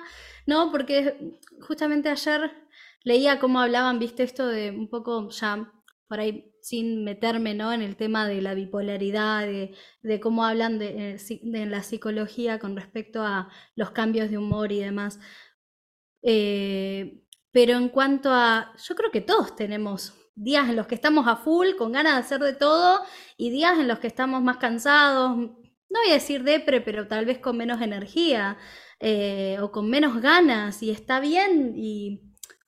No, 0.45 0.71
porque 0.71 1.39
justamente 1.61 2.09
ayer 2.09 2.62
leía 3.03 3.39
cómo 3.39 3.59
hablaban, 3.59 3.99
viste, 3.99 4.23
esto 4.23 4.47
de 4.47 4.71
un 4.71 4.89
poco 4.89 5.29
ya 5.29 5.71
por 6.07 6.19
ahí 6.19 6.53
sin 6.61 7.03
meterme 7.03 7.53
¿no? 7.53 7.73
en 7.73 7.81
el 7.81 7.95
tema 7.97 8.27
de 8.27 8.41
la 8.41 8.53
bipolaridad, 8.53 9.45
de, 9.45 10.19
cómo 10.21 10.45
hablan 10.45 10.79
de, 10.79 11.15
eh, 11.15 11.65
la 11.65 11.83
psicología 11.83 12.59
con 12.59 12.75
respecto 12.75 13.21
a 13.23 13.49
los 13.75 13.91
cambios 13.91 14.29
de 14.29 14.37
humor 14.37 14.71
y 14.71 14.79
demás. 14.79 15.19
Eh, 16.21 17.21
pero 17.51 17.73
en 17.77 17.89
cuanto 17.89 18.31
a, 18.31 18.73
yo 18.81 18.95
creo 18.95 19.11
que 19.11 19.21
todos 19.21 19.55
tenemos 19.55 20.13
días 20.35 20.69
en 20.69 20.75
los 20.77 20.87
que 20.87 20.95
estamos 20.95 21.27
a 21.27 21.35
full, 21.35 21.75
con 21.77 21.91
ganas 21.91 22.13
de 22.13 22.19
hacer 22.19 22.39
de 22.39 22.53
todo, 22.53 23.01
y 23.37 23.49
días 23.49 23.77
en 23.77 23.87
los 23.87 23.99
que 23.99 24.07
estamos 24.07 24.41
más 24.41 24.57
cansados, 24.57 25.37
no 25.37 25.99
voy 26.01 26.11
a 26.11 26.13
decir 26.13 26.43
depre, 26.43 26.81
pero 26.81 27.07
tal 27.07 27.25
vez 27.25 27.39
con 27.39 27.57
menos 27.57 27.81
energía. 27.81 28.57
Eh, 29.05 29.57
o 29.59 29.69
con 29.69 29.89
menos 29.89 30.21
ganas 30.21 30.81
y 30.81 30.89
está 30.89 31.19
bien 31.19 31.73
y 31.75 32.21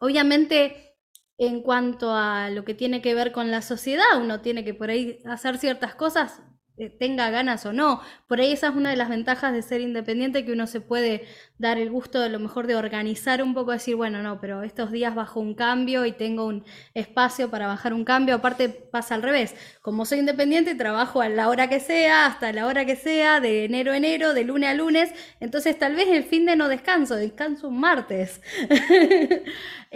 obviamente 0.05 0.95
en 1.37 1.61
cuanto 1.61 2.13
a 2.13 2.49
lo 2.49 2.63
que 2.63 2.73
tiene 2.73 3.01
que 3.01 3.13
ver 3.13 3.31
con 3.31 3.51
la 3.51 3.61
sociedad, 3.61 4.21
uno 4.21 4.41
tiene 4.41 4.63
que 4.63 4.73
por 4.73 4.89
ahí 4.89 5.19
hacer 5.25 5.57
ciertas 5.57 5.95
cosas 5.95 6.41
eh, 6.77 6.89
tenga 6.89 7.29
ganas 7.29 7.65
o 7.65 7.71
no. 7.73 8.01
Por 8.27 8.39
ahí 8.41 8.51
esa 8.51 8.67
es 8.67 8.75
una 8.75 8.89
de 8.89 8.97
las 8.97 9.09
ventajas 9.09 9.53
de 9.53 9.61
ser 9.61 9.81
independiente, 9.81 10.45
que 10.45 10.51
uno 10.51 10.67
se 10.67 10.81
puede 10.81 11.25
dar 11.57 11.77
el 11.77 11.89
gusto 11.89 12.19
de 12.19 12.29
lo 12.29 12.39
mejor 12.39 12.67
de 12.67 12.75
organizar 12.75 13.41
un 13.41 13.53
poco, 13.53 13.71
decir, 13.71 13.95
bueno, 13.95 14.21
no, 14.21 14.39
pero 14.41 14.63
estos 14.63 14.91
días 14.91 15.15
bajo 15.15 15.39
un 15.39 15.53
cambio 15.53 16.05
y 16.05 16.11
tengo 16.11 16.45
un 16.45 16.65
espacio 16.93 17.49
para 17.49 17.67
bajar 17.67 17.93
un 17.93 18.03
cambio. 18.03 18.35
Aparte 18.35 18.69
pasa 18.69 19.15
al 19.15 19.21
revés, 19.21 19.55
como 19.81 20.05
soy 20.05 20.19
independiente, 20.19 20.75
trabajo 20.75 21.21
a 21.21 21.29
la 21.29 21.49
hora 21.49 21.69
que 21.69 21.79
sea, 21.79 22.25
hasta 22.25 22.51
la 22.51 22.67
hora 22.67 22.85
que 22.85 22.95
sea, 22.95 23.39
de 23.39 23.65
enero 23.65 23.93
a 23.93 23.97
enero, 23.97 24.33
de 24.33 24.43
lunes 24.43 24.69
a 24.69 24.73
lunes, 24.73 25.11
entonces 25.39 25.77
tal 25.77 25.95
vez 25.95 26.07
el 26.09 26.23
fin 26.23 26.45
de 26.45 26.55
no 26.55 26.67
descanso, 26.67 27.15
descanso 27.15 27.69
un 27.69 27.79
martes. 27.79 28.41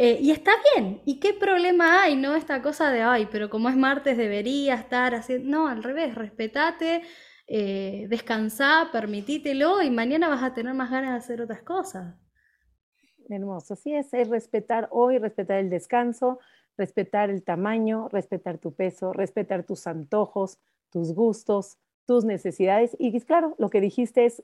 Eh, 0.01 0.17
y 0.21 0.31
está 0.31 0.51
bien, 0.75 1.01
¿y 1.05 1.19
qué 1.19 1.33
problema 1.33 2.03
hay? 2.03 2.15
No 2.15 2.33
esta 2.35 2.61
cosa 2.61 2.89
de, 2.89 3.01
ay, 3.01 3.27
pero 3.29 3.49
como 3.49 3.67
es 3.67 3.75
martes 3.75 4.15
debería 4.17 4.75
estar 4.75 5.13
así, 5.13 5.39
no, 5.41 5.67
al 5.67 5.83
revés, 5.83 6.15
respetar 6.15 6.77
eh, 7.51 8.05
descansá, 8.09 8.89
permitítelo 8.91 9.81
y 9.81 9.89
mañana 9.89 10.29
vas 10.29 10.43
a 10.43 10.53
tener 10.53 10.75
más 10.75 10.91
ganas 10.91 11.13
de 11.13 11.17
hacer 11.17 11.41
otras 11.41 11.63
cosas. 11.63 12.13
Hermoso, 13.27 13.75
sí 13.75 13.91
es, 13.91 14.13
es 14.13 14.29
respetar 14.29 14.87
hoy, 14.91 15.17
respetar 15.17 15.57
el 15.57 15.71
descanso, 15.71 16.39
respetar 16.77 17.31
el 17.31 17.41
tamaño, 17.41 18.07
respetar 18.09 18.59
tu 18.59 18.75
peso, 18.75 19.13
respetar 19.13 19.63
tus 19.63 19.87
antojos, 19.87 20.59
tus 20.91 21.15
gustos, 21.15 21.79
tus 22.05 22.23
necesidades. 22.23 22.95
Y 22.99 23.19
claro, 23.21 23.55
lo 23.57 23.71
que 23.71 23.81
dijiste 23.81 24.25
es 24.25 24.43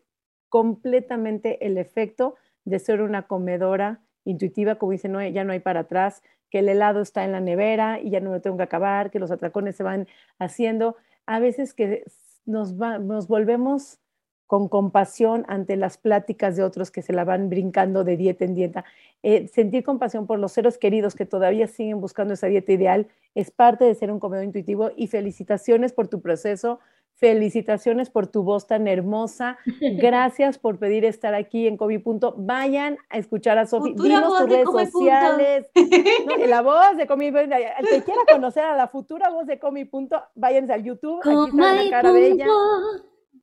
completamente 0.49 1.63
el 1.63 1.77
efecto 1.77 2.35
de 2.63 2.79
ser 2.79 3.03
una 3.03 3.27
comedora 3.27 4.01
intuitiva, 4.23 4.75
como 4.75 4.93
dice, 4.93 5.09
no, 5.09 5.23
ya 5.23 5.43
no 5.43 5.53
hay 5.53 5.59
para 5.59 5.81
atrás, 5.81 6.23
que 6.49 6.59
el 6.59 6.69
helado 6.69 7.01
está 7.01 7.23
en 7.23 7.33
la 7.33 7.39
nevera 7.39 7.99
y 7.99 8.09
ya 8.09 8.19
no 8.19 8.31
lo 8.31 8.41
tengo 8.41 8.57
que 8.57 8.63
acabar, 8.63 9.11
que 9.11 9.19
los 9.19 9.29
atracones 9.29 9.75
se 9.75 9.83
van 9.83 10.07
haciendo 10.39 10.95
a 11.27 11.39
veces 11.39 11.73
que 11.73 12.03
nos, 12.45 12.73
nos 12.73 13.27
volvemos 13.27 13.99
con 14.47 14.67
compasión 14.67 15.43
ante 15.47 15.75
las 15.75 15.97
pláticas 15.97 16.55
de 16.55 16.63
otros 16.63 16.91
que 16.91 17.01
se 17.01 17.13
la 17.13 17.23
van 17.23 17.49
brincando 17.49 18.03
de 18.03 18.15
dieta 18.15 18.45
en 18.45 18.53
dieta. 18.53 18.85
Eh, 19.23 19.47
sentir 19.47 19.83
compasión 19.83 20.27
por 20.27 20.37
los 20.39 20.51
seres 20.51 20.77
queridos 20.77 21.15
que 21.15 21.25
todavía 21.25 21.67
siguen 21.67 21.99
buscando 21.99 22.35
esa 22.35 22.47
dieta 22.47 22.71
ideal 22.71 23.07
es 23.33 23.49
parte 23.49 23.85
de 23.85 23.95
ser 23.95 24.11
un 24.11 24.19
comedor 24.19 24.45
intuitivo 24.45 24.91
y 24.95 25.07
felicitaciones 25.07 25.93
por 25.93 26.07
tu 26.07 26.21
proceso, 26.21 26.79
Felicitaciones 27.17 28.09
por 28.09 28.27
tu 28.27 28.43
voz 28.43 28.67
tan 28.67 28.87
hermosa. 28.87 29.57
Gracias 29.81 30.57
por 30.57 30.79
pedir 30.79 31.05
estar 31.05 31.33
aquí 31.33 31.67
en 31.67 31.77
Comi 31.77 31.97
Punto. 31.97 32.35
Vayan 32.37 32.97
a 33.09 33.17
escuchar 33.17 33.57
a 33.57 33.65
Sofi. 33.65 33.93
Dinos 33.93 34.37
tus 34.37 34.49
redes 34.49 34.69
sociales. 34.91 35.67
No, 36.25 36.45
la 36.45 36.61
voz 36.61 36.97
de 36.97 37.07
Comi 37.07 37.31
Punto. 37.31 37.55
El 37.55 37.87
que 37.87 38.03
quiera 38.03 38.21
conocer 38.31 38.63
a 38.63 38.75
la 38.75 38.87
futura 38.87 39.29
voz 39.29 39.45
de 39.47 39.59
Comi 39.59 39.85
Punto, 39.85 40.21
váyanse 40.35 40.73
al 40.73 40.83
YouTube. 40.83 41.19
Aquí 41.21 41.49
está 41.51 41.73
la 41.73 41.89
cara 41.89 42.11
de 42.11 42.27
ella. 42.27 42.47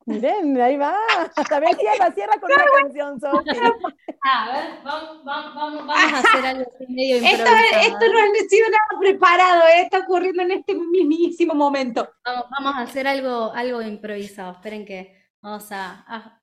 Miren, 0.05 0.59
ahí 0.59 0.77
va. 0.77 0.95
A 1.35 1.59
ver, 1.59 1.75
cierra, 1.75 2.11
cierra 2.11 2.39
con 2.39 2.51
una 2.51 2.65
canción, 2.81 3.19
Sofi. 3.19 3.49
A 4.25 4.53
ver, 4.53 4.83
vamos, 4.83 5.23
vamos, 5.23 5.55
vamos, 5.55 5.85
vamos 5.85 6.13
a 6.13 6.19
hacer 6.19 6.45
algo 6.45 6.71
medio 6.87 7.17
esto, 7.17 7.27
esto 7.27 8.13
no 8.13 8.19
ha 8.19 8.49
sido 8.49 8.69
nada 8.69 8.99
preparado, 8.99 9.63
¿eh? 9.63 9.81
está 9.81 9.99
ocurriendo 9.99 10.43
en 10.43 10.51
este 10.51 10.75
mismísimo 10.75 11.53
momento. 11.53 12.09
Vamos, 12.23 12.45
vamos 12.49 12.75
a 12.75 12.81
hacer 12.83 13.05
algo, 13.05 13.51
algo 13.53 13.81
improvisado. 13.81 14.53
Esperen 14.53 14.85
que 14.85 15.13
vamos 15.41 15.67
a. 15.71 16.41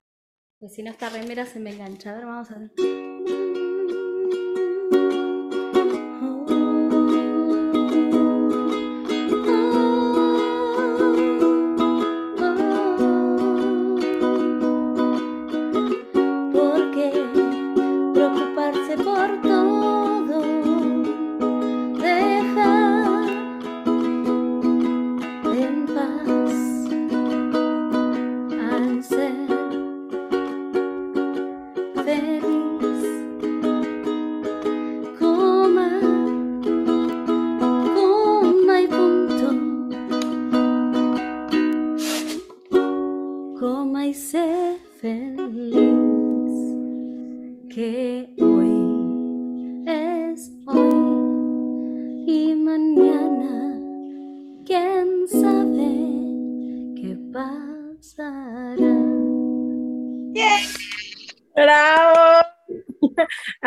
pues 0.58 0.74
si 0.74 0.82
no, 0.82 0.90
esta 0.90 1.08
remera 1.08 1.46
se 1.46 1.58
me 1.58 1.70
engancha. 1.70 2.10
A 2.10 2.14
ver, 2.14 2.26
vamos 2.26 2.50
a 2.50 2.58
ver. 2.58 3.09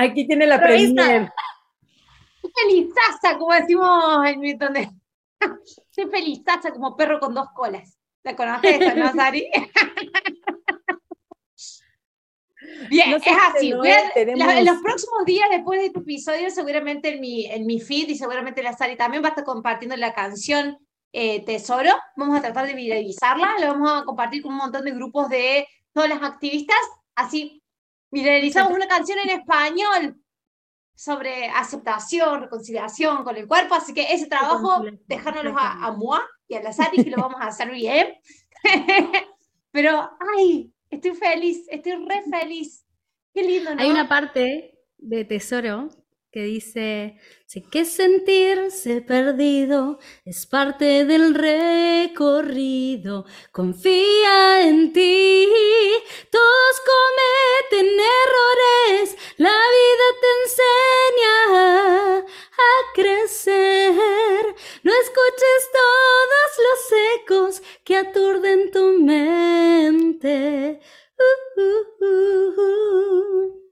Aquí 0.03 0.27
tiene 0.27 0.45
la 0.45 0.59
premier. 0.59 1.31
Felizaza, 2.55 3.37
como 3.37 3.53
decimos 3.53 4.25
en 4.27 4.39
mi 4.39 4.53
donde. 4.53 4.89
Soy 5.89 6.05
felizaza 6.09 6.71
como 6.71 6.95
perro 6.95 7.19
con 7.19 7.33
dos 7.33 7.47
colas. 7.53 7.97
¿La 8.23 8.35
conoces, 8.35 8.79
no, 8.95 9.13
Sari? 9.13 9.49
Bien, 12.89 13.13
es 13.13 13.23
así. 13.25 13.73
en 14.15 14.65
los 14.65 14.81
próximos 14.81 15.25
días, 15.25 15.49
después 15.49 15.81
de 15.81 15.89
tu 15.89 15.99
episodio, 16.01 16.49
seguramente 16.49 17.13
en 17.13 17.21
mi, 17.21 17.45
en 17.45 17.65
mi 17.65 17.79
feed 17.79 18.09
y 18.09 18.15
seguramente 18.15 18.63
la 18.63 18.73
Sari 18.73 18.95
también 18.95 19.23
va 19.23 19.27
a 19.27 19.29
estar 19.29 19.43
compartiendo 19.43 19.95
la 19.97 20.13
canción 20.13 20.77
eh, 21.11 21.43
Tesoro. 21.45 21.91
Vamos 22.15 22.37
a 22.37 22.41
tratar 22.41 22.67
de 22.67 22.73
viralizarla, 22.73 23.55
la 23.59 23.67
vamos 23.73 23.91
a 23.91 24.05
compartir 24.05 24.41
con 24.41 24.53
un 24.53 24.59
montón 24.59 24.85
de 24.85 24.91
grupos 24.91 25.29
de 25.29 25.67
todas 25.93 26.09
las 26.09 26.23
activistas. 26.23 26.79
Así 27.15 27.62
realizamos 28.21 28.73
una 28.73 28.87
canción 28.87 29.17
en 29.19 29.39
español 29.39 30.21
sobre 30.93 31.47
aceptación, 31.47 32.41
reconciliación 32.41 33.23
con 33.23 33.37
el 33.37 33.47
cuerpo, 33.47 33.75
así 33.75 33.93
que 33.93 34.13
ese 34.13 34.27
trabajo, 34.27 34.83
dejárnoslo 35.07 35.57
a, 35.57 35.85
a 35.85 35.91
Moa 35.93 36.27
y 36.47 36.55
a 36.55 36.61
la 36.61 36.73
Sari, 36.73 37.03
que 37.03 37.09
lo 37.09 37.17
vamos 37.17 37.41
a 37.41 37.47
hacer 37.47 37.71
bien. 37.71 38.15
Pero, 39.71 40.11
ay, 40.37 40.71
estoy 40.89 41.15
feliz, 41.15 41.65
estoy 41.69 41.93
re 42.05 42.21
feliz. 42.29 42.85
Qué 43.33 43.41
lindo, 43.41 43.73
¿no? 43.73 43.81
Hay 43.81 43.89
una 43.89 44.07
parte 44.07 44.77
de 44.97 45.25
Tesoro 45.25 45.89
que 46.33 46.41
dice, 46.41 47.15
sé 47.45 47.61
que 47.61 47.85
sentirse 47.85 49.01
perdido 49.01 49.99
es 50.25 50.47
parte 50.47 51.05
del 51.05 51.35
recorrido, 51.35 53.25
confía 53.51 54.67
en 54.67 54.91
ti, 54.91 55.47
todos 56.31 56.81
cometen 56.91 57.85
errores, 57.85 59.15
la 59.37 59.51
vida 59.75 60.07
te 60.21 60.27
enseña 60.41 61.37
a 62.17 62.71
crecer, 62.95 64.55
no 64.81 64.91
escuches 64.91 65.69
todos 65.71 66.51
los 66.65 66.81
ecos 67.21 67.61
que 67.83 67.95
aturden 67.95 68.71
tu 68.71 68.97
mente. 68.97 70.79
Uh, 71.15 71.61
uh, 71.61 72.05
uh, 72.05 73.62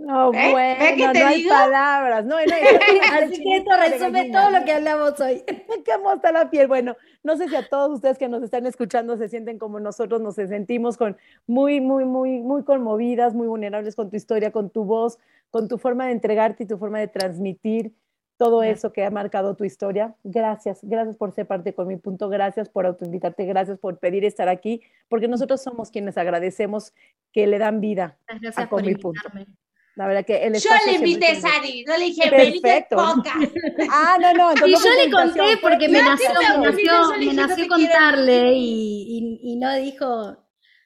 no, 0.00 0.32
bueno, 0.32 1.12
no 1.12 1.26
hay 1.26 1.46
palabras. 1.46 2.24
No, 2.24 2.36
no, 2.36 2.40
Así 3.12 3.42
que 3.42 3.56
esto 3.56 3.70
resume 3.76 4.30
todo 4.30 4.50
lo 4.50 4.64
que 4.64 4.72
hablamos 4.72 5.20
hoy. 5.20 5.44
¿Cómo 5.86 6.14
está 6.14 6.32
la 6.32 6.48
piel? 6.48 6.68
Bueno, 6.68 6.96
no 7.22 7.36
sé 7.36 7.48
si 7.48 7.56
a 7.56 7.68
todos 7.68 7.92
ustedes 7.92 8.16
que 8.16 8.28
nos 8.28 8.42
están 8.42 8.64
escuchando 8.66 9.18
se 9.18 9.28
sienten 9.28 9.58
como 9.58 9.78
nosotros 9.78 10.22
nos 10.22 10.36
sentimos 10.36 10.96
con 10.96 11.18
muy, 11.46 11.82
muy, 11.82 12.06
muy, 12.06 12.40
muy 12.40 12.64
conmovidas, 12.64 13.34
muy 13.34 13.46
vulnerables 13.46 13.94
con 13.94 14.08
tu 14.08 14.16
historia, 14.16 14.50
con 14.50 14.70
tu 14.70 14.84
voz, 14.84 15.18
con 15.50 15.68
tu 15.68 15.76
forma 15.76 16.06
de 16.06 16.12
entregarte 16.12 16.64
y 16.64 16.66
tu 16.66 16.78
forma 16.78 16.98
de 16.98 17.08
transmitir 17.08 17.92
todo 18.38 18.62
eso 18.62 18.90
que 18.94 19.04
ha 19.04 19.10
marcado 19.10 19.54
tu 19.54 19.64
historia. 19.64 20.14
Gracias, 20.24 20.78
gracias 20.82 21.14
por 21.16 21.32
ser 21.32 21.46
parte 21.46 21.74
con 21.74 21.86
mi 21.86 21.98
punto, 21.98 22.30
gracias 22.30 22.70
por 22.70 22.86
autoinvitarte, 22.86 23.44
gracias 23.44 23.78
por 23.78 23.98
pedir 23.98 24.24
estar 24.24 24.48
aquí, 24.48 24.80
porque 25.10 25.28
nosotros 25.28 25.62
somos 25.62 25.90
quienes 25.90 26.16
agradecemos 26.16 26.94
que 27.32 27.46
le 27.46 27.58
dan 27.58 27.82
vida 27.82 28.16
a 28.56 28.66
con 28.66 28.86
mi 28.86 28.94
punto. 28.94 29.20
La 30.00 30.06
verdad 30.06 30.24
que 30.24 30.46
el 30.46 30.54
Yo 30.54 30.70
le 30.86 30.92
invité 30.94 31.26
a 31.26 31.40
Sari, 31.42 31.84
no 31.86 31.94
le 31.98 32.06
dije, 32.06 32.30
venite 32.30 32.86
podcast. 32.88 33.36
Ah, 33.92 34.16
no, 34.18 34.32
no. 34.32 34.66
y 34.66 34.72
yo 34.72 35.04
le 35.04 35.10
conté 35.10 35.58
porque 35.60 35.90
me 35.90 36.00
nació, 36.00 36.30
me 37.18 37.34
nació, 37.34 37.68
contarle 37.68 38.54
y, 38.54 39.40
y, 39.42 39.56
no 39.56 39.74
dijo... 39.74 40.38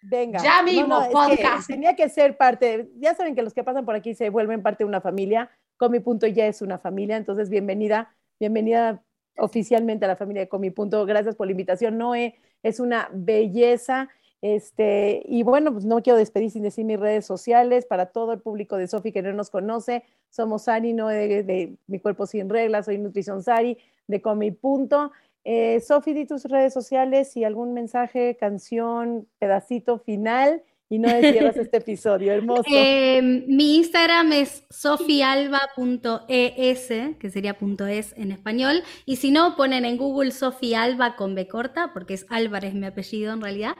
Venga. 0.03 0.43
Ya 0.43 0.65
mismo, 0.65 1.09
podcast. 1.13 1.69
tenía 1.69 1.95
que 1.95 2.09
ser 2.09 2.37
parte, 2.37 2.91
ya 2.97 3.15
saben 3.15 3.37
que 3.37 3.43
los 3.43 3.55
que 3.55 3.63
pasan 3.63 3.85
por 3.85 3.95
aquí 3.95 4.17
se 4.17 4.31
vuelven 4.31 4.65
parte 4.65 4.83
de 4.83 4.89
una 4.89 5.01
familia. 5.01 5.49
Comi 5.77 6.01
Punto 6.01 6.27
ya 6.27 6.47
es 6.49 6.61
una 6.61 6.81
familia, 6.81 7.17
entonces 7.17 7.49
bienvenida, 7.49 8.17
bienvenida 8.41 9.01
oficialmente 9.37 10.07
a 10.07 10.09
la 10.09 10.17
familia 10.17 10.43
de 10.43 10.49
Comi 10.49 10.71
Punto. 10.71 11.07
Gracias 11.07 11.37
por 11.37 11.47
la 11.47 11.53
invitación, 11.53 11.99
Noé. 11.99 12.35
Es 12.65 12.81
una 12.81 13.09
belleza 13.13 14.09
este, 14.45 15.23
y 15.25 15.43
bueno, 15.43 15.73
pues 15.73 15.87
no 15.87 16.03
quiero 16.03 16.19
despedir 16.19 16.51
sin 16.51 16.65
decir 16.65 16.85
mis 16.85 17.01
redes 17.01 17.25
sociales 17.25 17.87
para 17.87 18.13
todo 18.13 18.35
el 18.35 18.41
público 18.41 18.77
de 18.77 18.87
Sofi 18.87 19.11
que 19.11 19.23
no 19.23 19.33
nos 19.33 19.49
conoce. 19.49 20.05
Somos 20.29 20.65
Sari, 20.65 20.93
no 20.93 21.09
de, 21.09 21.79
Mi 21.87 21.99
Cuerpo 21.99 22.27
Sin 22.27 22.51
Reglas, 22.51 22.85
soy 22.85 22.99
Nutrición 22.99 23.43
Sari, 23.43 23.79
de 24.07 24.21
Comi 24.21 24.51
Punto. 24.51 25.13
Eh, 25.45 25.81
Sofi, 25.81 26.13
di 26.13 26.27
tus 26.27 26.45
redes 26.45 26.75
sociales 26.75 27.35
y 27.39 27.45
algún 27.45 27.73
mensaje, 27.73 28.37
canción, 28.39 29.27
pedacito 29.39 29.99
final 29.99 30.63
y 30.91 30.99
no 30.99 31.09
cierras 31.09 31.57
este 31.57 31.77
episodio, 31.79 32.31
hermoso. 32.31 32.65
Em, 32.67 33.47
mi 33.47 33.77
Instagram 33.77 34.31
es 34.33 34.67
sofialba.es, 34.69 36.89
que 37.19 37.31
sería 37.31 37.57
.es 37.89 38.13
en 38.19 38.31
español, 38.31 38.83
y 39.07 39.17
si 39.17 39.31
no, 39.31 39.57
ponen 39.57 39.87
en 39.87 39.97
Google 39.97 40.33
Sofialba 40.33 41.17
con 41.17 41.35
B 41.35 41.49
corta, 41.49 41.93
porque 41.95 42.13
es 42.13 42.27
Álvarez 42.29 42.75
mi 42.75 42.85
apellido 42.85 43.33
en 43.33 43.41
realidad. 43.41 43.75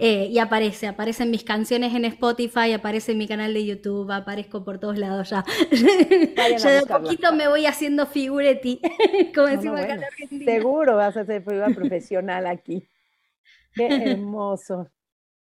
Eh, 0.00 0.28
y 0.30 0.38
aparece, 0.38 0.86
aparecen 0.86 1.28
mis 1.32 1.42
canciones 1.42 1.92
en 1.92 2.04
Spotify, 2.04 2.72
aparece 2.72 3.12
en 3.12 3.18
mi 3.18 3.26
canal 3.26 3.52
de 3.52 3.66
YouTube, 3.66 4.08
aparezco 4.12 4.64
por 4.64 4.78
todos 4.78 4.96
lados 4.96 5.30
ya. 5.30 5.44
ya 6.56 6.70
de 6.70 6.86
poquito 6.86 7.32
me 7.32 7.48
voy 7.48 7.66
haciendo 7.66 8.06
figuretti, 8.06 8.80
como 9.34 9.48
decimos 9.48 9.80
acá 9.80 9.94
en 9.94 10.04
Argentina. 10.04 10.52
Seguro 10.52 10.96
vas 10.96 11.16
a 11.16 11.24
ser 11.24 11.42
figura 11.42 11.68
profesional 11.70 12.46
aquí. 12.46 12.88
Qué 13.74 13.86
hermoso. 13.86 14.88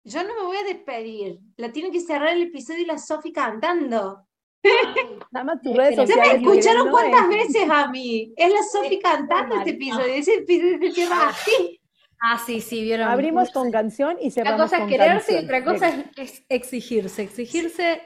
Yo 0.05 0.23
no 0.23 0.35
me 0.35 0.43
voy 0.47 0.57
a 0.57 0.65
despedir. 0.65 1.41
La 1.59 1.71
tiene 1.71 1.91
que 1.91 2.01
cerrar 2.01 2.31
el 2.31 2.45
episodio 2.45 2.81
y 2.81 2.87
la 2.87 2.97
Sofi 2.97 3.31
cantando. 3.31 4.27
Nada 5.31 5.45
más 5.45 5.61
tus 5.61 5.77
redes 5.77 5.97
sociales. 5.97 6.25
¿Ya 6.27 6.39
me 6.39 6.39
escucharon 6.39 6.91
cuántas 6.91 7.29
veces 7.29 7.69
a 7.69 7.89
mí? 7.89 8.33
Es 8.35 8.51
la 8.51 8.63
Sofi 8.63 8.99
cantando 8.99 9.57
este 9.57 9.71
episodio. 9.71 10.15
Ese 10.15 10.37
episodio 10.37 10.79
se 10.81 11.01
llama 11.03 11.29
así. 11.29 11.78
Ah, 12.21 12.39
sí, 12.45 12.61
sí, 12.61 12.83
vieron. 12.83 13.09
Abrimos 13.09 13.51
con 13.51 13.71
canción 13.71 14.17
y 14.21 14.31
cerramos 14.31 14.71
con 14.71 14.81
Una 14.81 14.81
cosa 14.81 14.85
es 14.85 14.91
quererse 14.91 15.33
y 15.41 15.45
otra 15.45 15.65
cosa 15.65 15.89
es 16.17 16.45
exigirse. 16.49 17.23
Exigirse 17.23 18.03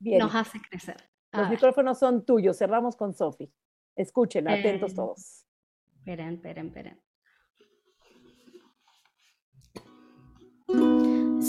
nos 0.00 0.34
hace 0.34 0.60
crecer. 0.60 0.96
Los 1.32 1.50
micrófonos 1.50 1.98
son 1.98 2.24
tuyos. 2.24 2.58
Cerramos 2.58 2.96
con 2.96 3.14
Sofi. 3.14 3.50
Escuchen, 3.96 4.48
atentos 4.48 4.94
todos. 4.94 5.44
Esperen, 5.98 6.34
esperen, 6.34 6.66
esperen. 6.68 7.08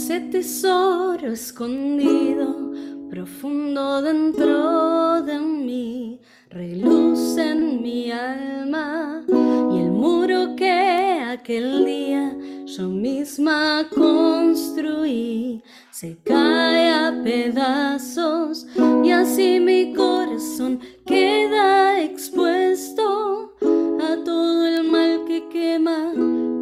ese 0.09 0.21
tesoro 0.21 1.27
escondido 1.27 2.71
profundo 3.11 4.01
dentro 4.01 5.21
de 5.21 5.39
mí, 5.39 6.19
reluce 6.49 7.51
en 7.51 7.81
mi 7.83 8.09
alma 8.09 9.23
y 9.29 9.79
el 9.81 9.91
muro 9.91 10.55
que 10.55 10.88
aquel 11.31 11.85
día 11.85 12.35
yo 12.65 12.89
misma 12.89 13.87
construí 13.93 15.61
se 15.91 16.17
cae 16.23 16.89
a 16.91 17.21
pedazos 17.23 18.65
y 19.03 19.11
así 19.11 19.59
mi 19.59 19.93
corazón 19.93 20.79
queda 21.05 22.01
expuesto 22.01 23.53
a 23.61 24.23
todo 24.23 24.65
el 24.65 24.89
mal 24.89 25.25
que 25.27 25.47
quema 25.49 26.13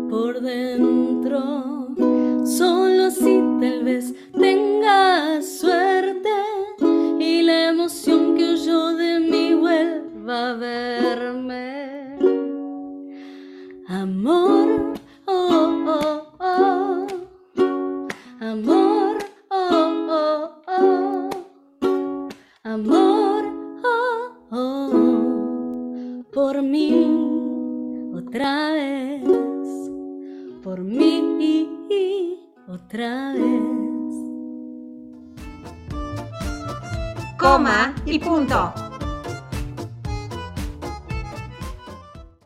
por 0.10 0.42
dentro. 0.42 1.96
Solo 2.46 3.10
si 3.12 3.40
tal 3.62 3.84
vez 3.84 4.14
tenga 4.34 5.42
suerte 5.42 6.30
y 7.20 7.42
la 7.44 7.70
emoción 7.70 8.36
que 8.36 8.54
huyó 8.54 8.96
de 8.96 9.20
mí 9.20 9.54
vuelva 9.54 10.52
a 10.52 10.54
verme. 10.56 11.67
Amor, 14.18 14.96
oh, 15.28 15.86
oh, 15.86 16.24
oh. 16.40 17.08
Amor, 18.42 19.18
oh, 19.52 20.08
oh, 20.10 21.30
oh. 21.84 22.30
Amor, 22.64 23.44
oh, 23.84 24.32
oh. 24.52 26.24
Por 26.34 26.64
mí, 26.64 28.12
otra 28.16 28.72
vez. 28.72 29.22
Por 30.64 30.80
mí, 30.80 32.40
otra 32.68 33.34
vez. 33.34 33.62
Coma 37.38 37.94
y 38.08 38.18
punto. 38.18 38.87